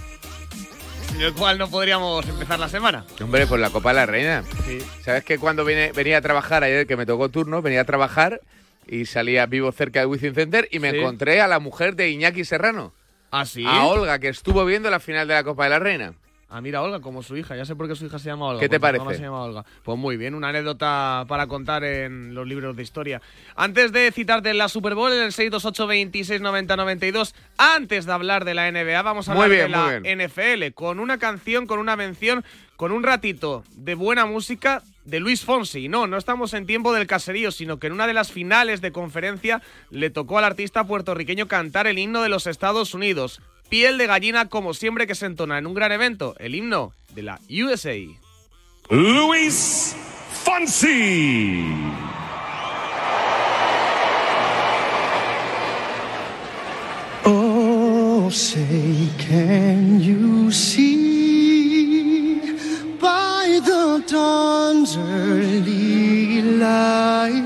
Sin 1.20 1.28
el 1.28 1.34
cual 1.34 1.58
no 1.58 1.70
podríamos 1.70 2.26
empezar 2.30 2.58
la 2.62 2.70
semana. 2.70 3.04
Hombre, 3.22 3.46
pues 3.46 3.60
la 3.60 3.70
Copa 3.72 3.90
de 3.90 3.96
la 3.96 4.06
Reina. 4.06 4.46
Sí. 4.66 4.80
¿Sabes 5.04 5.26
que 5.26 5.38
cuando 5.38 5.66
vine- 5.66 5.92
venía 5.92 6.20
a 6.20 6.22
trabajar 6.22 6.64
ayer, 6.64 6.88
que 6.88 6.96
me 6.96 7.06
tocó 7.06 7.28
turno, 7.28 7.62
venía 7.62 7.82
a 7.82 7.84
trabajar 7.84 8.40
y 8.88 9.04
salía 9.06 9.46
vivo 9.46 9.70
cerca 9.74 10.00
del 10.00 10.08
Wizzing 10.08 10.34
Center 10.34 10.70
y 10.72 10.80
me 10.80 10.92
Sí. 10.92 10.98
encontré 11.00 11.42
a 11.42 11.50
la 11.50 11.60
mujer 11.60 11.98
de 11.98 12.10
Iñaki 12.10 12.46
Serrano. 12.46 12.94
¿Ah, 13.32 13.46
sí? 13.46 13.66
A 13.68 13.84
Olga, 13.88 14.18
que 14.20 14.30
estuvo 14.30 14.64
viendo 14.64 14.90
la 14.90 15.02
final 15.02 15.28
de 15.28 15.34
la 15.34 15.44
Copa 15.44 15.66
de 15.66 15.70
la 15.72 15.80
Reina. 15.80 16.14
Ah, 16.52 16.62
mira, 16.62 16.82
Olga, 16.82 17.00
como 17.00 17.22
su 17.22 17.38
hija. 17.38 17.56
Ya 17.56 17.64
sé 17.64 17.76
por 17.76 17.88
qué 17.88 17.96
su 17.96 18.06
hija 18.06 18.18
se 18.18 18.26
llama 18.26 18.48
Olga. 18.48 18.60
¿Qué 18.60 18.70
te 18.70 18.80
parece? 18.80 19.06
se 19.16 19.22
llama 19.22 19.44
Olga. 19.44 19.66
Pues 19.84 19.98
muy 20.00 20.18
bien, 20.18 20.34
una 20.34 20.50
anécdota 20.50 21.26
para 21.28 21.46
contar 21.46 21.84
en 21.84 22.34
los 22.34 22.48
libros 22.48 22.76
de 22.76 22.82
historia. 22.82 23.22
Antes 23.56 23.92
de 23.92 24.12
citarte 24.12 24.50
en 24.50 24.58
la 24.58 24.68
Super 24.68 24.96
Bowl, 24.96 25.14
en 25.14 25.22
el 25.22 25.32
628 25.32 25.86
26 25.86 26.42
90 26.42 26.76
92, 26.76 27.36
antes 27.58 28.06
de 28.08 28.12
hablar 28.12 28.46
de 28.46 28.56
la 28.56 28.72
NBA, 28.72 29.02
vamos 29.04 29.30
a 29.30 29.34
hablar 29.34 29.50
bien, 29.50 29.72
de 29.72 30.16
la. 30.18 30.26
NFL, 30.26 30.74
con 30.74 31.00
una 31.00 31.20
canción, 31.20 31.68
con 31.68 31.78
una 31.78 31.96
mención, 31.96 32.44
con 32.78 32.92
un 32.92 33.04
ratito 33.04 33.64
de 33.76 33.94
buena 33.94 34.26
música 34.26 34.82
de 35.06 35.20
Luis 35.20 35.44
Fonsi. 35.44 35.88
No, 35.88 36.08
no 36.08 36.18
estamos 36.18 36.56
en 36.56 36.66
tiempo 36.66 36.94
del 36.94 37.06
caserío, 37.06 37.52
sino 37.52 37.78
que 37.78 37.88
en 37.88 37.94
una 37.94 38.08
de 38.08 38.14
las 38.14 38.32
finales 38.32 38.82
de 38.82 38.92
conferencia 38.92 39.62
le 39.92 40.10
tocó 40.10 40.40
al 40.40 40.46
artista 40.46 40.86
puertorriqueño 40.86 41.48
cantar 41.48 41.86
el 41.86 42.00
himno 42.00 42.24
de 42.24 42.30
los 42.30 42.48
Estados 42.48 42.96
Unidos. 42.96 43.42
Piel 43.70 43.98
de 44.00 44.08
gallina 44.08 44.50
como 44.50 44.74
siempre 44.74 45.06
que 45.06 45.16
se 45.16 45.28
entona 45.28 45.58
en 45.60 45.68
un 45.68 45.76
gran 45.76 45.92
evento, 45.92 46.36
el 46.40 46.56
himno 46.56 46.94
de 47.14 47.22
la 47.22 47.40
USA. 47.50 47.96
Luis 48.90 49.96
Fonsi. 50.44 51.66
Oh, 57.26 58.30
say, 58.32 59.08
can 59.20 60.00
you 60.00 60.52
see 60.52 62.40
by 63.00 63.60
the 63.64 64.04
dawn's 64.08 64.98
early 64.98 66.42
light 66.42 67.44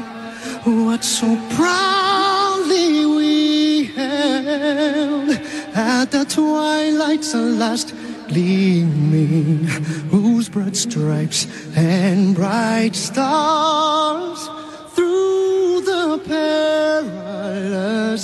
what 0.63 1.03
so 1.03 1.36
proudly 1.57 3.05
we 3.05 3.86
held 3.88 5.43
at 5.76 6.11
the 6.11 6.26
twilight's 6.26 7.34
last 7.34 7.93
gleaming, 8.28 9.65
whose 10.09 10.49
broad 10.49 10.76
stripes 10.76 11.47
and 11.76 12.36
bright 12.36 12.95
stars 12.95 14.49
through 14.93 15.82
the 15.82 16.19
perilous 16.28 17.53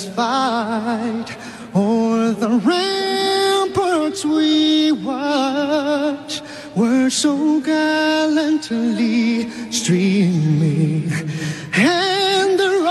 fight 0.10 1.38
o'er 1.76 2.32
the 2.32 2.50
ramparts 2.50 4.24
we 4.26 4.92
watch 4.92 6.42
were 6.76 7.10
so 7.10 7.60
gallantly 7.62 9.50
streaming 9.72 11.12
and 11.74 12.60
the 12.60 12.82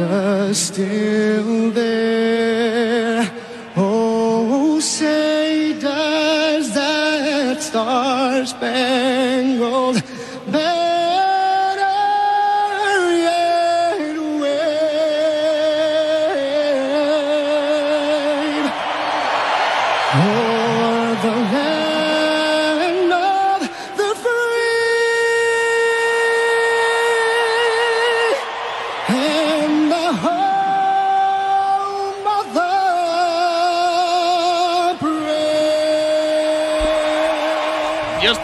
was 0.00 0.58
still 0.58 1.70
there. 1.70 3.30
Oh, 3.76 4.80
say 4.80 5.78
does 5.78 6.74
that 6.74 7.62
star 7.62 8.46
spangled 8.46 8.89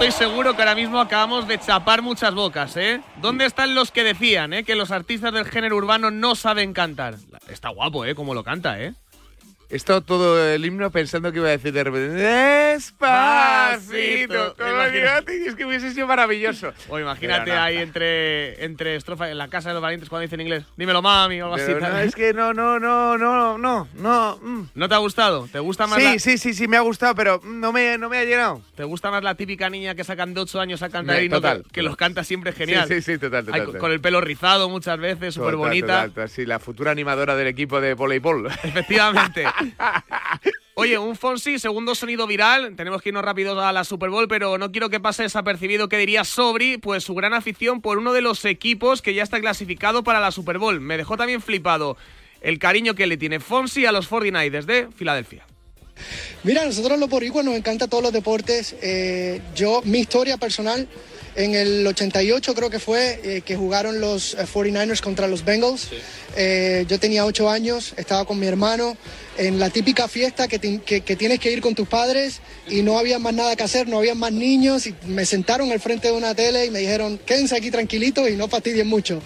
estoy 0.06 0.28
seguro 0.28 0.54
que 0.54 0.62
ahora 0.62 0.76
mismo 0.76 1.00
acabamos 1.00 1.48
de 1.48 1.58
chapar 1.58 2.00
muchas 2.00 2.32
bocas, 2.32 2.76
¿eh? 2.76 3.00
¿Dónde 3.20 3.44
están 3.44 3.74
los 3.74 3.90
que 3.90 4.04
decían, 4.04 4.52
eh, 4.52 4.62
que 4.62 4.76
los 4.76 4.92
artistas 4.92 5.32
del 5.32 5.46
género 5.46 5.76
urbano 5.76 6.12
no 6.12 6.36
saben 6.36 6.72
cantar? 6.72 7.16
Está 7.48 7.70
guapo, 7.70 8.04
¿eh? 8.04 8.14
Como 8.14 8.32
lo 8.32 8.44
canta, 8.44 8.80
¿eh? 8.80 8.94
He 9.76 9.84
estado 9.84 10.00
todo 10.00 10.42
el 10.42 10.64
himno 10.64 10.90
pensando 10.90 11.30
que 11.32 11.38
iba 11.38 11.48
a 11.48 11.50
decir 11.50 11.70
de 11.70 11.84
repente 11.84 12.08
despacito. 12.14 13.84
Digo, 14.54 15.48
es 15.48 15.54
que 15.54 15.66
hubiese 15.66 15.92
sido 15.92 16.06
maravilloso. 16.06 16.72
O 16.88 16.98
imagínate 16.98 17.52
no. 17.52 17.60
ahí 17.60 17.76
entre, 17.78 18.64
entre 18.64 18.96
estrofa 18.96 19.30
en 19.30 19.36
la 19.36 19.48
casa 19.48 19.68
de 19.68 19.74
los 19.74 19.82
valientes 19.82 20.08
cuando 20.08 20.22
dicen 20.22 20.40
inglés. 20.40 20.64
Dímelo, 20.78 21.02
mami, 21.02 21.42
o 21.42 21.46
algo 21.46 21.56
Pero 21.56 21.84
así. 21.84 21.92
no, 21.92 21.98
es 21.98 22.14
que 22.14 22.32
no, 22.32 22.54
no, 22.54 22.78
no, 22.78 23.18
no, 23.18 23.58
no, 23.58 23.88
no. 23.94 24.38
mm. 24.40 24.68
¿No 24.74 24.88
te 24.88 24.94
ha 24.94 24.98
gustado? 24.98 25.46
¿Te 25.52 25.58
gusta 25.58 25.86
más 25.86 25.98
Sí, 25.98 26.04
la, 26.04 26.18
sí, 26.18 26.38
sí, 26.38 26.54
sí, 26.54 26.68
me 26.68 26.78
ha 26.78 26.80
gustado, 26.80 27.14
pero 27.14 27.40
no 27.44 27.70
me, 27.72 27.98
no 27.98 28.08
me 28.08 28.16
ha 28.18 28.24
llenado. 28.24 28.62
¿Te 28.76 28.84
gusta 28.84 29.10
más 29.10 29.22
la 29.24 29.34
típica 29.34 29.68
niña 29.68 29.94
que 29.94 30.04
sacan 30.04 30.32
de 30.32 30.40
8 30.40 30.58
años 30.60 30.82
a 30.82 30.88
cantar 30.88 31.22
y 31.22 31.28
total, 31.28 31.64
que, 31.64 31.70
que 31.70 31.82
los 31.82 31.96
canta 31.96 32.24
siempre 32.24 32.52
genial? 32.52 32.88
Sí, 32.88 33.02
sí, 33.02 33.12
sí, 33.12 33.18
total, 33.18 33.44
total, 33.44 33.60
con- 33.60 33.66
total. 33.66 33.80
con 33.80 33.92
el 33.92 34.00
pelo 34.00 34.20
rizado 34.22 34.70
muchas 34.70 34.98
veces, 34.98 35.34
súper 35.34 35.56
bonita. 35.56 36.08
Sí, 36.28 36.46
la 36.46 36.60
futura 36.60 36.92
animadora 36.92 37.36
del 37.36 37.48
equipo 37.48 37.80
de 37.80 37.92
voleibol. 37.94 38.46
Efectivamente. 38.62 39.44
Oye, 40.74 40.98
un 40.98 41.16
Fonsi, 41.16 41.58
segundo 41.58 41.94
sonido 41.94 42.26
viral. 42.26 42.76
Tenemos 42.76 43.00
que 43.00 43.08
irnos 43.08 43.24
rápido 43.24 43.60
a 43.60 43.72
la 43.72 43.84
Super 43.84 44.10
Bowl, 44.10 44.28
pero 44.28 44.58
no 44.58 44.72
quiero 44.72 44.90
que 44.90 45.00
pase 45.00 45.22
desapercibido 45.22 45.88
que 45.88 45.98
diría 45.98 46.24
Sobri, 46.24 46.78
pues 46.78 47.04
su 47.04 47.14
gran 47.14 47.34
afición 47.34 47.80
por 47.80 47.98
uno 47.98 48.12
de 48.12 48.20
los 48.20 48.44
equipos 48.44 49.02
que 49.02 49.14
ya 49.14 49.22
está 49.22 49.40
clasificado 49.40 50.04
para 50.04 50.20
la 50.20 50.30
Super 50.30 50.58
Bowl. 50.58 50.80
Me 50.80 50.96
dejó 50.96 51.16
también 51.16 51.40
flipado 51.40 51.96
el 52.40 52.58
cariño 52.58 52.94
que 52.94 53.06
le 53.06 53.16
tiene 53.16 53.40
Fonsi 53.40 53.86
a 53.86 53.92
los 53.92 54.10
49ers 54.10 54.64
de 54.64 54.88
Filadelfia. 54.94 55.46
Mira, 56.42 56.64
nosotros 56.64 56.98
los 56.98 57.08
boricuas 57.08 57.44
nos 57.44 57.54
encantan 57.54 57.88
todos 57.88 58.02
los 58.02 58.12
deportes. 58.12 58.76
Eh, 58.82 59.40
yo, 59.54 59.80
mi 59.84 60.00
historia 60.00 60.36
personal, 60.36 60.86
en 61.36 61.54
el 61.54 61.86
88 61.86 62.54
creo 62.54 62.70
que 62.70 62.78
fue, 62.78 63.20
eh, 63.22 63.42
que 63.44 63.56
jugaron 63.56 64.00
los 64.00 64.34
eh, 64.34 64.38
49ers 64.52 65.00
contra 65.00 65.28
los 65.28 65.44
Bengals. 65.44 65.88
Eh, 66.36 66.84
yo 66.88 66.98
tenía 66.98 67.24
8 67.26 67.48
años, 67.50 67.92
estaba 67.96 68.24
con 68.24 68.38
mi 68.38 68.46
hermano 68.46 68.96
en 69.38 69.58
la 69.58 69.68
típica 69.70 70.08
fiesta 70.08 70.48
que, 70.48 70.58
ti- 70.58 70.80
que- 70.84 71.02
que 71.02 71.14
tienes 71.16 71.38
que 71.40 71.52
ir 71.52 71.60
con 71.60 71.74
tus 71.74 71.86
padres 71.88 72.40
y 72.68 72.82
no 72.82 72.98
había 72.98 73.18
más 73.18 73.34
nada 73.34 73.54
que 73.54 73.62
hacer, 73.62 73.86
no 73.86 73.98
había 73.98 74.14
más 74.14 74.32
niños 74.32 74.86
y 74.86 74.94
me 75.06 75.26
sentaron 75.26 75.70
al 75.72 75.80
frente 75.80 76.08
de 76.08 76.14
una 76.14 76.34
tele 76.34 76.66
y 76.66 76.70
me 76.70 76.78
dijeron, 76.80 77.18
quédense 77.24 77.54
aquí 77.56 77.70
tranquilitos 77.70 78.28
y 78.30 78.32
no 78.36 78.48
fastidien 78.48 78.86
mucho. 78.86 79.20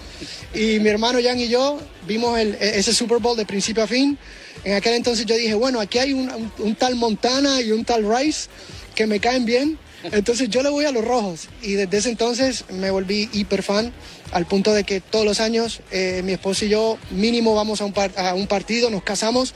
Y 0.54 0.80
mi 0.80 0.88
hermano 0.88 1.18
Jan 1.22 1.38
y 1.38 1.48
yo 1.48 1.80
vimos 2.08 2.38
el- 2.38 2.54
e- 2.60 2.78
ese 2.78 2.92
Super 2.92 3.18
Bowl 3.18 3.36
de 3.36 3.46
principio 3.46 3.82
a 3.84 3.86
fin. 3.86 4.18
En 4.64 4.74
aquel 4.74 4.94
entonces 4.94 5.24
yo 5.26 5.36
dije, 5.36 5.54
bueno, 5.54 5.80
aquí 5.80 5.98
hay 5.98 6.12
un, 6.12 6.28
un- 6.30 6.52
un 6.58 6.74
tal 6.74 6.96
Montana 6.96 7.60
y 7.62 7.70
un 7.70 7.84
tal 7.84 8.04
Rice 8.04 8.48
que 8.94 9.06
me 9.06 9.20
caen 9.20 9.44
bien. 9.44 9.78
Entonces 10.02 10.48
yo 10.48 10.62
le 10.62 10.70
voy 10.70 10.84
a 10.86 10.92
los 10.92 11.04
rojos. 11.04 11.48
Y 11.62 11.72
desde 11.72 11.98
ese 11.98 12.10
entonces 12.10 12.64
me 12.70 12.90
volví 12.90 13.28
hiper 13.32 13.62
fan 13.62 13.92
al 14.32 14.46
punto 14.46 14.72
de 14.72 14.84
que 14.84 15.00
todos 15.00 15.24
los 15.24 15.40
años 15.40 15.80
eh, 15.90 16.22
mi 16.24 16.32
esposo 16.32 16.64
y 16.64 16.68
yo 16.68 16.98
mínimo 17.10 17.54
vamos 17.54 17.80
a 17.80 17.84
un, 17.84 17.92
par- 17.92 18.12
a 18.16 18.34
un 18.34 18.46
partido, 18.46 18.90
nos 18.90 19.02
casamos 19.02 19.54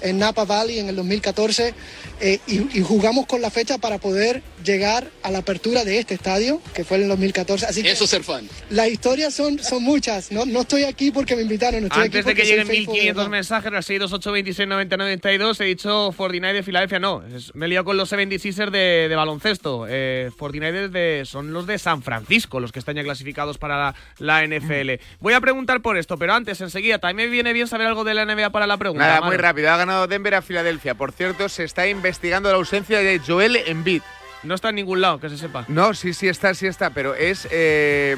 en 0.00 0.18
Napa 0.18 0.44
Valley 0.44 0.78
en 0.78 0.88
el 0.88 0.96
2014 0.96 1.74
eh, 2.20 2.38
y, 2.46 2.78
y 2.78 2.82
jugamos 2.82 3.26
con 3.26 3.40
la 3.42 3.50
fecha 3.50 3.78
para 3.78 3.98
poder 3.98 4.42
llegar 4.64 5.08
a 5.22 5.30
la 5.30 5.38
apertura 5.38 5.84
de 5.84 5.98
este 5.98 6.14
estadio, 6.14 6.60
que 6.74 6.84
fue 6.84 6.96
en 6.96 7.02
el 7.04 7.08
2014. 7.10 7.66
Así 7.66 7.82
que 7.82 7.90
Eso 7.90 8.04
es 8.04 8.10
ser 8.10 8.22
fan. 8.22 8.48
las 8.70 8.88
historias 8.88 9.34
son, 9.34 9.58
son 9.58 9.82
muchas. 9.82 10.32
No, 10.32 10.46
no 10.46 10.60
estoy 10.62 10.84
aquí 10.84 11.10
porque 11.10 11.36
me 11.36 11.42
invitaron, 11.42 11.84
estoy 11.84 11.98
aquí 12.04 12.06
Antes 12.18 12.24
de 12.24 12.30
porque 12.30 12.42
que 12.42 12.48
lleguen 12.48 12.66
faithful 12.66 12.86
de 12.94 13.00
1500 13.00 13.16
verdad. 13.16 13.30
mensajes 13.30 13.72
al 13.72 13.82
628269092 13.82 15.60
he 15.60 15.64
dicho 15.64 16.14
49 16.16 16.56
de 16.56 16.62
Filadelfia, 16.62 16.98
no, 16.98 17.22
es- 17.34 17.54
me 17.54 17.66
he 17.66 17.68
liado 17.68 17.84
con 17.84 17.96
los 17.96 18.10
76ers 18.12 18.70
de, 18.70 19.06
de 19.08 19.16
baloncesto. 19.16 19.86
Eh, 19.88 20.30
49 20.38 20.88
de, 20.88 21.24
son 21.24 21.52
los 21.52 21.66
de 21.66 21.78
San 21.78 22.02
Francisco, 22.02 22.60
los 22.60 22.72
que 22.72 22.78
están 22.78 22.94
ya 22.96 23.02
clasificados 23.02 23.58
para 23.58 23.76
la, 23.76 23.94
la 24.18 24.46
NFL. 24.46 24.92
Voy 25.20 25.34
a 25.34 25.40
preguntar 25.40 25.82
por 25.82 25.96
esto, 25.98 26.16
pero 26.18 26.34
antes, 26.34 26.60
enseguida, 26.60 26.98
también 26.98 27.28
me 27.28 27.32
viene 27.32 27.52
bien 27.52 27.66
saber 27.68 27.86
algo 27.86 28.04
de 28.04 28.14
la 28.14 28.24
NBA 28.24 28.50
para 28.50 28.66
la 28.66 28.76
pregunta. 28.78 29.06
Nada, 29.06 29.20
muy 29.22 29.36
rápido. 29.36 29.70
Ha 29.70 29.76
ganado 29.76 29.93
Denver 30.08 30.34
a 30.34 30.42
Filadelfia. 30.42 30.94
Por 30.94 31.12
cierto, 31.12 31.48
se 31.48 31.64
está 31.64 31.86
investigando 31.88 32.50
la 32.50 32.56
ausencia 32.56 32.98
de 33.00 33.18
Joel 33.18 33.56
Embiid. 33.56 34.02
No 34.42 34.54
está 34.54 34.68
en 34.68 34.74
ningún 34.74 35.00
lado, 35.00 35.18
que 35.20 35.30
se 35.30 35.38
sepa. 35.38 35.64
No, 35.68 35.94
sí, 35.94 36.12
sí 36.12 36.28
está, 36.28 36.52
sí 36.52 36.66
está, 36.66 36.90
pero 36.90 37.14
es 37.14 37.48
eh, 37.50 38.14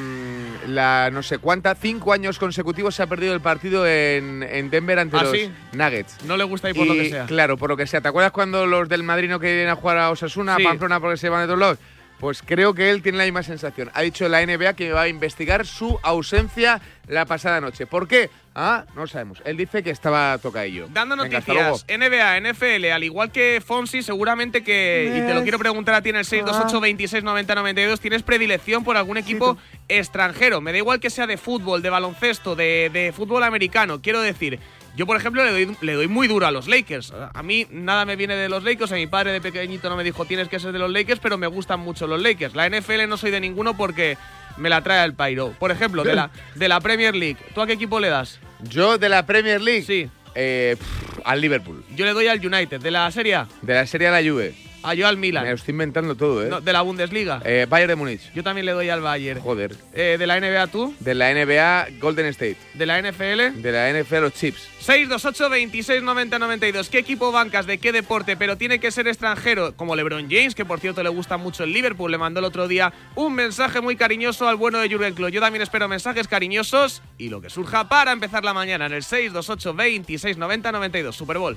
la 0.66 1.08
no 1.12 1.22
sé 1.22 1.38
cuánta, 1.38 1.76
cinco 1.76 2.12
años 2.12 2.40
consecutivos 2.40 2.96
se 2.96 3.04
ha 3.04 3.06
perdido 3.06 3.32
el 3.32 3.40
partido 3.40 3.86
en, 3.86 4.42
en 4.42 4.68
Denver 4.70 4.98
ante 4.98 5.16
¿Ah, 5.16 5.22
los 5.22 5.30
sí? 5.32 5.52
Nuggets. 5.72 6.24
No 6.24 6.36
le 6.36 6.42
gusta 6.42 6.68
ir 6.68 6.74
por 6.74 6.86
lo 6.86 6.94
que 6.94 7.10
sea. 7.10 7.26
Claro, 7.26 7.56
por 7.56 7.70
lo 7.70 7.76
que 7.76 7.86
sea. 7.86 8.00
¿Te 8.00 8.08
acuerdas 8.08 8.32
cuando 8.32 8.66
los 8.66 8.88
del 8.88 9.04
Madrid 9.04 9.28
no 9.30 9.38
querían 9.38 9.68
a 9.70 9.76
jugar 9.76 9.98
a 9.98 10.10
Osasuna, 10.10 10.56
Sí. 10.56 10.64
a 10.64 10.68
Pamplona 10.68 10.98
porque 10.98 11.16
se 11.16 11.28
van 11.28 11.42
de 11.42 11.46
todos 11.46 11.60
lados? 11.60 11.78
Pues 12.18 12.42
creo 12.42 12.74
que 12.74 12.90
él 12.90 13.02
tiene 13.02 13.18
la 13.18 13.24
misma 13.24 13.42
sensación. 13.44 13.90
Ha 13.94 14.00
dicho 14.02 14.28
la 14.28 14.40
NBA 14.44 14.72
que 14.74 14.90
va 14.90 15.02
a 15.02 15.08
investigar 15.08 15.64
su 15.66 15.98
ausencia 16.02 16.80
la 17.06 17.26
pasada 17.26 17.60
noche. 17.60 17.86
¿Por 17.86 18.08
qué? 18.08 18.30
Ah, 18.58 18.86
no 18.94 19.06
sabemos. 19.06 19.42
Él 19.44 19.58
dice 19.58 19.82
que 19.82 19.90
estaba 19.90 20.38
tocadillo. 20.38 20.88
Dando 20.90 21.14
Venga, 21.14 21.40
noticias, 21.40 21.84
NBA, 21.90 22.40
NFL, 22.40 22.86
al 22.86 23.04
igual 23.04 23.30
que 23.30 23.62
Fonsi, 23.62 24.02
seguramente 24.02 24.64
que, 24.64 25.12
y 25.14 25.26
te 25.26 25.34
lo 25.34 25.42
quiero 25.42 25.58
preguntar 25.58 25.94
a 25.94 26.00
ti 26.00 26.08
en 26.08 26.16
el 26.16 26.24
628 26.24 26.80
26 26.80 27.22
90 27.22 27.54
92, 27.54 28.00
¿tienes 28.00 28.22
predilección 28.22 28.82
por 28.82 28.96
algún 28.96 29.18
equipo 29.18 29.58
extranjero? 29.88 30.62
Me 30.62 30.72
da 30.72 30.78
igual 30.78 31.00
que 31.00 31.10
sea 31.10 31.26
de 31.26 31.36
fútbol, 31.36 31.82
de 31.82 31.90
baloncesto, 31.90 32.56
de, 32.56 32.88
de 32.90 33.12
fútbol 33.14 33.44
americano. 33.44 34.00
Quiero 34.00 34.22
decir, 34.22 34.58
yo 34.96 35.04
por 35.04 35.18
ejemplo 35.18 35.44
le 35.44 35.50
doy, 35.50 35.76
le 35.82 35.92
doy 35.92 36.08
muy 36.08 36.26
duro 36.26 36.46
a 36.46 36.50
los 36.50 36.66
Lakers. 36.66 37.12
A 37.34 37.42
mí 37.42 37.66
nada 37.70 38.06
me 38.06 38.16
viene 38.16 38.36
de 38.36 38.48
los 38.48 38.64
Lakers, 38.64 38.90
a 38.90 38.94
mi 38.94 39.06
padre 39.06 39.32
de 39.32 39.42
pequeñito 39.42 39.90
no 39.90 39.96
me 39.96 40.04
dijo 40.04 40.24
tienes 40.24 40.48
que 40.48 40.58
ser 40.58 40.72
de 40.72 40.78
los 40.78 40.90
Lakers, 40.90 41.20
pero 41.20 41.36
me 41.36 41.46
gustan 41.46 41.80
mucho 41.80 42.06
los 42.06 42.22
Lakers. 42.22 42.54
La 42.54 42.66
NFL 42.70 43.06
no 43.06 43.18
soy 43.18 43.30
de 43.30 43.40
ninguno 43.40 43.76
porque 43.76 44.16
me 44.56 44.70
la 44.70 44.80
trae 44.80 45.04
el 45.04 45.12
Pairo. 45.12 45.52
Por 45.58 45.70
ejemplo, 45.70 46.02
de 46.04 46.14
la, 46.14 46.30
de 46.54 46.68
la 46.68 46.80
Premier 46.80 47.14
League, 47.14 47.36
¿tú 47.54 47.60
a 47.60 47.66
qué 47.66 47.74
equipo 47.74 48.00
le 48.00 48.08
das? 48.08 48.40
Yo 48.62 48.98
de 48.98 49.08
la 49.08 49.24
Premier 49.26 49.60
League. 49.60 49.84
Sí. 49.84 50.08
Eh, 50.34 50.76
pff, 50.78 51.20
al 51.24 51.40
Liverpool. 51.40 51.84
Yo 51.94 52.04
le 52.04 52.12
doy 52.12 52.26
al 52.28 52.44
United. 52.44 52.80
¿De 52.80 52.90
la 52.90 53.10
Serie 53.10 53.34
A? 53.36 53.48
De 53.62 53.74
la 53.74 53.86
Serie 53.86 54.08
A 54.08 54.20
la 54.20 54.28
Juve. 54.28 54.54
Ah, 54.88 54.94
yo 54.94 55.08
al 55.08 55.16
Milan. 55.16 55.42
Me 55.42 55.50
lo 55.50 55.56
estoy 55.56 55.72
inventando 55.72 56.14
todo, 56.14 56.46
¿eh? 56.46 56.48
No, 56.48 56.60
de 56.60 56.72
la 56.72 56.80
Bundesliga. 56.80 57.42
Eh, 57.44 57.66
Bayern 57.68 57.88
de 57.88 57.96
Múnich. 57.96 58.32
Yo 58.32 58.44
también 58.44 58.66
le 58.66 58.70
doy 58.70 58.88
al 58.88 59.00
Bayern. 59.00 59.40
Joder. 59.40 59.74
Eh, 59.92 60.14
¿De 60.16 60.28
la 60.28 60.38
NBA 60.38 60.68
tú? 60.68 60.94
De 61.00 61.12
la 61.12 61.34
NBA, 61.34 61.98
Golden 61.98 62.26
State. 62.26 62.56
¿De 62.74 62.86
la 62.86 63.02
NFL? 63.02 63.60
De 63.60 63.72
la 63.72 63.90
NFL, 63.90 64.20
los 64.20 64.34
Chips. 64.34 64.68
628 64.78 65.50
26 65.50 66.02
90 66.04 66.38
92. 66.38 66.88
¿Qué 66.88 66.98
equipo 66.98 67.32
bancas? 67.32 67.66
¿De 67.66 67.78
qué 67.78 67.90
deporte? 67.90 68.36
Pero 68.36 68.56
tiene 68.56 68.78
que 68.78 68.92
ser 68.92 69.08
extranjero, 69.08 69.74
como 69.74 69.96
LeBron 69.96 70.30
James, 70.30 70.54
que 70.54 70.64
por 70.64 70.78
cierto 70.78 71.02
le 71.02 71.08
gusta 71.08 71.36
mucho 71.36 71.64
el 71.64 71.72
Liverpool. 71.72 72.12
Le 72.12 72.18
mandó 72.18 72.38
el 72.38 72.46
otro 72.46 72.68
día 72.68 72.92
un 73.16 73.34
mensaje 73.34 73.80
muy 73.80 73.96
cariñoso 73.96 74.48
al 74.48 74.54
bueno 74.54 74.78
de 74.78 74.88
Jurgen 74.88 75.14
Klopp. 75.14 75.30
Yo 75.30 75.40
también 75.40 75.62
espero 75.62 75.88
mensajes 75.88 76.28
cariñosos 76.28 77.02
y 77.18 77.28
lo 77.28 77.40
que 77.40 77.50
surja 77.50 77.88
para 77.88 78.12
empezar 78.12 78.44
la 78.44 78.54
mañana 78.54 78.86
en 78.86 78.92
el 78.92 79.02
628 79.02 79.74
26 79.74 80.36
90 80.36 80.70
92. 80.70 81.16
Super 81.16 81.38
Bowl. 81.38 81.56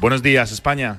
Buenos 0.00 0.24
días, 0.24 0.50
España. 0.50 0.98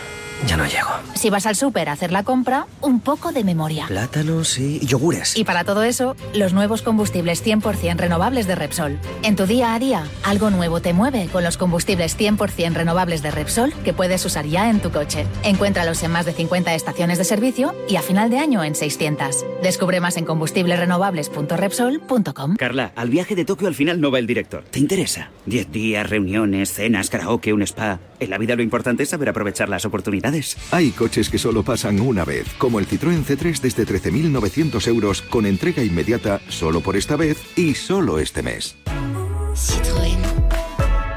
Ya 0.47 0.57
no 0.57 0.65
llego. 0.65 0.89
Si 1.13 1.29
vas 1.29 1.45
al 1.45 1.55
súper 1.55 1.87
a 1.89 1.91
hacer 1.91 2.11
la 2.11 2.23
compra, 2.23 2.65
un 2.81 2.99
poco 2.99 3.31
de 3.31 3.43
memoria. 3.43 3.85
Plátanos 3.87 4.57
y 4.57 4.83
yogures. 4.85 5.37
Y 5.37 5.43
para 5.43 5.63
todo 5.63 5.83
eso, 5.83 6.15
los 6.33 6.53
nuevos 6.53 6.81
combustibles 6.81 7.45
100% 7.45 7.97
renovables 7.97 8.47
de 8.47 8.55
Repsol. 8.55 8.97
En 9.23 9.35
tu 9.35 9.45
día 9.45 9.75
a 9.75 9.79
día, 9.79 10.03
algo 10.23 10.49
nuevo 10.49 10.81
te 10.81 10.93
mueve 10.93 11.27
con 11.31 11.43
los 11.43 11.57
combustibles 11.57 12.17
100% 12.17 12.73
renovables 12.73 13.21
de 13.21 13.29
Repsol 13.31 13.73
que 13.83 13.93
puedes 13.93 14.25
usar 14.25 14.45
ya 14.45 14.69
en 14.69 14.79
tu 14.81 14.91
coche. 14.91 15.27
Encuéntralos 15.43 16.01
en 16.03 16.11
más 16.11 16.25
de 16.25 16.33
50 16.33 16.73
estaciones 16.73 17.17
de 17.17 17.23
servicio 17.23 17.73
y 17.87 17.95
a 17.97 18.01
final 18.01 18.29
de 18.29 18.39
año 18.39 18.63
en 18.63 18.75
600. 18.75 19.45
Descubre 19.61 19.99
más 19.99 20.17
en 20.17 20.25
combustiblesrenovables.repsol.com. 20.25 22.55
Carla, 22.57 22.91
al 22.95 23.09
viaje 23.09 23.35
de 23.35 23.45
Tokio 23.45 23.67
al 23.67 23.75
final 23.75 24.01
no 24.01 24.11
va 24.11 24.19
el 24.19 24.27
director. 24.27 24.63
¿Te 24.69 24.79
interesa? 24.79 25.29
Diez 25.45 25.71
días, 25.71 26.09
reuniones, 26.09 26.73
cenas, 26.73 27.09
karaoke, 27.09 27.53
un 27.53 27.61
spa. 27.61 27.99
En 28.21 28.29
la 28.29 28.37
vida 28.37 28.55
lo 28.55 28.61
importante 28.61 29.01
es 29.01 29.09
saber 29.09 29.29
aprovechar 29.29 29.67
las 29.67 29.83
oportunidades. 29.83 30.55
Hay 30.69 30.91
coches 30.91 31.27
que 31.27 31.39
solo 31.39 31.63
pasan 31.63 31.99
una 31.99 32.23
vez, 32.23 32.45
como 32.59 32.77
el 32.77 32.87
Citroën 32.87 33.25
C3 33.25 33.59
desde 33.59 33.85
13.900 33.85 34.87
euros 34.87 35.23
con 35.23 35.47
entrega 35.47 35.83
inmediata 35.83 36.39
solo 36.47 36.81
por 36.81 36.95
esta 36.95 37.15
vez 37.15 37.39
y 37.57 37.73
solo 37.73 38.19
este 38.19 38.43
mes. 38.43 38.75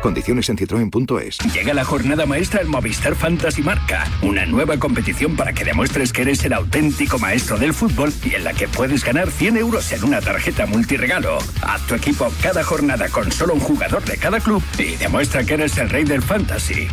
Condiciones 0.05 0.51
en 0.51 0.59
citroen.es. 0.59 1.39
Llega 1.55 1.73
la 1.73 1.83
jornada 1.83 2.27
maestra 2.27 2.61
en 2.61 2.69
Movistar 2.69 3.15
Fantasy 3.15 3.63
Marca, 3.63 4.05
una 4.21 4.45
nueva 4.45 4.77
competición 4.77 5.35
para 5.35 5.55
que 5.55 5.65
demuestres 5.65 6.13
que 6.13 6.21
eres 6.21 6.45
el 6.45 6.53
auténtico 6.53 7.19
maestro 7.19 7.57
del 7.57 7.73
fútbol 7.73 8.13
y 8.23 8.35
en 8.35 8.45
la 8.45 8.53
que 8.53 8.69
puedes 8.69 9.03
ganar 9.03 9.31
100 9.31 9.57
euros 9.57 9.91
en 9.93 10.05
una 10.05 10.21
tarjeta 10.21 10.67
multiregalo. 10.67 11.39
Haz 11.63 11.87
tu 11.87 11.95
equipo 11.95 12.31
cada 12.43 12.63
jornada 12.63 13.09
con 13.09 13.33
solo 13.33 13.55
un 13.55 13.61
jugador 13.61 14.05
de 14.05 14.19
cada 14.19 14.41
club 14.41 14.63
y 14.79 14.95
demuestra 14.97 15.43
que 15.43 15.55
eres 15.55 15.79
el 15.79 15.89
rey 15.89 16.05
del 16.05 16.21
fantasy. 16.21 16.87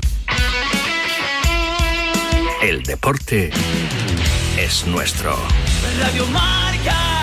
El 2.64 2.82
deporte 2.84 3.50
es 4.58 4.88
nuestro. 4.88 5.36
Radio 6.00 6.26
Marca. 6.28 7.21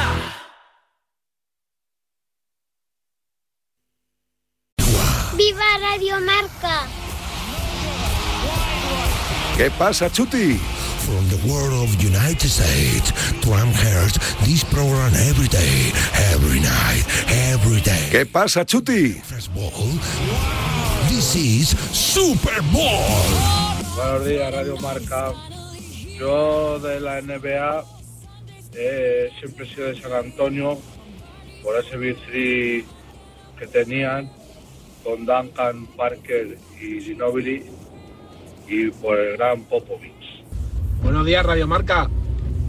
¿Qué 9.59 9.73
pasa, 9.73 10.09
Chuti? 10.09 10.55
From 11.03 11.27
the 11.31 11.41
world 11.51 11.83
of 11.83 12.01
United 12.01 12.49
States 12.49 13.11
to 13.43 13.55
Amherst, 13.55 14.21
this 14.47 14.63
program 14.63 15.11
every 15.27 15.49
day, 15.49 15.91
every 16.31 16.61
night, 16.61 17.03
every 17.51 17.81
day. 17.81 18.07
¿Qué 18.09 18.25
pasa, 18.25 18.65
Chuti? 18.65 19.21
First 19.25 19.53
ball. 19.53 19.99
This 21.11 21.35
is 21.35 21.75
Super 21.91 22.63
Bowl. 22.71 23.27
Buenos 23.97 24.25
días, 24.27 24.55
Radio 24.55 24.77
Marca. 24.77 25.35
Yo 26.17 26.79
de 26.79 27.01
la 27.01 27.21
NBA 27.21 27.85
eh, 28.75 29.31
siempre 29.41 29.67
he 29.67 29.75
sido 29.75 29.87
de 29.89 30.01
San 30.01 30.13
Antonio 30.13 30.79
por 31.65 31.77
ese 31.81 31.97
Big 31.97 32.17
Three 32.27 32.85
que 33.59 33.67
tenían 33.67 34.31
con 35.03 35.27
Duncan, 35.27 35.85
Parker 35.97 36.57
y 36.81 37.01
Ginobili 37.01 37.65
y 38.69 38.91
por 38.91 39.19
el 39.19 39.37
gran 39.37 39.63
Popovich. 39.63 40.13
Buenos 41.03 41.25
días, 41.25 41.45
Radio 41.45 41.67
Marca. 41.67 42.09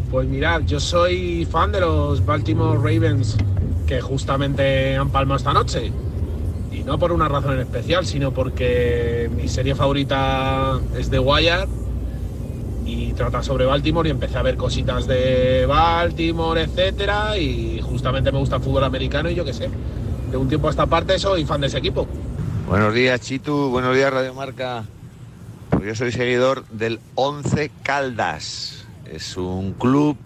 Pues 0.09 0.27
mirad, 0.27 0.61
yo 0.61 0.79
soy 0.79 1.45
fan 1.45 1.71
de 1.71 1.81
los 1.81 2.25
Baltimore 2.25 2.77
Ravens 2.77 3.37
que 3.85 4.01
justamente 4.01 4.95
han 4.95 5.09
palmado 5.09 5.37
esta 5.37 5.53
noche. 5.53 5.91
Y 6.71 6.83
no 6.83 6.97
por 6.97 7.11
una 7.11 7.27
razón 7.27 7.55
en 7.55 7.61
especial, 7.61 8.05
sino 8.05 8.31
porque 8.31 9.29
mi 9.35 9.47
serie 9.47 9.75
favorita 9.75 10.79
es 10.97 11.09
The 11.09 11.19
Wire 11.19 11.67
y 12.85 13.13
trata 13.13 13.43
sobre 13.43 13.65
Baltimore 13.65 14.07
y 14.07 14.11
empecé 14.11 14.37
a 14.37 14.41
ver 14.41 14.55
cositas 14.55 15.05
de 15.05 15.65
Baltimore, 15.67 16.61
etcétera, 16.61 17.37
y 17.37 17.81
justamente 17.81 18.31
me 18.31 18.39
gusta 18.39 18.55
el 18.55 18.61
fútbol 18.61 18.83
americano 18.83 19.29
y 19.29 19.35
yo 19.35 19.43
qué 19.43 19.53
sé. 19.53 19.69
De 20.31 20.37
un 20.37 20.47
tiempo 20.47 20.67
a 20.67 20.71
esta 20.71 20.85
parte 20.85 21.19
soy 21.19 21.45
fan 21.45 21.61
de 21.61 21.67
ese 21.67 21.79
equipo. 21.79 22.07
Buenos 22.67 22.93
días, 22.93 23.19
Chitu. 23.19 23.69
Buenos 23.69 23.95
días, 23.95 24.11
Radio 24.13 24.33
Marca. 24.33 24.85
Pues 25.69 25.85
yo 25.85 25.95
soy 25.95 26.11
seguidor 26.11 26.65
del 26.67 26.99
Once 27.15 27.71
Caldas. 27.83 28.85
Es 29.11 29.37
un 29.37 29.73
club 29.73 30.17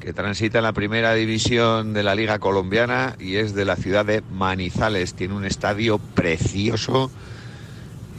que 0.00 0.12
transita 0.12 0.58
en 0.58 0.64
la 0.64 0.72
primera 0.72 1.14
división 1.14 1.92
de 1.92 2.02
la 2.02 2.14
Liga 2.14 2.38
Colombiana 2.38 3.16
y 3.18 3.36
es 3.36 3.54
de 3.54 3.64
la 3.64 3.76
ciudad 3.76 4.04
de 4.04 4.22
Manizales. 4.30 5.14
Tiene 5.14 5.34
un 5.34 5.44
estadio 5.44 5.98
precioso. 5.98 7.10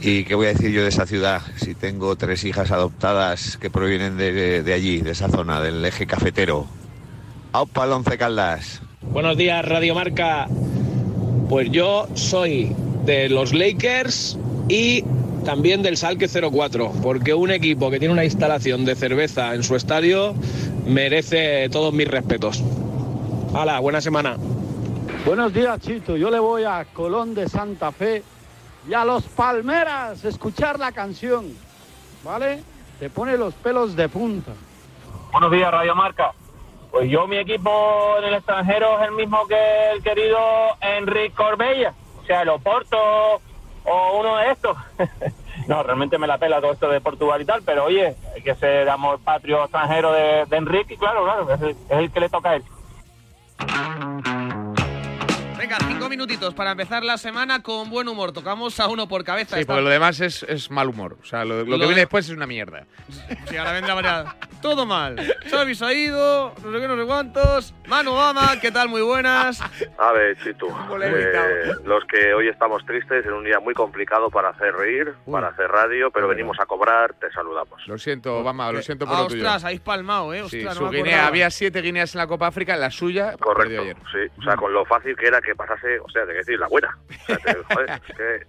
¿Y 0.00 0.24
qué 0.24 0.34
voy 0.34 0.46
a 0.46 0.50
decir 0.50 0.70
yo 0.70 0.82
de 0.82 0.88
esa 0.88 1.06
ciudad? 1.06 1.42
Si 1.56 1.74
tengo 1.74 2.14
tres 2.16 2.44
hijas 2.44 2.70
adoptadas 2.70 3.56
que 3.56 3.70
provienen 3.70 4.16
de, 4.16 4.62
de 4.62 4.72
allí, 4.72 5.00
de 5.00 5.12
esa 5.12 5.28
zona, 5.28 5.60
del 5.60 5.84
eje 5.84 6.06
cafetero. 6.06 6.66
¡Aupa 7.52 7.84
el 7.84 7.92
Once 7.92 8.16
Caldas! 8.18 8.82
Buenos 9.00 9.36
días, 9.36 9.64
Radio 9.64 9.94
Marca. 9.94 10.46
Pues 11.48 11.70
yo 11.70 12.06
soy 12.14 12.74
de 13.06 13.30
los 13.30 13.54
Lakers 13.54 14.38
y 14.68 15.02
también 15.48 15.82
del 15.82 15.96
Salque 15.96 16.28
04, 16.28 16.92
porque 17.02 17.32
un 17.32 17.50
equipo 17.50 17.90
que 17.90 17.98
tiene 17.98 18.12
una 18.12 18.26
instalación 18.26 18.84
de 18.84 18.94
cerveza 18.94 19.54
en 19.54 19.62
su 19.62 19.76
estadio 19.76 20.34
merece 20.84 21.70
todos 21.70 21.90
mis 21.94 22.06
respetos. 22.06 22.62
Hala, 23.54 23.80
buena 23.80 24.02
semana. 24.02 24.36
Buenos 25.24 25.54
días, 25.54 25.80
Chito. 25.80 26.18
Yo 26.18 26.28
le 26.30 26.38
voy 26.38 26.64
a 26.64 26.84
Colón 26.92 27.34
de 27.34 27.48
Santa 27.48 27.92
Fe 27.92 28.22
y 28.86 28.92
a 28.92 29.06
los 29.06 29.24
Palmeras 29.24 30.22
escuchar 30.22 30.78
la 30.78 30.92
canción. 30.92 31.46
¿Vale? 32.22 32.62
Te 33.00 33.08
pone 33.08 33.38
los 33.38 33.54
pelos 33.54 33.96
de 33.96 34.06
punta. 34.10 34.52
Buenos 35.32 35.50
días, 35.50 35.70
Radio 35.70 35.94
Marca. 35.94 36.32
Pues 36.90 37.08
yo, 37.08 37.26
mi 37.26 37.38
equipo 37.38 37.70
en 38.18 38.24
el 38.24 38.34
extranjero 38.34 39.00
es 39.00 39.08
el 39.08 39.14
mismo 39.14 39.46
que 39.46 39.92
el 39.94 40.02
querido 40.02 40.36
Enrique 40.82 41.32
Corbella, 41.34 41.94
o 42.22 42.26
sea, 42.26 42.42
el 42.42 42.50
Oporto 42.50 43.40
o 43.88 44.20
uno 44.20 44.36
de 44.36 44.50
estos. 44.50 44.76
no, 45.68 45.82
realmente 45.82 46.18
me 46.18 46.26
la 46.26 46.38
pela 46.38 46.60
todo 46.60 46.72
esto 46.72 46.88
de 46.88 47.00
Portugal 47.00 47.40
y 47.40 47.44
tal, 47.44 47.62
pero 47.62 47.84
oye, 47.84 48.14
hay 48.34 48.42
que 48.42 48.54
ser 48.54 48.88
amor 48.88 49.20
patrio 49.20 49.62
extranjero 49.62 50.12
de, 50.12 50.46
Enrique, 50.50 50.96
claro, 50.96 51.24
claro, 51.24 51.52
es 51.52 51.60
el, 51.62 51.70
es 51.70 51.98
el 51.98 52.10
que 52.10 52.20
le 52.20 52.28
toca 52.28 52.50
a 52.50 52.56
él. 52.56 52.64
Venga, 55.58 55.76
cinco 55.88 56.08
minutitos 56.08 56.54
para 56.54 56.70
empezar 56.70 57.02
la 57.04 57.18
semana 57.18 57.62
con 57.62 57.90
buen 57.90 58.06
humor. 58.08 58.30
Tocamos 58.32 58.78
a 58.78 58.86
uno 58.86 59.08
por 59.08 59.24
cabeza. 59.24 59.56
Sí, 59.56 59.62
Esta- 59.62 59.72
porque 59.72 59.82
lo 59.82 59.90
demás 59.90 60.20
es, 60.20 60.44
es 60.44 60.70
mal 60.70 60.88
humor. 60.88 61.16
O 61.20 61.24
sea, 61.24 61.44
lo, 61.44 61.58
lo 61.58 61.64
Lo 61.64 61.70
que 61.72 61.76
viene 61.78 61.94
de- 61.96 62.00
después 62.02 62.26
es 62.28 62.36
una 62.36 62.46
mierda. 62.46 62.84
Sí, 63.48 63.56
ahora 63.56 63.72
vendrá 63.72 63.94
María. 63.96 64.36
Todo 64.62 64.86
mal. 64.86 65.16
Xavi 65.50 65.74
se 65.74 65.84
ha 65.84 65.92
ido, 65.92 66.52
no 66.64 66.72
sé 66.72 66.80
qué, 66.80 66.88
no 66.88 66.96
sé 66.96 67.04
cuántos. 67.06 67.74
Manu 67.88 68.12
Obama, 68.12 68.58
¿qué 68.60 68.70
tal? 68.72 68.88
Muy 68.88 69.02
buenas. 69.02 69.60
A 69.98 70.12
ver, 70.12 70.36
Chitu, 70.42 70.66
eh, 71.02 71.72
los 71.84 72.04
que 72.06 72.34
hoy 72.34 72.48
estamos 72.48 72.84
tristes 72.86 73.24
en 73.26 73.32
un 73.32 73.44
día 73.44 73.58
muy 73.60 73.74
complicado 73.74 74.30
para 74.30 74.50
hacer 74.50 74.74
reír, 74.74 75.12
para 75.30 75.48
hacer 75.48 75.68
radio, 75.68 76.10
pero 76.12 76.26
venimos 76.28 76.56
a 76.60 76.66
cobrar, 76.66 77.14
te 77.14 77.30
saludamos. 77.32 77.84
Lo 77.86 77.98
siento, 77.98 78.38
Obama, 78.38 78.70
lo 78.72 78.82
siento 78.82 79.06
por 79.06 79.14
Ah, 79.16 79.20
lo 79.22 79.26
tuyo. 79.28 79.42
ostras, 79.44 79.64
habéis 79.64 79.80
palmado, 79.80 80.32
eh. 80.34 80.42
Sí, 80.48 80.58
Ostras, 80.58 80.76
su 80.76 80.84
no 80.84 80.90
me 80.92 80.98
Guinea, 80.98 81.26
había 81.26 81.50
siete 81.50 81.80
Guineas 81.80 82.14
en 82.14 82.18
la 82.18 82.26
Copa 82.26 82.46
África, 82.48 82.76
la 82.76 82.90
suya 82.90 83.30
perdió 83.32 83.38
Correcto, 83.44 83.82
ayer. 83.82 83.96
sí. 84.12 84.40
O 84.40 84.42
sea, 84.42 84.56
con 84.56 84.72
lo 84.72 84.84
fácil 84.86 85.16
que 85.16 85.26
era 85.26 85.40
que 85.40 85.47
pasase, 85.54 85.98
o 86.00 86.08
sea, 86.10 86.24
de 86.26 86.34
decir, 86.34 86.58
la 86.58 86.68
buena. 86.68 86.96
O 87.08 87.24
sea, 87.26 87.36
te- 87.38 87.54
joder, 87.74 87.90
es 87.90 88.16
que- 88.16 88.46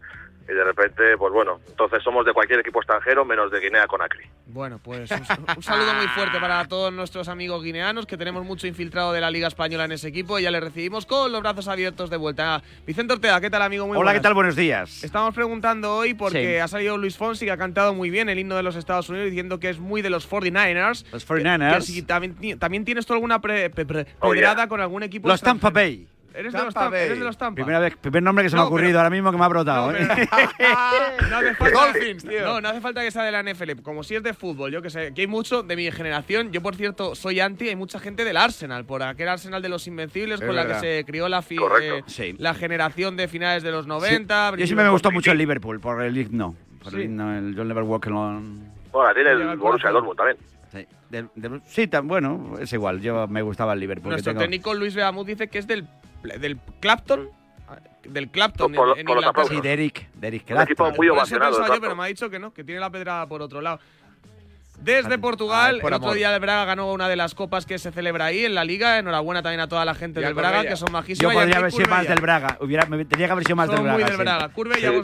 y 0.50 0.52
de 0.52 0.64
repente, 0.64 1.16
pues 1.16 1.32
bueno, 1.32 1.60
entonces 1.68 2.02
somos 2.02 2.26
de 2.26 2.34
cualquier 2.34 2.62
equipo 2.62 2.80
extranjero 2.80 3.24
menos 3.24 3.52
de 3.52 3.60
Guinea 3.60 3.86
Conakry. 3.86 4.28
Bueno, 4.48 4.80
pues 4.84 5.12
un, 5.12 5.20
un 5.58 5.62
saludo 5.62 5.94
muy 5.94 6.08
fuerte 6.08 6.40
para 6.40 6.68
todos 6.68 6.92
nuestros 6.92 7.28
amigos 7.28 7.64
guineanos, 7.64 8.08
que 8.08 8.18
tenemos 8.18 8.44
mucho 8.44 8.66
infiltrado 8.66 9.14
de 9.14 9.22
la 9.22 9.30
Liga 9.30 9.48
Española 9.48 9.86
en 9.86 9.92
ese 9.92 10.08
equipo 10.08 10.40
y 10.40 10.42
ya 10.42 10.50
le 10.50 10.60
recibimos 10.60 11.06
con 11.06 11.32
los 11.32 11.42
brazos 11.42 11.68
abiertos 11.68 12.10
de 12.10 12.18
vuelta. 12.18 12.64
Vicente 12.88 13.14
Ortega, 13.14 13.40
¿qué 13.40 13.52
tal, 13.52 13.62
amigo? 13.62 13.86
Muy 13.86 13.96
Hola, 13.96 14.10
¿qué 14.10 14.14
buenas. 14.18 14.24
tal? 14.24 14.34
Buenos 14.34 14.56
días. 14.56 15.04
Estamos 15.04 15.36
preguntando 15.36 15.96
hoy 15.96 16.16
porque 16.16 16.56
Sí. 16.56 16.58
ha 16.58 16.68
salido 16.68 16.98
Luis 16.98 17.16
Fonsi, 17.16 17.46
que 17.46 17.52
ha 17.52 17.58
cantado 17.58 17.94
muy 17.94 18.10
bien 18.10 18.28
el 18.28 18.40
himno 18.40 18.56
de 18.56 18.64
los 18.64 18.76
Estados 18.76 19.08
Unidos, 19.10 19.28
diciendo 19.28 19.60
que 19.60 19.70
es 19.70 19.78
muy 19.78 20.02
de 20.02 20.10
los 20.10 20.28
49ers. 20.28 21.06
Los 21.12 21.28
49ers. 21.28 21.70
Que- 21.74 21.76
que 21.76 21.82
si 21.84 22.02
también, 22.02 22.58
también 22.58 22.86
tienes 22.86 23.06
tú 23.06 23.14
alguna 23.14 23.40
pre- 23.40 23.70
pre- 23.70 23.86
pre- 23.86 24.08
Oh, 24.20 24.34
yeah. 24.34 24.68
con 24.68 24.82
algún 24.82 25.04
equipo 25.04 25.28
Los 25.28 25.42
Tampa? 25.42 25.70
Bay. 25.70 26.08
¿Eres 26.34 26.54
de, 26.54 26.60
los 26.64 26.74
Tampa 26.74 26.98
eres 27.00 27.20
de 27.20 27.26
los 27.26 27.38
Tampa? 27.38 27.56
Primera 27.56 27.80
vez, 27.80 27.96
primer 27.98 28.22
nombre 28.24 28.44
que 28.44 28.50
se 28.50 28.56
me 28.56 28.62
ha 28.62 28.64
No, 28.66 28.70
pero- 28.70 28.76
ocurrido 28.78 29.00
ahora 29.00 29.10
mismo 29.10 29.32
que 29.32 29.38
me 29.38 29.44
ha 29.44 29.48
brotado. 29.48 29.92
No, 29.92 29.98
¿eh? 29.98 30.08
No 31.30 31.38
hace 31.38 31.56
falta, 31.56 31.86
Dolphins, 31.92 32.24
tío. 32.24 32.42
No, 32.44 32.62
no 32.62 32.70
hace 32.70 32.82
falta 32.82 33.02
que 33.04 33.12
sea 33.12 33.24
de 33.24 33.32
la 33.32 33.44
NFL. 33.44 33.82
Como 33.84 34.04
si 34.04 34.16
es 34.16 34.24
de 34.24 34.34
fútbol, 34.34 34.72
yo 34.72 34.82
que 34.82 34.90
sé. 34.90 35.14
Que 35.14 35.22
hay 35.22 35.28
mucho 35.28 35.64
de 35.64 35.76
mi 35.76 35.92
generación. 35.92 36.52
Yo, 36.52 36.62
por 36.62 36.76
cierto, 36.76 37.16
soy 37.16 37.40
anti. 37.40 37.70
Hay 37.70 37.76
mucha 37.76 38.00
gente 38.00 38.24
del 38.26 38.38
Arsenal, 38.38 38.86
por 38.86 39.04
aquel 39.04 39.28
Arsenal 39.30 39.62
de 39.62 39.70
los 39.70 39.86
Invencibles 39.88 40.40
Es 40.40 40.46
con 40.46 40.56
la 40.56 40.64
verdad. 40.64 40.82
que 40.82 40.98
se 41.00 41.06
crió 41.06 41.28
la, 41.30 41.42
fi- 41.42 41.56
Correcto. 41.58 41.96
eh, 41.98 42.04
Sí. 42.08 42.36
la 42.38 42.54
generación 42.54 43.18
de 43.18 43.28
finales 43.28 43.64
de 43.64 43.72
los 43.72 43.84
Sí. 43.86 43.90
90. 43.90 44.52
Yo 44.58 44.66
siempre 44.66 44.86
me 44.86 44.92
gustó 44.92 45.12
mucho 45.12 45.32
el 45.32 45.38
Liverpool 45.38 45.80
por 45.80 46.02
el 46.02 46.18
himno. 46.18 46.56
Por 46.84 46.94
el 46.94 47.00
Sí. 47.00 47.06
himno, 47.06 47.38
el 47.38 47.56
You'll 47.56 47.68
Never 47.68 47.84
Walk 47.84 48.08
Alone. 48.08 48.70
Bueno, 48.92 49.14
tiene 49.14 49.32
el 49.32 49.58
Borussia. 49.58 49.92
Dortmund 49.92 50.18
también. 50.18 50.38
Sí, 50.72 50.86
del- 51.10 51.30
del- 51.36 51.62
sí, 51.66 51.88
tan, 51.88 52.08
bueno, 52.08 52.56
es 52.60 52.72
igual. 52.74 53.02
Yo 53.02 53.28
me 53.28 53.42
gustaba 53.42 53.74
el 53.74 53.80
Liverpool. 53.80 54.06
que 54.10 54.16
Nuestro 54.16 54.34
tengo- 54.34 54.42
técnico 54.42 54.74
Luis 54.74 54.94
Beamut 54.96 55.26
dice 55.28 55.48
que 55.48 55.58
es 55.60 55.68
del, 55.68 55.86
del 56.24 56.58
Clapton. 56.80 57.30
Del 58.04 58.30
Clapton 58.30 58.74
Por- 58.74 58.94
en, 58.94 59.00
en 59.02 59.06
por 59.06 59.16
los 59.18 59.24
Inglaterra. 59.26 59.48
Sí, 59.56 59.62
de 59.62 59.74
Eric- 59.74 60.08
de 60.14 60.28
Eric 60.30 60.44
Un 60.50 60.62
equipo 60.62 60.84
Clapton. 60.86 60.98
muy 60.98 61.10
ovacionado, 61.10 61.68
yo, 61.68 61.82
pero 61.82 61.96
me 61.96 62.04
ha 62.04 62.08
dicho 62.08 62.30
que 62.30 62.40
no, 62.40 62.52
que 62.54 62.64
tiene 62.64 62.80
la 62.80 62.90
pedrada 62.90 63.28
por 63.28 63.42
otro 63.42 63.62
lado. 63.62 63.80
Desde 64.82 65.18
Portugal, 65.18 65.80
por 65.82 65.92
el 65.92 65.96
otro 65.98 66.08
amor. 66.08 66.18
día 66.18 66.34
el 66.34 66.40
Braga 66.40 66.64
ganó 66.64 66.94
una 66.94 67.10
de 67.10 67.18
las 67.18 67.36
copas 67.36 67.66
que 67.66 67.78
se 67.78 67.92
celebra 67.92 68.26
ahí 68.26 68.46
en 68.46 68.56
la 68.56 68.64
liga. 68.64 68.98
Enhorabuena 68.98 69.42
también 69.44 69.60
a 69.60 69.68
toda 69.68 69.84
la 69.84 69.94
gente 69.94 70.22
Y 70.22 70.24
a 70.24 70.28
del 70.28 70.36
Braga, 70.36 70.64
que 70.64 70.78
son 70.78 70.88
Yo 70.88 70.94
majísimos. 70.94 71.34
y 71.34 71.36
podría 71.36 71.58
haber 71.58 71.72
sido 71.74 71.90
más 71.90 72.08
del 72.08 72.22
Braga. 72.22 72.58
Hubiera, 72.62 72.86
me 72.86 72.98
tendría 73.00 73.28
que 73.28 73.32
haber 73.34 73.44
sido 73.44 73.58
más 73.58 73.68
Son 73.68 73.76
del 73.76 73.84
Braga. 73.84 73.98
muy 73.98 74.04
del 74.06 74.14
sí. 74.16 74.18
Braga. 74.24 74.48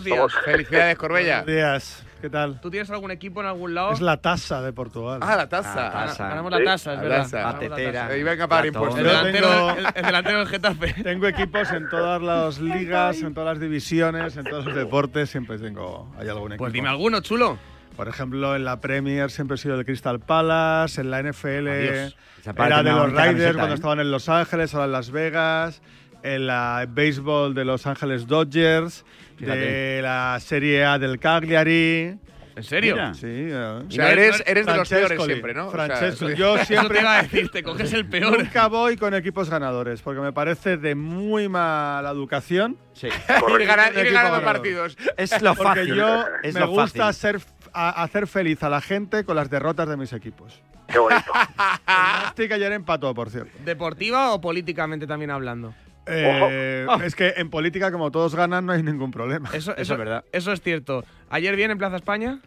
Días. 0.01 0.32
Felicidades, 0.45 0.97
Corbella. 0.97 1.41
Buenos 1.43 1.55
días, 1.55 2.03
¿qué 2.26 2.30
tal? 2.32 2.60
¿Tú 2.60 2.72
tienes 2.72 2.90
algún 2.90 3.12
equipo 3.12 3.40
en 3.42 3.46
algún 3.48 3.76
lado? 3.76 3.92
Es 3.92 4.02
la 4.02 4.18
tasa 4.18 4.62
de 4.64 4.74
Portugal. 4.74 5.20
Ah, 5.22 5.36
la 5.36 5.48
tasa. 5.48 5.88
Ah, 5.90 6.06
tasa. 6.08 6.30
Ganamos 6.30 6.52
la 6.52 6.64
tasa, 6.64 6.94
es 6.94 6.98
La 6.98 7.04
verdad. 7.04 7.30
la 7.32 7.52
Patetera. 7.54 8.18
Y 8.18 8.24
venga 8.24 8.44
a 8.46 8.48
pagar 8.48 8.66
impuestos. 8.66 9.00
El 9.00 9.06
delantero, 9.06 9.48
tengo- 9.48 9.70
el, 9.78 9.86
el 9.96 10.06
delantero 10.06 10.38
del 10.40 10.48
Getafe. 10.48 10.94
Tengo 11.04 11.28
equipos 11.28 11.72
en 11.72 11.88
todas 11.90 12.22
las 12.22 12.60
ligas, 12.60 13.22
en 13.22 13.34
todas 13.36 13.54
las 13.56 13.60
divisiones, 13.62 14.36
en 14.38 14.44
todos 14.46 14.66
los 14.66 14.74
deportes. 14.76 15.30
Siempre 15.30 15.60
tengo. 15.60 16.12
Hay 16.20 16.28
algún 16.28 16.54
equipo. 16.54 16.64
Pues 16.64 16.74
dime 16.74 16.90
alguno, 16.90 17.20
chulo. 17.22 17.60
Por 17.96 18.08
ejemplo, 18.08 18.56
en 18.56 18.66
la 18.66 18.82
Premier 18.82 19.30
siempre 19.30 19.56
he 19.56 19.58
sido 19.58 19.78
del 19.78 19.86
Crystal 19.86 20.20
Palace, 20.20 21.00
en 21.02 21.12
la 21.12 21.22
NFL 21.22 21.68
Adiós. 21.70 22.18
Era 22.58 22.84
de 22.84 22.92
los 22.92 23.14
Raiders 23.14 23.56
cuando 23.56 23.74
¿eh? 23.74 23.76
estaban 23.76 24.00
en 24.00 24.10
Los 24.12 24.28
Ángeles, 24.30 24.74
ahora 24.74 24.86
en 24.88 24.92
Las 24.92 25.12
Vegas, 25.12 25.82
en 26.24 26.48
la 26.48 26.86
béisbol 26.90 27.54
de 27.54 27.66
Los 27.66 27.86
Ángeles 27.88 28.28
Dodgers, 28.28 29.06
Fíjate. 29.38 29.58
de 29.60 30.02
la 30.02 30.38
Serie 30.40 30.86
A 30.86 30.98
del 31.00 31.20
Cagliari. 31.20 32.18
¿En 32.58 32.64
serio? 32.64 32.96
Mira. 32.96 33.14
Sí, 33.14 33.28
eh. 33.28 33.82
O 33.86 33.92
sea, 33.92 34.12
eres, 34.14 34.42
eres 34.48 34.66
de 34.66 34.76
los 34.78 34.88
Francescoli, 34.88 35.08
peores 35.18 35.26
siempre, 35.26 35.54
¿no? 35.54 35.68
O 35.68 35.72
sea, 35.72 36.12
sí. 36.14 36.26
Yo 36.38 36.56
Eso 36.56 36.66
siempre 36.66 37.02
iba 37.02 37.20
a 37.20 37.24
decir, 37.24 37.50
te 37.50 37.64
coges 37.64 37.92
el 37.92 38.06
peor. 38.06 38.38
Nunca 38.40 38.68
voy 38.68 38.96
con 38.96 39.14
equipos 39.14 39.50
ganadores, 39.50 40.02
porque 40.02 40.22
me 40.22 40.32
parece 40.32 40.78
de 40.78 40.96
muy 40.96 41.50
mala 41.50 42.10
educación. 42.12 42.78
Sí. 42.94 43.08
Ir 43.60 43.66
gana- 43.66 43.90
ir 43.90 43.98
equipo 44.00 44.14
ganando 44.14 44.40
ganador. 44.40 44.44
partidos. 44.44 44.98
Es 45.18 45.42
lo 45.42 45.54
Porque 45.54 45.82
fácil. 45.82 45.96
yo 45.96 46.24
es 46.44 46.54
me 46.54 46.62
lo 46.62 46.68
gusta 46.70 47.08
fácil. 47.08 47.22
ser, 47.42 47.42
a- 47.74 48.04
hacer 48.04 48.26
feliz 48.28 48.64
a 48.64 48.70
la 48.70 48.80
gente 48.80 49.26
con 49.26 49.36
las 49.36 49.50
derrotas 49.50 49.90
de 49.90 49.98
mis 49.98 50.14
equipos. 50.14 50.62
Qué 50.88 50.98
bonito. 51.00 51.24
El 51.88 51.94
Nastic 52.24 52.52
ayer 52.54 52.72
empató, 52.72 53.14
por 53.14 53.30
cierto. 53.32 53.52
¿Deportiva 53.66 54.32
o 54.32 54.40
políticamente 54.40 55.06
también 55.06 55.32
hablando? 55.32 55.74
Eh, 56.08 56.86
Es 57.03 57.16
que 57.16 57.34
en 57.38 57.49
política, 57.49 57.91
como 57.91 58.12
todos 58.12 58.36
ganan, 58.36 58.66
no 58.66 58.74
hay 58.74 58.84
ningún 58.84 59.12
problema. 59.12 59.49
Eso, 59.53 59.76
eso, 59.76 59.93
es 59.93 59.99
verdad. 59.99 60.24
Eso 60.32 60.51
es 60.51 60.62
cierto. 60.62 61.03
¿Ayer 61.30 61.56
bien 61.56 61.72
en 61.72 61.78
Plaza 61.78 61.95
España? 61.95 62.39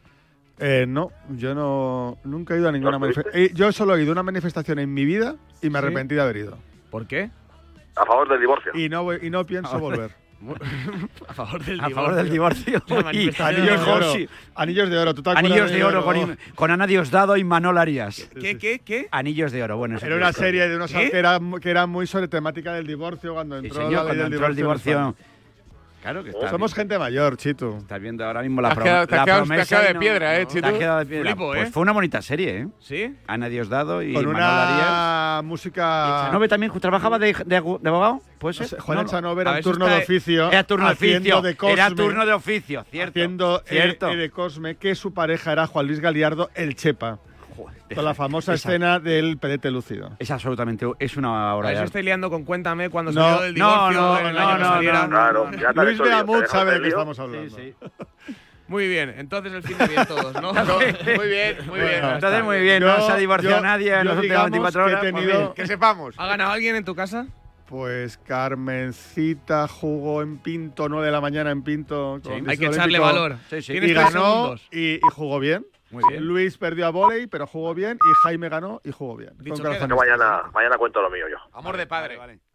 Eh, 0.60 0.86
no, 0.88 1.12
yo 1.36 1.54
no, 1.54 2.18
nunca 2.24 2.54
he 2.54 2.58
ido 2.58 2.68
a 2.68 2.72
ninguna 2.72 2.98
manifestación. 2.98 3.48
Yo 3.54 3.70
solo 3.72 3.96
he 3.96 4.02
ido 4.02 4.10
a 4.10 4.12
una 4.12 4.22
manifestación 4.24 4.78
en 4.80 4.92
mi 4.92 5.04
vida 5.04 5.36
y 5.62 5.70
me 5.70 5.78
¿Sí? 5.78 5.84
arrepentí 5.84 6.14
de 6.16 6.20
haber 6.20 6.36
ido. 6.38 6.58
¿Por 6.90 7.06
qué? 7.06 7.30
A 7.96 8.04
favor 8.06 8.28
del 8.28 8.40
divorcio. 8.40 8.72
Y 8.74 8.88
no, 8.88 9.04
voy- 9.04 9.18
y 9.22 9.30
no 9.30 9.44
pienso 9.46 9.78
volver. 9.80 10.10
A 11.28 11.34
favor 11.34 11.64
del 11.64 11.80
A 11.80 11.88
divorcio. 11.88 11.94
favor 11.94 12.14
del 12.14 12.30
divorcio. 12.30 12.82
Y. 13.12 13.30
Anillos 13.42 13.84
de 13.84 13.90
oro. 13.90 14.12
Sí. 14.12 14.28
Anillos 14.54 14.90
de 14.90 14.98
oro. 14.98 15.14
¿Tú 15.14 15.22
te 15.22 15.30
Anillos 15.30 15.70
de 15.70 15.84
oro 15.84 16.04
con, 16.04 16.38
con 16.54 16.70
Ana 16.70 16.86
Diosdado 16.86 17.36
y 17.36 17.44
Manol 17.44 17.78
Arias. 17.78 18.28
¿Qué, 18.40 18.56
qué, 18.58 18.80
qué? 18.84 19.08
Anillos 19.10 19.52
de 19.52 19.62
oro, 19.62 19.76
bueno. 19.76 19.96
eso 19.96 20.06
Era 20.06 20.16
una 20.16 20.30
historia. 20.30 20.46
serie 20.48 20.68
de 20.68 20.76
unos 20.76 20.92
que 20.92 21.10
era, 21.12 21.40
que 21.60 21.70
era 21.70 21.86
muy 21.86 22.06
sobre 22.06 22.28
temática 22.28 22.72
del 22.72 22.86
divorcio 22.86 23.34
cuando 23.34 23.60
Sí, 23.60 23.66
entró 23.66 23.82
señor, 23.86 23.92
la 23.92 23.98
ley 23.98 24.06
cuando 24.06 24.24
del 24.24 24.32
entró 24.32 24.46
el 24.48 24.56
divorcio. 24.56 24.92
en 24.92 24.98
divorcio. 24.98 25.24
España. 26.08 26.22
Claro 26.22 26.24
que 26.24 26.30
está. 26.30 26.50
Somos 26.50 26.74
gente 26.74 26.98
mayor, 26.98 27.36
Chito. 27.36 27.78
Estás 27.78 28.00
viendo 28.00 28.24
ahora 28.24 28.42
mismo 28.42 28.60
la, 28.60 28.68
Te 28.68 28.72
has 28.72 28.76
pro- 28.76 28.84
quedado- 28.84 29.06
te 29.06 29.14
has 29.14 29.18
la 29.20 29.24
quedado- 29.24 29.38
te 29.38 29.42
has 29.42 29.48
promesa. 29.48 29.68
quedado 29.68 29.84
y 29.84 29.88
de 29.88 29.94
no- 29.94 30.00
piedra, 30.00 30.38
¿eh? 30.40 30.46
Te 30.46 30.58
has 30.66 30.72
quedado 30.72 30.98
de 31.00 31.06
piedra. 31.06 31.30
Flipo, 31.30 31.46
Pues 31.48 31.68
¿eh? 31.68 31.70
fue 31.72 31.82
una 31.82 31.92
bonita 31.92 32.22
serie, 32.22 32.58
¿eh? 32.60 32.68
¿Sí? 32.78 33.16
Ana 33.26 33.48
Diosdado 33.48 34.02
y 34.02 34.12
Con 34.14 34.26
Arias. 34.36 34.88
una 34.88 35.42
música. 35.44 36.22
¿Chanove 36.26 36.48
también 36.48 36.72
trabajaba 36.80 37.18
de, 37.18 37.32
de, 37.32 37.44
de 37.44 37.56
abogado? 37.88 38.20
¿Puede 38.38 38.54
ser? 38.54 38.80
Juan 38.80 38.96
No, 38.96 39.00
el 39.02 39.06
no. 39.06 39.10
Chanove 39.12 39.38
A 39.40 39.42
era 39.42 39.50
ver 39.52 39.58
en 39.58 39.64
si 39.64 39.70
turno 39.70 39.86
está- 39.86 39.96
de 39.98 40.02
oficio. 40.04 40.48
Era 40.52 40.64
turno 40.64 40.86
de 40.86 40.92
haciendo 40.92 41.18
oficio. 41.38 41.42
de 41.42 41.56
Cosme, 41.56 41.72
Era 41.74 41.90
turno 41.90 42.26
de 42.26 42.32
oficio, 42.32 42.84
cierto. 42.90 43.10
Haciendo 43.10 43.62
cierto. 43.66 44.08
eh, 44.10 44.16
de 44.16 44.30
Cosme, 44.30 44.76
que 44.76 44.94
su 44.94 45.12
pareja 45.12 45.52
era 45.52 45.66
Juan 45.66 45.86
Luis 45.86 46.00
Galiardo, 46.00 46.50
el 46.54 46.74
Chepa. 46.76 47.18
Joder, 47.58 47.82
Con 47.94 48.04
la 48.04 48.14
famosa 48.14 48.54
esa- 48.54 48.68
escena 48.68 49.00
del 49.00 49.36
pedete 49.38 49.70
lúcido. 49.70 50.12
Es 50.20 50.30
absolutamente. 50.30 50.86
Es 51.00 51.16
una 51.16 51.50
A 51.50 51.54
obra 51.56 51.70
arte. 51.70 51.84
estoy 51.84 52.02
liando 52.04 52.30
con 52.30 52.44
Cuéntame 52.44 52.88
cuando 52.88 53.10
No, 53.12 53.20
salió 53.20 53.42
del 53.42 53.54
no, 53.56 53.66
divorcio 53.88 54.00
no, 54.00 54.18
en 54.20 54.26
el 54.26 54.34
no, 54.34 54.40
año 54.40 54.56
que 54.56 54.62
no, 54.62 54.68
saliera. 54.68 55.02
no, 55.02 55.08
Claro, 55.08 55.50
ya 55.52 55.72
te 55.72 55.82
Luis 55.84 55.98
Beamut 55.98 56.46
sabe 56.46 56.72
de 56.74 56.80
qué 56.82 56.88
estamos 56.88 57.18
hablando. 57.18 57.56
Sí, 57.56 57.74
sí. 57.78 58.34
Muy 58.68 58.86
bien, 58.86 59.14
entonces 59.16 59.52
el 59.54 59.62
fin 59.62 59.78
de 59.78 59.88
bien 59.88 60.06
todos, 60.06 60.34
¿no? 60.42 60.52
Muy 60.52 60.84
bien, 60.84 60.96
muy 61.06 61.26
bien. 61.28 62.00
Bueno, 62.00 62.12
Entonces, 62.16 62.44
muy 62.44 62.60
bien, 62.60 62.82
no 62.82 63.00
se 63.00 63.12
ha 63.12 63.16
divorciado 63.16 63.56
yo- 63.56 63.62
nadie 63.62 63.98
en 63.98 64.06
las 64.06 64.16
últimas 64.18 64.22
digamos 64.22 64.50
24 64.50 64.84
que 64.84 64.90
he 64.90 64.92
horas. 64.94 65.00
pues 65.12 65.14
tenido-. 65.26 65.54
Que 65.54 65.66
sepamos. 65.66 66.14
¿Ha 66.18 66.26
ganado 66.26 66.52
alguien 66.52 66.76
en 66.76 66.84
tu 66.84 66.94
casa? 66.94 67.26
Pues 67.66 68.18
Carmencita 68.18 69.68
jugó 69.68 70.22
en 70.22 70.38
Pinto, 70.38 70.88
9 70.88 71.06
de 71.06 71.12
la 71.12 71.20
mañana 71.20 71.50
en 71.50 71.62
Pinto. 71.62 72.20
Sí. 72.22 72.30
Hay 72.46 72.56
que 72.58 72.66
echarle 72.66 72.98
valor. 72.98 73.36
Sí, 73.50 73.62
sí. 73.62 73.72
Y 73.74 73.92
ganó 73.92 74.54
y, 74.70 74.94
y 74.96 75.00
jugó 75.14 75.38
bien. 75.40 75.66
Muy 75.90 76.02
bien. 76.08 76.24
Luis 76.24 76.58
perdió 76.58 76.86
a 76.86 76.90
volei, 76.90 77.26
pero 77.26 77.46
jugó 77.46 77.74
bien. 77.74 77.98
Y 78.04 78.14
Jaime 78.22 78.48
ganó 78.48 78.80
y 78.84 78.92
jugó 78.92 79.16
bien. 79.16 79.32
Dicho 79.38 79.54
Con 79.54 79.62
queda. 79.62 79.68
corazón 79.68 79.88
Yo 79.90 79.96
mañana, 79.96 80.42
mañana 80.52 80.76
cuento 80.76 81.00
lo 81.00 81.10
mío 81.10 81.26
yo. 81.28 81.38
Amor 81.52 81.76
de 81.76 81.86
padre. 81.86 82.16
Vale, 82.16 82.34
vale. 82.34 82.40